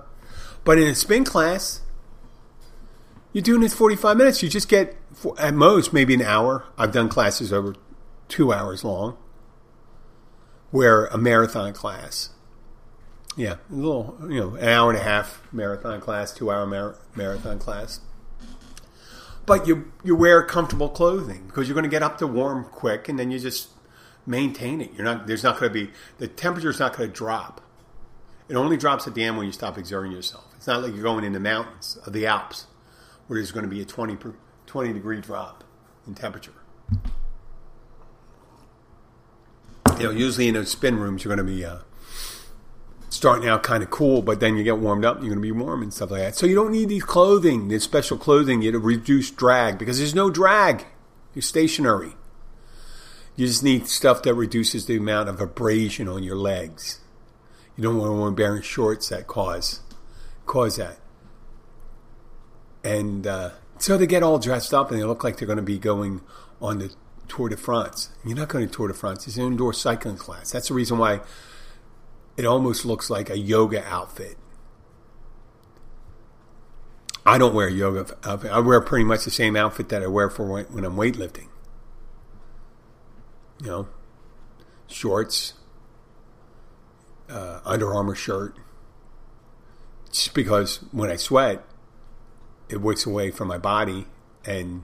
But 0.64 0.78
in 0.78 0.88
a 0.88 0.94
spin 0.94 1.24
class, 1.24 1.82
you're 3.32 3.42
doing 3.42 3.62
it 3.62 3.72
45 3.72 4.16
minutes. 4.16 4.42
You 4.42 4.48
just 4.48 4.68
get 4.68 4.96
at 5.38 5.54
most 5.54 5.92
maybe 5.92 6.14
an 6.14 6.22
hour. 6.22 6.64
I've 6.78 6.92
done 6.92 7.08
classes 7.08 7.52
over 7.52 7.74
two 8.28 8.52
hours 8.52 8.82
long 8.82 9.16
where 10.70 11.06
a 11.06 11.16
marathon 11.16 11.72
class, 11.72 12.30
yeah, 13.36 13.56
a 13.70 13.74
little, 13.74 14.16
you 14.22 14.40
know, 14.40 14.54
an 14.54 14.68
hour 14.68 14.90
and 14.90 14.98
a 14.98 15.02
half 15.02 15.42
marathon 15.52 16.00
class, 16.00 16.32
two 16.32 16.50
hour 16.50 16.66
mar- 16.66 16.96
marathon 17.14 17.58
class. 17.58 18.00
But 19.46 19.66
you 19.66 19.92
you 20.02 20.16
wear 20.16 20.42
comfortable 20.42 20.88
clothing 20.88 21.46
because 21.46 21.68
you're 21.68 21.74
going 21.74 21.84
to 21.84 21.90
get 21.90 22.02
up 22.02 22.18
to 22.18 22.26
warm 22.26 22.64
quick, 22.64 23.08
and 23.08 23.18
then 23.18 23.30
you 23.30 23.38
just 23.38 23.68
maintain 24.26 24.80
it. 24.80 24.92
You're 24.94 25.04
not 25.04 25.26
there's 25.26 25.42
not 25.42 25.58
going 25.58 25.72
to 25.72 25.86
be 25.86 25.92
the 26.18 26.28
temperature's 26.28 26.78
not 26.78 26.96
going 26.96 27.10
to 27.10 27.14
drop. 27.14 27.60
It 28.48 28.56
only 28.56 28.76
drops 28.76 29.06
at 29.06 29.14
the 29.14 29.24
end 29.24 29.36
when 29.36 29.46
you 29.46 29.52
stop 29.52 29.76
exerting 29.78 30.12
yourself. 30.12 30.44
It's 30.56 30.66
not 30.66 30.82
like 30.82 30.94
you're 30.94 31.02
going 31.02 31.24
in 31.24 31.32
the 31.32 31.40
mountains 31.40 31.98
of 32.06 32.12
the 32.12 32.26
Alps 32.26 32.66
where 33.26 33.38
there's 33.38 33.52
going 33.52 33.64
to 33.64 33.70
be 33.70 33.80
a 33.80 33.86
20, 33.86 34.18
20 34.66 34.92
degree 34.92 35.20
drop 35.20 35.64
in 36.06 36.14
temperature. 36.14 36.52
you 39.98 40.04
know, 40.04 40.10
usually 40.10 40.48
in 40.48 40.54
those 40.54 40.70
spin 40.70 40.98
rooms, 40.98 41.24
you're 41.24 41.34
going 41.34 41.46
to 41.46 41.52
be 41.52 41.64
uh, 41.64 41.78
starting 43.14 43.48
out 43.48 43.62
kind 43.62 43.82
of 43.82 43.90
cool, 43.90 44.22
but 44.22 44.40
then 44.40 44.56
you 44.56 44.64
get 44.64 44.78
warmed 44.78 45.04
up, 45.04 45.18
you're 45.18 45.28
going 45.28 45.36
to 45.36 45.40
be 45.40 45.52
warm 45.52 45.82
and 45.82 45.94
stuff 45.94 46.10
like 46.10 46.20
that. 46.20 46.36
So 46.36 46.46
you 46.46 46.54
don't 46.54 46.72
need 46.72 46.88
these 46.88 47.04
clothing, 47.04 47.68
this 47.68 47.84
special 47.84 48.18
clothing, 48.18 48.60
to 48.62 48.78
reduce 48.78 49.30
drag 49.30 49.78
because 49.78 49.98
there's 49.98 50.14
no 50.14 50.30
drag. 50.30 50.86
You're 51.34 51.42
stationary. 51.42 52.14
You 53.36 53.46
just 53.46 53.62
need 53.62 53.88
stuff 53.88 54.22
that 54.22 54.34
reduces 54.34 54.86
the 54.86 54.96
amount 54.96 55.28
of 55.28 55.40
abrasion 55.40 56.08
on 56.08 56.22
your 56.22 56.36
legs. 56.36 57.00
You 57.76 57.82
don't 57.82 57.98
want 57.98 58.36
to 58.36 58.42
wear 58.42 58.62
shorts 58.62 59.08
that 59.08 59.26
cause 59.26 59.80
cause 60.46 60.76
that. 60.76 60.98
And 62.84 63.26
uh, 63.26 63.50
so 63.78 63.96
they 63.96 64.06
get 64.06 64.22
all 64.22 64.38
dressed 64.38 64.74
up 64.74 64.90
and 64.90 65.00
they 65.00 65.04
look 65.04 65.24
like 65.24 65.38
they're 65.38 65.46
going 65.46 65.56
to 65.56 65.62
be 65.62 65.78
going 65.78 66.20
on 66.60 66.78
the 66.78 66.94
Tour 67.28 67.48
de 67.48 67.56
France. 67.56 68.10
You're 68.24 68.36
not 68.36 68.48
going 68.48 68.66
to 68.68 68.72
Tour 68.72 68.88
de 68.88 68.94
France. 68.94 69.26
It's 69.26 69.36
an 69.36 69.44
indoor 69.44 69.72
cycling 69.72 70.16
class. 70.16 70.52
That's 70.52 70.68
the 70.68 70.74
reason 70.74 70.98
why 70.98 71.20
it 72.36 72.44
almost 72.44 72.84
looks 72.84 73.10
like 73.10 73.30
a 73.30 73.38
yoga 73.38 73.84
outfit. 73.86 74.36
I 77.26 77.38
don't 77.38 77.54
wear 77.54 77.68
a 77.68 77.72
yoga 77.72 78.16
outfit. 78.24 78.50
I 78.50 78.58
wear 78.60 78.80
pretty 78.80 79.04
much 79.04 79.24
the 79.24 79.30
same 79.30 79.56
outfit 79.56 79.88
that 79.88 80.02
I 80.02 80.06
wear 80.06 80.28
for 80.28 80.46
when, 80.46 80.64
when 80.66 80.84
I'm 80.84 80.96
weightlifting. 80.96 81.48
You 83.60 83.66
know, 83.66 83.88
shorts, 84.88 85.54
uh, 87.30 87.60
Under 87.64 87.94
Armour 87.94 88.14
shirt. 88.14 88.56
Just 90.10 90.34
because 90.34 90.76
when 90.92 91.10
I 91.10 91.16
sweat, 91.16 91.64
it 92.68 92.80
wicks 92.80 93.06
away 93.06 93.30
from 93.30 93.48
my 93.48 93.58
body 93.58 94.06
and 94.44 94.82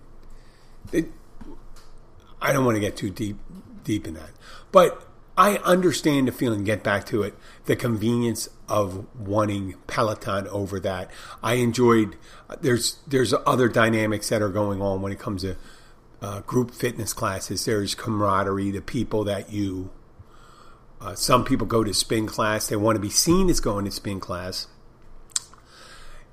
it, 0.92 1.06
I 2.40 2.52
don't 2.52 2.64
want 2.64 2.76
to 2.76 2.80
get 2.80 2.96
too 2.96 3.10
deep 3.10 3.36
deep 3.84 4.06
in 4.06 4.14
that, 4.14 4.30
but 4.72 5.09
I 5.36 5.56
understand 5.58 6.28
the 6.28 6.32
feeling. 6.32 6.64
Get 6.64 6.82
back 6.82 7.06
to 7.06 7.22
it. 7.22 7.34
The 7.66 7.76
convenience 7.76 8.48
of 8.68 9.06
wanting 9.18 9.74
Peloton 9.86 10.46
over 10.48 10.80
that. 10.80 11.10
I 11.42 11.54
enjoyed. 11.54 12.16
There's 12.60 12.98
there's 13.06 13.34
other 13.46 13.68
dynamics 13.68 14.28
that 14.28 14.42
are 14.42 14.50
going 14.50 14.82
on 14.82 15.02
when 15.02 15.12
it 15.12 15.18
comes 15.18 15.42
to 15.42 15.56
uh, 16.20 16.40
group 16.40 16.72
fitness 16.72 17.12
classes. 17.12 17.64
There's 17.64 17.94
camaraderie. 17.94 18.70
The 18.70 18.82
people 18.82 19.24
that 19.24 19.52
you. 19.52 19.90
Uh, 21.00 21.14
some 21.14 21.44
people 21.44 21.66
go 21.66 21.82
to 21.82 21.94
spin 21.94 22.26
class. 22.26 22.66
They 22.68 22.76
want 22.76 22.96
to 22.96 23.00
be 23.00 23.08
seen 23.10 23.48
as 23.48 23.60
going 23.60 23.86
to 23.86 23.90
spin 23.90 24.20
class. 24.20 24.66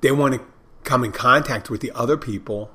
they 0.01 0.11
want 0.11 0.35
to 0.35 0.41
come 0.83 1.03
in 1.03 1.11
contact 1.11 1.69
with 1.69 1.81
the 1.81 1.91
other 1.93 2.17
people 2.17 2.71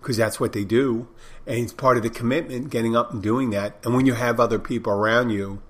because 0.00 0.16
that's 0.16 0.40
what 0.40 0.52
they 0.52 0.64
do. 0.64 1.08
And 1.46 1.58
it's 1.58 1.72
part 1.72 1.96
of 1.96 2.02
the 2.02 2.10
commitment, 2.10 2.70
getting 2.70 2.94
up 2.94 3.12
and 3.12 3.22
doing 3.22 3.50
that. 3.50 3.76
And 3.84 3.94
when 3.94 4.06
you 4.06 4.14
have 4.14 4.38
other 4.38 4.58
people 4.58 4.92
around 4.92 5.30
you, 5.30 5.60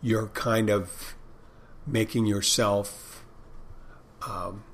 you're 0.00 0.28
kind 0.28 0.70
of 0.70 1.14
making 1.86 2.26
yourself, 2.26 3.24
um, 4.26 4.64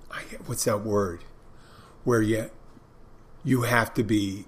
what's 0.47 0.65
that 0.65 0.83
word? 0.83 1.25
Where 2.05 2.23
you, 2.23 2.51
you 3.45 3.63
have 3.63 3.93
to 3.95 4.05
be 4.05 4.47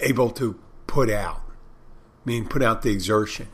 able 0.00 0.30
to 0.30 0.58
put 0.86 1.10
out, 1.10 1.40
I 2.24 2.28
mean, 2.28 2.46
put 2.46 2.62
out 2.62 2.82
the 2.82 2.90
exertion. 2.90 3.48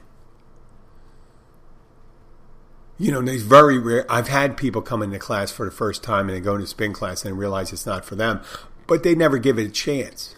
You 2.99 3.13
know, 3.13 3.23
there's 3.23 3.43
very 3.43 3.79
rare. 3.79 4.05
I've 4.11 4.29
had 4.29 4.59
people 4.59 4.83
come 4.83 5.03
into 5.03 5.19
class 5.19 5.51
for 5.51 5.65
the 5.65 5.73
first 5.73 6.03
time 6.03 6.29
and 6.29 6.37
they 6.37 6.41
go 6.41 6.55
into 6.55 6.67
spin 6.67 6.93
class 6.93 7.25
and 7.25 7.39
realize 7.39 7.73
it's 7.73 7.87
not 7.87 8.05
for 8.05 8.15
them, 8.15 8.43
but 8.87 9.03
they 9.03 9.15
never 9.15 9.39
give 9.39 9.59
it 9.59 9.67
a 9.67 9.71
chance. 9.71 10.35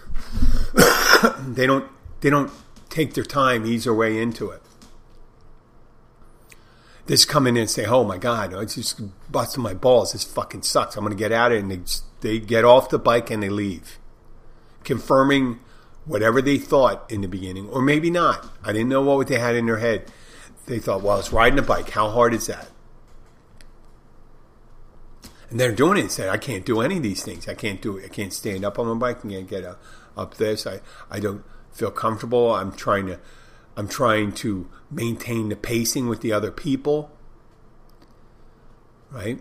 they 1.49 1.67
don't. 1.67 1.91
They 2.21 2.31
don't 2.31 2.51
take 2.89 3.15
their 3.15 3.25
time, 3.25 3.67
ease 3.67 3.85
their 3.85 3.95
way 3.95 4.21
into 4.21 4.51
it. 4.51 4.63
Just 7.07 7.29
come 7.29 7.47
in 7.47 7.57
and 7.57 7.69
say, 7.69 7.85
"Oh 7.85 8.05
my 8.05 8.19
God, 8.19 8.53
it's 8.55 8.77
just 8.77 9.01
busting 9.31 9.63
my 9.63 9.75
balls. 9.75 10.13
This 10.13 10.25
fucking 10.25 10.63
sucks. 10.63 10.97
I'm 10.97 11.05
going 11.05 11.17
to 11.17 11.19
get 11.19 11.33
out 11.33 11.51
of 11.51 11.59
it." 11.59 11.61
And 11.63 11.71
they, 11.71 11.81
they 12.21 12.39
get 12.39 12.65
off 12.65 12.91
the 12.91 12.99
bike 12.99 13.31
and 13.31 13.43
they 13.43 13.49
leave, 13.49 13.99
confirming 14.85 15.59
whatever 16.05 16.41
they 16.41 16.59
thought 16.59 17.11
in 17.11 17.21
the 17.21 17.29
beginning, 17.29 17.69
or 17.69 17.83
maybe 17.83 18.11
not. 18.11 18.49
I 18.65 18.73
didn't 18.73 18.89
know 18.89 19.03
what 19.03 19.27
they 19.27 19.39
had 19.39 19.57
in 19.57 19.67
their 19.67 19.79
head. 19.79 20.11
They 20.67 20.79
thought, 20.79 21.03
"Well, 21.03 21.19
it's 21.19 21.33
riding 21.33 21.59
a 21.59 21.63
bike. 21.63 21.91
How 21.91 22.09
hard 22.09 22.35
is 22.35 22.47
that?" 22.47 22.69
And 25.51 25.59
they're 25.59 25.73
doing 25.73 25.99
it 25.99 26.03
and 26.03 26.13
say, 26.13 26.29
"I 26.29 26.39
can't 26.39 26.65
do 26.65 26.81
any 26.81 26.99
of 26.99 27.03
these 27.03 27.25
things. 27.25 27.49
I 27.49 27.55
can't 27.55 27.83
do 27.83 27.99
it. 27.99 28.05
I 28.05 28.09
can't 28.09 28.33
stand 28.33 28.65
up 28.65 28.79
on 28.79 28.87
my 28.87 28.95
bike. 28.95 29.25
I 29.25 29.29
can't 29.29 29.51
get 29.51 29.65
up 29.65 29.83
this. 30.37 30.67
I, 30.67 30.81
I 31.11 31.21
don't 31.21 31.45
feel 31.73 31.91
comfortable. 31.91 32.55
I'm 32.55 32.73
trying 32.73 33.07
to." 33.07 33.19
I'm 33.75 33.89
trying 33.89 34.33
to 34.33 34.69
maintain 34.91 35.49
the 35.49 35.57
pacing 35.57 36.09
with 36.09 36.21
the 36.21 36.33
other 36.33 36.51
people. 36.51 37.11
Right? 39.11 39.41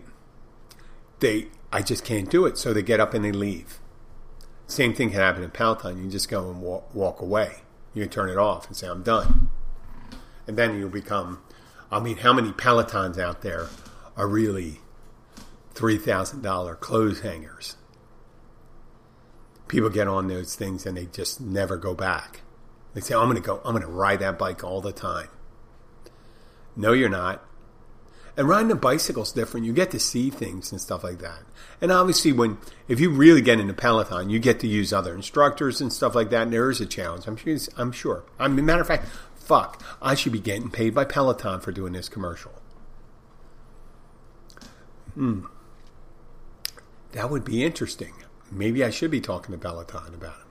They 1.20 1.48
I 1.72 1.82
just 1.82 2.04
can't 2.04 2.30
do 2.30 2.44
it, 2.44 2.58
so 2.58 2.72
they 2.72 2.82
get 2.82 3.00
up 3.00 3.14
and 3.14 3.24
they 3.24 3.32
leave. 3.32 3.78
Same 4.66 4.94
thing 4.94 5.10
can 5.10 5.20
happen 5.20 5.42
in 5.42 5.50
Peloton. 5.50 6.04
You 6.04 6.10
just 6.10 6.28
go 6.28 6.50
and 6.50 6.60
walk, 6.60 6.94
walk 6.94 7.20
away. 7.20 7.62
You 7.94 8.02
can 8.02 8.10
turn 8.10 8.28
it 8.28 8.36
off 8.36 8.66
and 8.66 8.76
say, 8.76 8.88
I'm 8.88 9.02
done. 9.02 9.48
And 10.46 10.58
then 10.58 10.78
you 10.78 10.88
become, 10.88 11.42
I 11.90 12.00
mean, 12.00 12.18
how 12.18 12.32
many 12.32 12.52
Pelotons 12.52 13.18
out 13.18 13.42
there 13.42 13.68
are 14.16 14.26
really 14.26 14.80
$3,000 15.74 16.80
clothes 16.80 17.20
hangers? 17.20 17.76
People 19.72 19.88
get 19.88 20.06
on 20.06 20.28
those 20.28 20.54
things 20.54 20.84
and 20.84 20.98
they 20.98 21.06
just 21.06 21.40
never 21.40 21.78
go 21.78 21.94
back. 21.94 22.42
They 22.92 23.00
say, 23.00 23.14
I'm 23.14 23.24
going 23.24 23.36
to 23.36 23.40
go, 23.40 23.56
I'm 23.64 23.72
going 23.72 23.80
to 23.80 23.88
ride 23.88 24.20
that 24.20 24.38
bike 24.38 24.62
all 24.62 24.82
the 24.82 24.92
time. 24.92 25.28
No, 26.76 26.92
you're 26.92 27.08
not. 27.08 27.42
And 28.36 28.46
riding 28.46 28.70
a 28.70 28.74
bicycle 28.74 29.22
is 29.22 29.32
different. 29.32 29.64
You 29.64 29.72
get 29.72 29.90
to 29.92 29.98
see 29.98 30.28
things 30.28 30.72
and 30.72 30.78
stuff 30.80 31.02
like 31.02 31.20
that. 31.20 31.38
And 31.80 31.90
obviously, 31.90 32.32
when 32.32 32.58
if 32.86 33.00
you 33.00 33.08
really 33.08 33.40
get 33.40 33.60
into 33.60 33.72
Peloton, 33.72 34.28
you 34.28 34.38
get 34.38 34.60
to 34.60 34.66
use 34.66 34.92
other 34.92 35.14
instructors 35.14 35.80
and 35.80 35.90
stuff 35.90 36.14
like 36.14 36.28
that. 36.28 36.42
And 36.42 36.52
there 36.52 36.68
is 36.68 36.82
a 36.82 36.86
challenge. 36.86 37.26
I'm 37.26 37.36
sure. 37.36 37.56
I'm 37.78 37.92
sure. 37.92 38.24
I 38.38 38.48
mean, 38.48 38.66
matter 38.66 38.82
of 38.82 38.88
fact, 38.88 39.06
fuck, 39.34 39.82
I 40.02 40.14
should 40.14 40.32
be 40.32 40.40
getting 40.40 40.70
paid 40.70 40.94
by 40.94 41.06
Peloton 41.06 41.60
for 41.60 41.72
doing 41.72 41.94
this 41.94 42.10
commercial. 42.10 42.52
Hmm. 45.14 45.46
That 47.12 47.30
would 47.30 47.46
be 47.46 47.64
interesting. 47.64 48.12
Maybe 48.52 48.84
I 48.84 48.90
should 48.90 49.10
be 49.10 49.20
talking 49.20 49.52
to 49.52 49.58
Peloton 49.58 50.14
about 50.14 50.34
it 50.40 50.46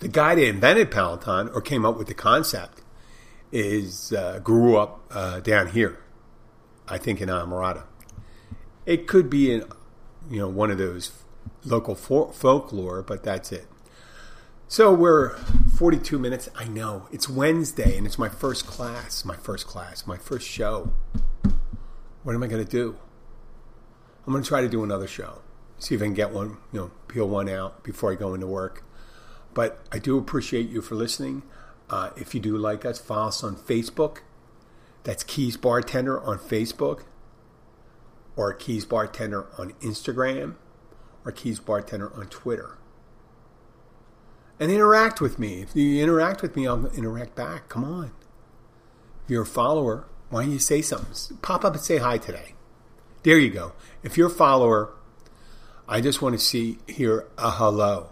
the 0.00 0.08
guy 0.08 0.34
that 0.34 0.46
invented 0.46 0.90
Peloton 0.90 1.48
or 1.48 1.60
came 1.60 1.84
up 1.84 1.96
with 1.96 2.06
the 2.06 2.14
concept 2.14 2.82
is 3.50 4.12
uh, 4.12 4.38
grew 4.42 4.76
up 4.76 5.00
uh, 5.10 5.40
down 5.40 5.68
here, 5.68 5.98
I 6.86 6.98
think 6.98 7.20
in 7.20 7.28
Islamorada. 7.28 7.84
It 8.86 9.06
could 9.06 9.28
be 9.28 9.52
in, 9.52 9.64
you 10.30 10.38
know, 10.38 10.48
one 10.48 10.70
of 10.70 10.78
those 10.78 11.12
local 11.64 11.94
folklore, 11.94 13.02
but 13.02 13.22
that's 13.22 13.52
it. 13.52 13.66
So 14.68 14.92
we're 14.92 15.36
42 15.78 16.18
minutes. 16.18 16.48
I 16.54 16.68
know 16.68 17.08
it's 17.10 17.28
Wednesday 17.28 17.96
and 17.96 18.06
it's 18.06 18.18
my 18.18 18.28
first 18.28 18.66
class, 18.66 19.24
my 19.24 19.36
first 19.36 19.66
class, 19.66 20.06
my 20.06 20.18
first 20.18 20.46
show. 20.46 20.92
What 22.22 22.34
am 22.34 22.42
I 22.42 22.46
going 22.46 22.64
to 22.64 22.70
do? 22.70 22.96
I'm 24.26 24.32
going 24.32 24.42
to 24.42 24.48
try 24.48 24.60
to 24.60 24.68
do 24.68 24.84
another 24.84 25.06
show. 25.06 25.40
See 25.78 25.94
if 25.94 26.02
I 26.02 26.06
can 26.06 26.14
get 26.14 26.32
one, 26.32 26.58
you 26.72 26.80
know, 26.80 26.90
peel 27.06 27.28
one 27.28 27.48
out 27.48 27.84
before 27.84 28.12
I 28.12 28.14
go 28.16 28.34
into 28.34 28.46
work. 28.46 28.84
But 29.54 29.80
I 29.92 29.98
do 29.98 30.18
appreciate 30.18 30.68
you 30.68 30.82
for 30.82 30.94
listening. 30.94 31.42
Uh, 31.90 32.10
if 32.16 32.34
you 32.34 32.40
do 32.40 32.56
like 32.56 32.84
us, 32.84 32.98
follow 32.98 33.28
us 33.28 33.42
on 33.42 33.56
Facebook. 33.56 34.18
That's 35.04 35.22
Keys 35.22 35.56
Bartender 35.56 36.20
on 36.20 36.38
Facebook, 36.38 37.04
or 38.36 38.52
Keys 38.52 38.84
Bartender 38.84 39.46
on 39.56 39.72
Instagram, 39.80 40.56
or 41.24 41.32
Keys 41.32 41.60
Bartender 41.60 42.12
on 42.14 42.26
Twitter. 42.26 42.76
And 44.60 44.70
interact 44.70 45.20
with 45.20 45.38
me. 45.38 45.62
If 45.62 45.74
you 45.76 46.02
interact 46.02 46.42
with 46.42 46.56
me, 46.56 46.66
I'll 46.66 46.86
interact 46.88 47.36
back. 47.36 47.68
Come 47.68 47.84
on. 47.84 48.12
If 49.24 49.30
you're 49.30 49.42
a 49.42 49.46
follower, 49.46 50.08
why 50.30 50.42
don't 50.42 50.52
you 50.52 50.58
say 50.58 50.82
something? 50.82 51.38
Pop 51.38 51.64
up 51.64 51.74
and 51.74 51.82
say 51.82 51.98
hi 51.98 52.18
today. 52.18 52.54
There 53.22 53.38
you 53.38 53.50
go. 53.50 53.72
If 54.02 54.18
you're 54.18 54.26
a 54.26 54.30
follower, 54.30 54.90
I 55.88 56.02
just 56.02 56.20
want 56.20 56.38
to 56.38 56.44
see 56.44 56.78
hear 56.86 57.26
a 57.38 57.50
hello. 57.50 58.10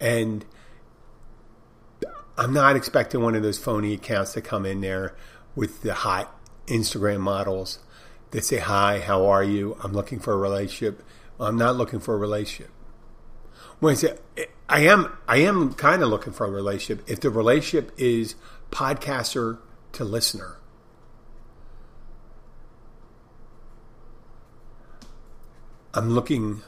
And 0.00 0.44
I'm 2.36 2.52
not 2.52 2.76
expecting 2.76 3.22
one 3.22 3.34
of 3.34 3.42
those 3.42 3.58
phony 3.58 3.94
accounts 3.94 4.34
to 4.34 4.42
come 4.42 4.66
in 4.66 4.82
there 4.82 5.16
with 5.56 5.80
the 5.82 5.94
hot 5.94 6.38
Instagram 6.66 7.20
models 7.20 7.78
that 8.32 8.44
say, 8.44 8.58
Hi, 8.58 9.00
how 9.00 9.26
are 9.26 9.42
you? 9.42 9.78
I'm 9.82 9.92
looking 9.92 10.18
for 10.18 10.34
a 10.34 10.36
relationship. 10.36 11.02
I'm 11.40 11.56
not 11.56 11.76
looking 11.76 12.00
for 12.00 12.14
a 12.14 12.18
relationship. 12.18 12.70
When 13.80 13.92
I 13.92 13.94
say 13.94 14.16
I 14.68 14.80
am 14.80 15.16
I 15.26 15.38
am 15.38 15.72
kind 15.74 16.02
of 16.02 16.08
looking 16.08 16.32
for 16.32 16.46
a 16.46 16.50
relationship 16.50 17.08
if 17.08 17.20
the 17.20 17.30
relationship 17.30 17.92
is 17.96 18.34
podcaster 18.70 19.58
to 19.92 20.04
listener. 20.04 20.58
I'm 25.92 26.10
looking 26.10 26.62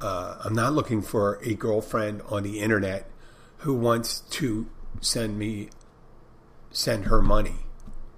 uh, 0.00 0.36
I'm 0.44 0.54
not 0.54 0.72
looking 0.72 1.02
for 1.02 1.38
a 1.42 1.54
girlfriend 1.54 2.22
on 2.28 2.42
the 2.42 2.60
internet 2.60 3.10
who 3.58 3.74
wants 3.74 4.20
to 4.20 4.66
send 5.00 5.38
me 5.38 5.70
send 6.70 7.06
her 7.06 7.22
money 7.22 7.56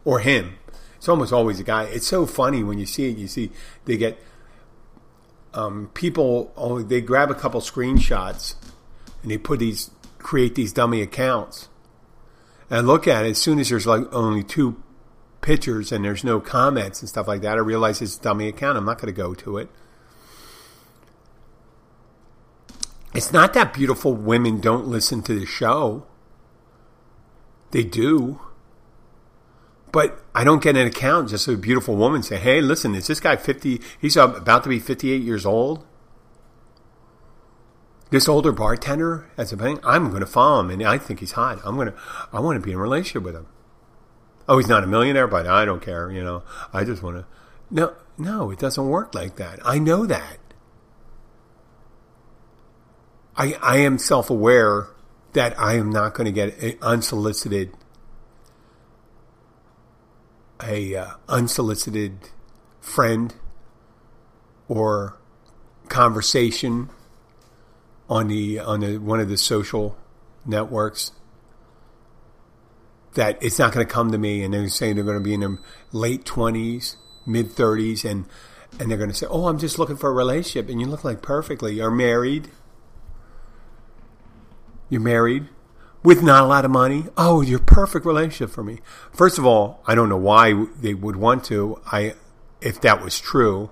or 0.05 0.21
him. 0.21 0.59
It's 0.97 1.09
almost 1.09 1.33
always 1.33 1.61
a 1.61 1.65
guy. 1.65 1.85
It's 1.85 2.07
so 2.07 2.27
funny 2.27 2.63
when 2.63 2.79
you 2.79 2.87
see 2.87 3.09
it. 3.09 3.17
You 3.17 3.27
see 3.27 3.51
they 3.87 3.97
get 3.97 4.19
um, 5.55 5.91
people. 5.95 6.53
Only 6.57 6.83
they 6.83 7.01
grab 7.01 7.31
a 7.31 7.35
couple 7.35 7.61
screenshots 7.61 8.57
and 9.23 9.31
they 9.31 9.39
put 9.39 9.59
these 9.59 9.91
create 10.19 10.55
these 10.55 10.73
dummy 10.73 11.01
accounts 11.01 11.69
and 12.69 12.87
look 12.87 13.09
at 13.09 13.25
it. 13.25 13.31
As 13.31 13.39
soon 13.39 13.59
as 13.59 13.71
there's 13.71 13.87
like 13.87 14.13
only 14.13 14.43
two 14.43 14.83
pictures 15.41 15.91
and 15.91 16.05
there's 16.05 16.23
no 16.23 16.41
comments 16.41 17.01
and 17.01 17.09
stuff 17.09 17.27
like 17.27 17.41
that, 17.41 17.57
I 17.57 17.61
realize 17.61 18.03
it's 18.03 18.17
a 18.17 18.21
dummy 18.21 18.49
account. 18.49 18.77
I'm 18.77 18.85
not 18.85 19.01
going 19.01 19.13
to 19.13 19.17
go 19.17 19.33
to 19.35 19.57
it. 19.57 19.71
It's 23.15 23.33
not 23.33 23.55
that 23.55 23.75
beautiful 23.75 24.15
women 24.15 24.61
don't 24.61 24.87
listen 24.87 25.23
to 25.23 25.39
the 25.39 25.47
show. 25.47 26.07
They 27.73 27.83
do. 27.83 28.41
But 29.93 30.23
I 30.35 30.45
don't 30.45 30.63
get 30.63 30.77
an 30.77 30.87
account 30.87 31.31
just 31.31 31.49
a 31.49 31.57
beautiful 31.57 31.97
woman 31.97 32.23
say, 32.23 32.37
hey, 32.37 32.61
listen, 32.61 32.95
is 32.95 33.09
this 33.09 33.19
guy 33.19 33.37
50? 33.37 33.81
He's 34.01 34.17
about 34.17 34.63
to 34.63 34.69
be 34.69 34.79
58 34.79 35.23
years 35.23 35.45
old. 35.45 35.85
This 38.11 38.29
older 38.29 38.53
bartender 38.53 39.31
as 39.37 39.53
a 39.53 39.57
thing, 39.57 39.79
I'm 39.85 40.11
going 40.11 40.21
to 40.21 40.27
follow 40.27 40.61
him 40.61 40.71
and 40.71 40.83
I 40.83 40.99
think 40.99 41.21
he's 41.21 41.33
hot. 41.33 41.61
I'm 41.65 41.77
going 41.77 41.89
to, 41.89 41.95
I 42.33 42.41
want 42.41 42.61
to 42.61 42.65
be 42.65 42.73
in 42.73 42.77
a 42.77 42.81
relationship 42.81 43.23
with 43.23 43.35
him. 43.35 43.47
Oh, 44.49 44.59
he's 44.59 44.69
not 44.69 44.83
a 44.83 44.87
millionaire, 44.87 45.29
but 45.29 45.47
I 45.47 45.65
don't 45.65 45.83
care. 45.83 46.11
You 46.11 46.25
know, 46.25 46.43
I 46.73 46.85
just 46.85 47.03
want 47.03 47.19
to. 47.19 47.27
No, 47.71 47.95
no, 48.19 48.51
it 48.51 48.59
doesn't 48.59 48.89
work 48.89 49.15
like 49.15 49.37
that. 49.37 49.61
I 49.65 49.79
know 49.79 50.07
that. 50.07 50.39
I, 53.41 53.57
I 53.63 53.77
am 53.79 53.97
self 53.97 54.29
aware 54.29 54.89
that 55.33 55.59
I 55.59 55.77
am 55.77 55.89
not 55.89 56.13
going 56.13 56.27
to 56.27 56.33
get 56.33 56.59
an 56.63 56.77
unsolicited 56.83 57.73
a 60.63 60.95
uh, 60.95 61.11
unsolicited 61.27 62.19
friend 62.83 63.35
or 64.69 65.17
conversation 65.89 66.91
on 68.11 68.29
the 68.29 68.59
on 68.59 68.81
the 68.81 68.99
one 68.99 69.21
of 69.21 69.31
the 69.31 69.39
social 69.39 69.97
networks 70.45 71.13
that 73.15 73.43
it's 73.43 73.59
not 73.59 73.73
going 73.73 73.87
to 73.87 73.91
come 73.91 74.13
to 74.13 74.19
me 74.19 74.43
and 74.43 74.53
they're 74.53 74.69
saying 74.69 74.97
they're 74.97 75.05
going 75.05 75.17
to 75.17 75.25
be 75.25 75.33
in 75.33 75.41
their 75.41 75.59
late 75.93 76.27
20s 76.27 76.97
mid 77.25 77.47
30s 77.47 78.05
and 78.05 78.27
and 78.79 78.91
they're 78.91 78.99
going 78.99 79.11
to 79.11 79.17
say, 79.17 79.27
"Oh, 79.29 79.49
I'm 79.49 79.59
just 79.59 79.79
looking 79.79 79.97
for 79.97 80.11
a 80.11 80.13
relationship," 80.13 80.69
and 80.69 80.81
you 80.81 80.87
look 80.87 81.03
like 81.03 81.23
perfectly. 81.23 81.75
You're 81.75 81.91
married. 81.91 82.51
You're 84.91 85.01
married 85.01 85.49
with 86.03 86.23
not 86.23 86.45
a 86.45 86.47
lot 86.47 86.65
of 86.67 86.71
money. 86.71 87.05
Oh, 87.17 87.41
you're 87.41 87.59
perfect 87.59 88.05
relationship 88.05 88.51
for 88.51 88.63
me. 88.63 88.81
First 89.13 89.39
of 89.39 89.47
all, 89.47 89.83
I 89.87 89.95
don't 89.95 90.09
know 90.09 90.17
why 90.17 90.67
they 90.79 90.93
would 90.93 91.17
want 91.17 91.45
to. 91.45 91.81
I, 91.87 92.15
if 92.61 92.81
that 92.83 93.03
was 93.03 93.19
true, 93.19 93.71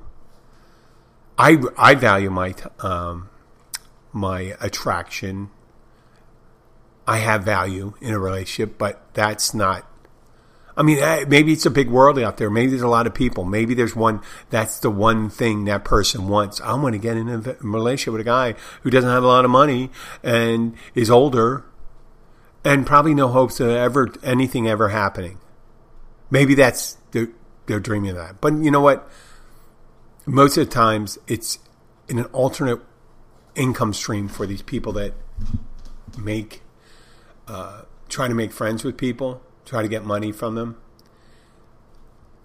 I 1.36 1.58
I 1.76 1.94
value 1.94 2.30
my 2.30 2.54
um, 2.80 3.28
my 4.12 4.56
attraction. 4.60 5.50
I 7.06 7.18
have 7.18 7.42
value 7.42 7.94
in 8.00 8.12
a 8.12 8.18
relationship, 8.18 8.76
but 8.76 9.02
that's 9.14 9.54
not 9.54 9.87
I 10.78 10.84
mean, 10.84 11.00
maybe 11.28 11.52
it's 11.52 11.66
a 11.66 11.70
big 11.70 11.90
world 11.90 12.20
out 12.20 12.36
there. 12.36 12.48
Maybe 12.48 12.70
there's 12.70 12.82
a 12.82 12.88
lot 12.88 13.08
of 13.08 13.12
people. 13.12 13.44
Maybe 13.44 13.74
there's 13.74 13.96
one, 13.96 14.22
that's 14.48 14.78
the 14.78 14.90
one 14.90 15.28
thing 15.28 15.64
that 15.64 15.84
person 15.84 16.28
wants. 16.28 16.60
I 16.60 16.72
want 16.74 16.92
to 16.92 17.00
get 17.00 17.16
in 17.16 17.28
a 17.28 17.56
relationship 17.60 18.12
with 18.12 18.20
a 18.20 18.24
guy 18.24 18.54
who 18.82 18.90
doesn't 18.90 19.10
have 19.10 19.24
a 19.24 19.26
lot 19.26 19.44
of 19.44 19.50
money 19.50 19.90
and 20.22 20.76
is 20.94 21.10
older 21.10 21.64
and 22.64 22.86
probably 22.86 23.12
no 23.12 23.26
hopes 23.26 23.58
of 23.58 23.70
ever, 23.70 24.14
anything 24.22 24.68
ever 24.68 24.90
happening. 24.90 25.40
Maybe 26.30 26.54
that's, 26.54 26.96
they're, 27.10 27.30
they're 27.66 27.80
dreaming 27.80 28.10
of 28.10 28.16
that. 28.16 28.40
But 28.40 28.52
you 28.58 28.70
know 28.70 28.80
what? 28.80 29.10
Most 30.26 30.56
of 30.58 30.68
the 30.68 30.72
times 30.72 31.18
it's 31.26 31.58
in 32.06 32.20
an 32.20 32.26
alternate 32.26 32.78
income 33.56 33.92
stream 33.92 34.28
for 34.28 34.46
these 34.46 34.62
people 34.62 34.92
that 34.92 35.14
make, 36.16 36.62
uh, 37.48 37.82
trying 38.08 38.28
to 38.28 38.36
make 38.36 38.52
friends 38.52 38.84
with 38.84 38.96
people 38.96 39.42
try 39.68 39.82
to 39.82 39.88
get 39.88 40.04
money 40.04 40.32
from 40.32 40.54
them. 40.54 40.76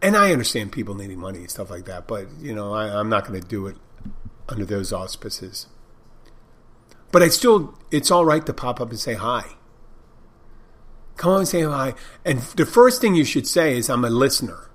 And 0.02 0.18
I 0.18 0.32
understand 0.34 0.72
people 0.74 0.96
needing 0.96 1.20
money 1.20 1.40
and 1.40 1.50
stuff 1.50 1.70
like 1.70 1.86
that, 1.86 2.08
but 2.08 2.28
you 2.40 2.54
know, 2.54 2.74
I, 2.74 3.00
I'm 3.00 3.10
not 3.10 3.26
going 3.26 3.40
to 3.40 3.48
do 3.48 3.68
it 3.68 3.78
under 4.50 4.66
those 4.66 4.92
auspices. 4.92 5.68
But 7.12 7.22
I 7.22 7.30
still, 7.30 7.78
it's 7.92 8.12
all 8.12 8.26
right 8.26 8.46
to 8.46 8.54
pop 8.54 8.82
up 8.82 8.90
and 8.90 9.00
say 9.00 9.14
hi. 9.14 9.56
Come 11.16 11.32
on 11.32 11.40
and 11.40 11.48
say 11.48 11.62
hi. 11.62 11.94
And 12.26 12.40
the 12.40 12.66
first 12.66 13.00
thing 13.00 13.16
you 13.16 13.24
should 13.24 13.48
say 13.48 13.78
is, 13.78 13.90
I'm 13.90 14.04
a 14.04 14.10
listener. 14.10 14.70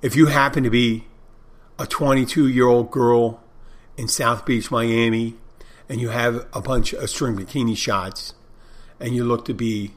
If 0.00 0.14
you 0.14 0.26
happen 0.26 0.62
to 0.62 0.70
be 0.70 1.06
a 1.78 1.86
22 1.86 2.46
year 2.46 2.68
old 2.68 2.90
girl 2.90 3.42
in 3.96 4.08
South 4.08 4.46
Beach, 4.46 4.70
Miami, 4.70 5.34
and 5.88 6.00
you 6.00 6.10
have 6.10 6.46
a 6.52 6.60
bunch 6.60 6.92
of 6.92 7.10
string 7.10 7.36
bikini 7.36 7.76
shots, 7.76 8.34
and 9.00 9.14
you 9.14 9.24
look 9.24 9.44
to 9.46 9.54
be 9.54 9.92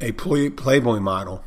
a 0.00 0.12
Playboy 0.12 1.00
model, 1.00 1.44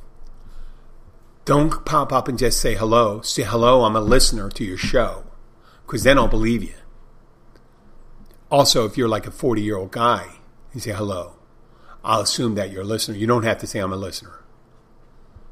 don't 1.46 1.86
pop 1.86 2.12
up 2.12 2.28
and 2.28 2.38
just 2.38 2.60
say 2.60 2.76
hello. 2.76 3.22
Say 3.22 3.44
hello, 3.44 3.84
I'm 3.84 3.96
a 3.96 4.02
listener 4.02 4.50
to 4.50 4.64
your 4.64 4.78
show, 4.78 5.24
because 5.86 6.04
then 6.04 6.18
I'll 6.18 6.28
believe 6.28 6.64
you. 6.64 6.76
Also, 8.50 8.86
if 8.86 8.98
you're 8.98 9.10
like 9.10 9.28
a 9.28 9.32
40 9.32 9.62
year 9.62 9.78
old 9.78 9.92
guy, 9.92 10.38
you 10.74 10.80
say 10.80 10.92
hello. 10.92 11.34
I'll 12.04 12.22
assume 12.22 12.56
that 12.56 12.72
you're 12.72 12.84
a 12.84 12.86
listener. 12.86 13.18
You 13.18 13.28
don't 13.28 13.44
have 13.44 13.58
to 13.60 13.68
say 13.68 13.80
I'm 13.80 13.94
a 13.94 13.98
listener, 13.98 14.44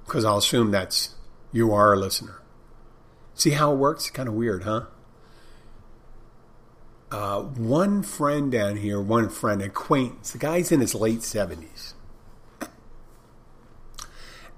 because 0.05 0.25
I'll 0.25 0.37
assume 0.37 0.71
that's 0.71 1.15
you 1.51 1.73
are 1.73 1.93
a 1.93 1.97
listener. 1.97 2.41
See 3.33 3.51
how 3.51 3.73
it 3.73 3.77
works? 3.77 4.09
Kind 4.09 4.29
of 4.29 4.35
weird, 4.35 4.63
huh? 4.63 4.85
Uh, 7.15 7.39
one 7.39 8.03
friend 8.03 8.51
down 8.51 8.75
here, 8.75 8.99
one 8.99 9.29
friend, 9.29 9.61
acquaintance, 9.61 10.31
the 10.31 10.37
guy's 10.37 10.69
in 10.69 10.81
his 10.81 10.93
late 10.93 11.19
70s. 11.19 11.93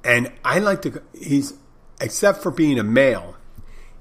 And 0.03 0.31
I 0.43 0.57
like 0.57 0.81
to, 0.81 1.03
he's, 1.13 1.53
except 2.01 2.41
for 2.41 2.49
being 2.49 2.79
a 2.79 2.83
male, 2.83 3.35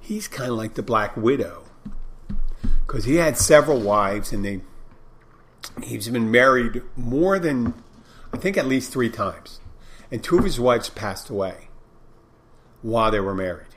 he's 0.00 0.26
kind 0.26 0.50
of 0.50 0.56
like 0.56 0.72
the 0.72 0.82
Black 0.82 1.18
Widow. 1.18 1.64
Because 2.86 3.04
he 3.04 3.16
had 3.16 3.36
several 3.36 3.78
wives 3.78 4.32
and 4.32 4.42
they, 4.42 4.62
he's 5.82 6.08
been 6.08 6.30
married 6.30 6.80
more 6.96 7.38
than, 7.38 7.74
I 8.32 8.38
think 8.38 8.56
at 8.56 8.66
least 8.66 8.90
three 8.90 9.10
times. 9.10 9.60
And 10.10 10.24
two 10.24 10.38
of 10.38 10.44
his 10.44 10.58
wives 10.58 10.88
passed 10.88 11.28
away 11.28 11.68
while 12.80 13.10
they 13.10 13.20
were 13.20 13.34
married. 13.34 13.74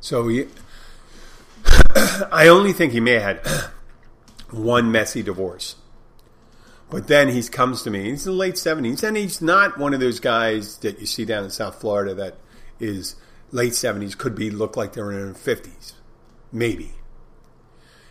So 0.00 0.26
he, 0.28 0.46
I 2.32 2.48
only 2.48 2.72
think 2.72 2.94
he 2.94 3.00
may 3.00 3.18
have 3.18 3.44
had 3.44 3.72
one 4.50 4.90
messy 4.92 5.22
divorce. 5.22 5.76
But 6.88 7.08
then 7.08 7.28
he 7.28 7.42
comes 7.42 7.82
to 7.82 7.90
me. 7.90 8.10
He's 8.10 8.26
in 8.26 8.32
the 8.32 8.38
late 8.38 8.56
seventies, 8.56 9.02
and 9.02 9.16
he's 9.16 9.42
not 9.42 9.78
one 9.78 9.92
of 9.92 10.00
those 10.00 10.20
guys 10.20 10.78
that 10.78 11.00
you 11.00 11.06
see 11.06 11.24
down 11.24 11.44
in 11.44 11.50
South 11.50 11.80
Florida 11.80 12.14
that 12.14 12.36
is 12.78 13.16
late 13.50 13.74
seventies. 13.74 14.14
Could 14.14 14.36
be 14.36 14.50
look 14.50 14.76
like 14.76 14.92
they're 14.92 15.10
in 15.10 15.24
their 15.24 15.34
fifties, 15.34 15.94
maybe. 16.52 16.92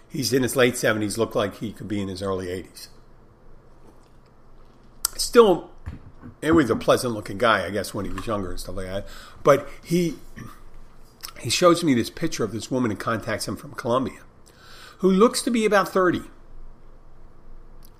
He's 0.10 0.34
in 0.34 0.44
his 0.44 0.56
late 0.56 0.76
seventies. 0.76 1.18
Look 1.18 1.36
like 1.36 1.58
he 1.58 1.72
could 1.72 1.88
be 1.88 2.02
in 2.02 2.10
his 2.10 2.22
early 2.22 2.50
eighties. 2.50 2.90
Still, 5.16 5.72
it 6.42 6.52
was 6.52 6.70
a 6.70 6.76
pleasant 6.76 7.14
looking 7.14 7.38
guy, 7.38 7.66
I 7.66 7.70
guess, 7.70 7.94
when 7.94 8.04
he 8.04 8.12
was 8.12 8.28
younger 8.28 8.52
and 8.52 8.60
stuff 8.60 8.76
like 8.76 8.88
that. 8.88 9.08
But 9.42 9.70
he 9.86 10.16
he 11.40 11.50
shows 11.50 11.82
me 11.82 11.94
this 11.94 12.10
picture 12.10 12.44
of 12.44 12.52
this 12.52 12.70
woman 12.70 12.92
and 12.92 13.00
contacts 13.00 13.48
him 13.48 13.56
from 13.56 13.72
Colombia 13.72 14.20
who 15.00 15.12
looks 15.12 15.42
to 15.44 15.52
be 15.52 15.66
about 15.66 15.90
30 15.90 16.22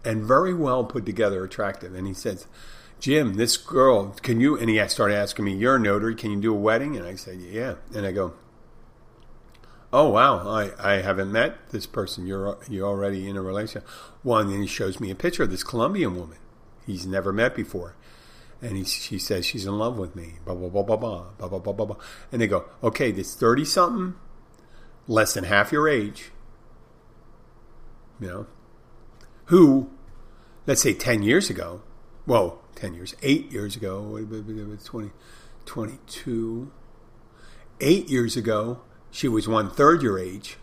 and 0.04 0.24
very 0.24 0.54
well 0.54 0.84
put 0.84 1.06
together, 1.06 1.44
attractive. 1.44 1.96
And 1.96 2.08
he 2.08 2.14
says, 2.14 2.48
Jim, 3.00 3.34
this 3.34 3.58
girl, 3.58 4.16
can 4.22 4.40
you? 4.40 4.58
And 4.58 4.70
he 4.70 4.88
started 4.88 5.16
asking 5.16 5.46
me, 5.46 5.56
You're 5.56 5.76
a 5.76 5.80
notary, 5.80 6.16
can 6.16 6.32
you 6.32 6.40
do 6.40 6.54
a 6.54 6.58
wedding? 6.58 6.96
And 6.96 7.06
I 7.06 7.16
said, 7.16 7.40
Yeah. 7.40 7.76
And 7.94 8.06
I 8.06 8.12
go, 8.12 8.34
Oh, 9.92 10.10
wow, 10.10 10.48
I, 10.48 10.72
I 10.78 11.02
haven't 11.02 11.32
met 11.32 11.70
this 11.70 11.86
person. 11.86 12.28
You're, 12.28 12.58
you're 12.70 12.88
already 12.88 13.30
in 13.30 13.38
a 13.38 13.42
relationship. 13.42 13.88
Well, 14.24 14.40
and 14.40 14.52
then 14.52 14.62
he 14.62 14.68
shows 14.68 15.00
me 15.00 15.10
a 15.10 15.16
picture 15.16 15.44
of 15.44 15.52
this 15.52 15.64
Colombian 15.64 16.16
woman 16.16 16.38
he's 16.86 17.06
never 17.06 17.32
met 17.32 17.56
before. 17.56 17.96
And 18.62 18.78
he, 18.78 18.84
she 18.84 19.20
says 19.20 19.46
she's 19.46 19.66
in 19.66 19.78
love 19.78 19.98
with 19.98 20.16
me. 20.16 20.36
Blah, 20.46 20.56
blah, 20.56 20.70
blah, 20.70 20.84
blah, 20.84 20.98
blah, 20.98 21.48
blah, 21.48 21.60
blah, 21.60 21.74
blah, 21.74 21.86
blah. 21.86 21.98
And 22.32 22.42
they 22.42 22.48
go, 22.48 22.66
Okay, 22.84 23.12
this 23.12 23.36
30 23.36 23.66
something, 23.66 24.16
less 25.08 25.34
than 25.34 25.44
half 25.44 25.72
your 25.72 25.88
age, 25.88 26.32
you 28.20 28.28
know, 28.28 28.48
who, 29.46 29.90
let's 30.66 30.82
say 30.82 30.94
10 30.94 31.24
years 31.24 31.50
ago, 31.50 31.82
well, 32.26 32.62
10 32.76 32.94
years, 32.94 33.16
eight 33.22 33.52
years 33.52 33.76
ago, 33.76 34.20
20, 34.84 35.12
22, 35.66 36.72
eight 37.82 38.10
years 38.10 38.38
ago, 38.38 38.82
she 39.12 39.28
was 39.28 39.48
one 39.48 39.70
third 39.70 40.02
your 40.02 40.20
age. 40.20 40.58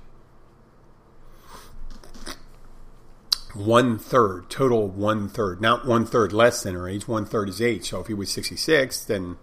One 3.55 3.99
third, 3.99 4.49
total 4.49 4.89
one 4.89 5.29
third, 5.29 5.61
not 5.61 5.87
one 5.87 6.07
third 6.07 6.33
less 6.33 6.63
than 6.63 6.75
her 6.75 6.89
age, 6.89 7.07
one 7.07 7.27
third 7.27 7.51
is 7.51 7.61
age. 7.61 7.91
So 7.91 8.01
if 8.01 8.07
he 8.07 8.15
was 8.15 8.31
66, 8.31 9.05
then, 9.05 9.37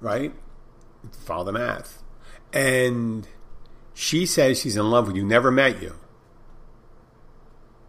right? 0.00 0.32
Follow 1.12 1.44
the 1.44 1.52
math. 1.52 2.02
And 2.52 3.28
she 3.94 4.26
says 4.26 4.60
she's 4.60 4.76
in 4.76 4.90
love 4.90 5.06
with 5.06 5.16
you, 5.16 5.24
never 5.24 5.52
met 5.52 5.80
you. 5.80 5.94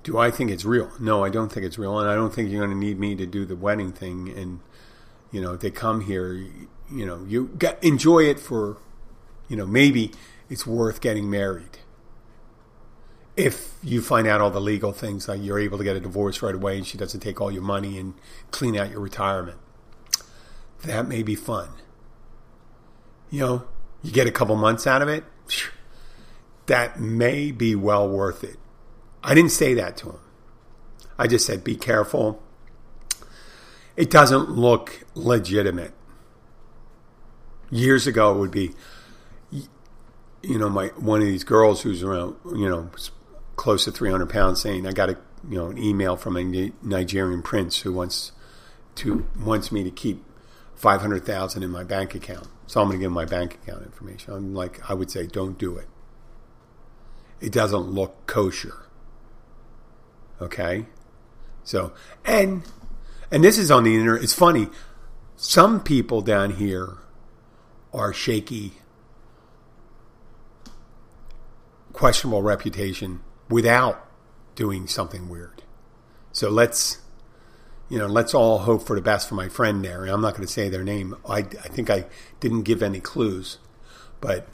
Do 0.03 0.17
I 0.17 0.31
think 0.31 0.49
it's 0.49 0.65
real? 0.65 0.91
No, 0.99 1.23
I 1.23 1.29
don't 1.29 1.51
think 1.51 1.65
it's 1.65 1.77
real, 1.77 1.99
and 1.99 2.09
I 2.09 2.15
don't 2.15 2.33
think 2.33 2.49
you're 2.49 2.65
going 2.65 2.71
to 2.71 2.85
need 2.85 2.99
me 2.99 3.15
to 3.15 3.25
do 3.25 3.45
the 3.45 3.55
wedding 3.55 3.91
thing. 3.91 4.33
And 4.35 4.59
you 5.31 5.41
know, 5.41 5.55
they 5.55 5.71
come 5.71 6.01
here, 6.01 6.33
you 6.33 7.05
know, 7.05 7.23
you 7.25 7.51
get, 7.57 7.81
enjoy 7.83 8.23
it 8.23 8.39
for, 8.39 8.77
you 9.47 9.55
know, 9.55 9.65
maybe 9.65 10.11
it's 10.49 10.67
worth 10.67 11.01
getting 11.01 11.29
married. 11.29 11.79
If 13.37 13.75
you 13.81 14.01
find 14.01 14.27
out 14.27 14.41
all 14.41 14.51
the 14.51 14.59
legal 14.59 14.91
things, 14.91 15.27
like 15.27 15.41
you're 15.41 15.59
able 15.59 15.77
to 15.77 15.83
get 15.83 15.95
a 15.95 16.01
divorce 16.01 16.41
right 16.41 16.53
away, 16.53 16.77
and 16.77 16.85
she 16.85 16.97
doesn't 16.97 17.21
take 17.21 17.39
all 17.39 17.49
your 17.49 17.63
money 17.63 17.97
and 17.97 18.13
clean 18.51 18.75
out 18.75 18.91
your 18.91 18.99
retirement, 18.99 19.57
that 20.83 21.07
may 21.07 21.23
be 21.23 21.35
fun. 21.35 21.69
You 23.29 23.39
know, 23.39 23.67
you 24.03 24.11
get 24.11 24.27
a 24.27 24.31
couple 24.31 24.55
months 24.57 24.85
out 24.85 25.01
of 25.01 25.07
it, 25.07 25.23
that 26.65 26.99
may 26.99 27.51
be 27.51 27.75
well 27.75 28.07
worth 28.09 28.43
it 28.43 28.57
I 29.23 29.35
didn't 29.35 29.51
say 29.51 29.73
that 29.75 29.97
to 29.97 30.09
him. 30.11 30.19
I 31.17 31.27
just 31.27 31.45
said, 31.45 31.63
be 31.63 31.75
careful. 31.75 32.41
It 33.95 34.09
doesn't 34.09 34.49
look 34.49 35.05
legitimate. 35.13 35.93
Years 37.69 38.07
ago, 38.07 38.35
it 38.35 38.39
would 38.39 38.51
be, 38.51 38.71
you 39.51 40.57
know, 40.57 40.69
my 40.69 40.87
one 40.97 41.21
of 41.21 41.27
these 41.27 41.43
girls 41.43 41.81
who's 41.83 42.01
around, 42.03 42.35
you 42.45 42.67
know, 42.67 42.89
close 43.55 43.85
to 43.85 43.91
300 43.91 44.29
pounds 44.29 44.59
saying, 44.59 44.87
I 44.87 44.91
got 44.91 45.09
a, 45.09 45.17
you 45.47 45.57
know, 45.57 45.67
an 45.67 45.77
email 45.77 46.15
from 46.15 46.35
a 46.35 46.71
Nigerian 46.81 47.43
prince 47.43 47.81
who 47.81 47.93
wants 47.93 48.31
to, 48.95 49.25
wants 49.39 49.71
me 49.71 49.83
to 49.83 49.91
keep 49.91 50.23
500,000 50.75 51.61
in 51.61 51.69
my 51.69 51.83
bank 51.83 52.15
account. 52.15 52.47
So 52.65 52.81
I'm 52.81 52.87
going 52.87 52.99
to 52.99 53.05
give 53.05 53.11
my 53.11 53.25
bank 53.25 53.59
account 53.61 53.83
information. 53.83 54.33
I'm 54.33 54.55
like, 54.55 54.89
I 54.89 54.93
would 54.93 55.11
say, 55.11 55.27
don't 55.27 55.57
do 55.57 55.77
it. 55.77 55.87
It 57.39 57.51
doesn't 57.51 57.91
look 57.91 58.25
kosher. 58.25 58.87
Okay? 60.41 60.85
So, 61.63 61.93
and 62.25 62.63
and 63.31 63.43
this 63.43 63.57
is 63.57 63.71
on 63.71 63.83
the 63.83 63.95
internet. 63.95 64.23
It's 64.23 64.33
funny. 64.33 64.67
Some 65.37 65.81
people 65.81 66.21
down 66.21 66.51
here 66.51 66.97
are 67.93 68.13
shaky, 68.13 68.73
questionable 71.93 72.41
reputation 72.41 73.21
without 73.49 74.07
doing 74.55 74.87
something 74.87 75.29
weird. 75.29 75.63
So 76.31 76.49
let's, 76.49 76.99
you 77.89 77.97
know, 77.97 78.07
let's 78.07 78.33
all 78.33 78.59
hope 78.59 78.85
for 78.85 78.95
the 78.95 79.01
best 79.01 79.27
for 79.27 79.35
my 79.35 79.49
friend 79.49 79.83
there. 79.83 80.03
And 80.03 80.11
I'm 80.11 80.21
not 80.21 80.35
going 80.35 80.45
to 80.45 80.51
say 80.51 80.69
their 80.69 80.83
name. 80.83 81.15
I, 81.27 81.39
I 81.39 81.43
think 81.43 81.89
I 81.89 82.05
didn't 82.39 82.63
give 82.63 82.81
any 82.81 82.99
clues, 82.99 83.57
but 84.19 84.47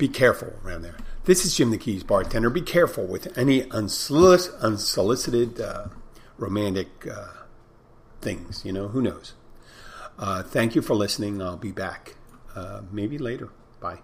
be 0.00 0.08
careful 0.08 0.54
around 0.64 0.82
there. 0.82 0.96
This 1.26 1.44
is 1.44 1.54
Jim 1.54 1.70
the 1.70 1.76
Keys 1.76 2.02
bartender. 2.02 2.48
Be 2.48 2.62
careful 2.62 3.06
with 3.06 3.36
any 3.38 3.62
unsolic- 3.64 4.58
unsolicited 4.60 5.60
uh, 5.60 5.88
romantic 6.38 7.06
uh, 7.06 7.28
things. 8.22 8.64
You 8.64 8.72
know, 8.72 8.88
who 8.88 9.02
knows? 9.02 9.34
Uh, 10.18 10.42
thank 10.42 10.74
you 10.74 10.80
for 10.80 10.94
listening. 10.94 11.40
I'll 11.42 11.58
be 11.58 11.70
back 11.70 12.16
uh, 12.56 12.80
maybe 12.90 13.18
later. 13.18 13.50
Bye. 13.78 13.98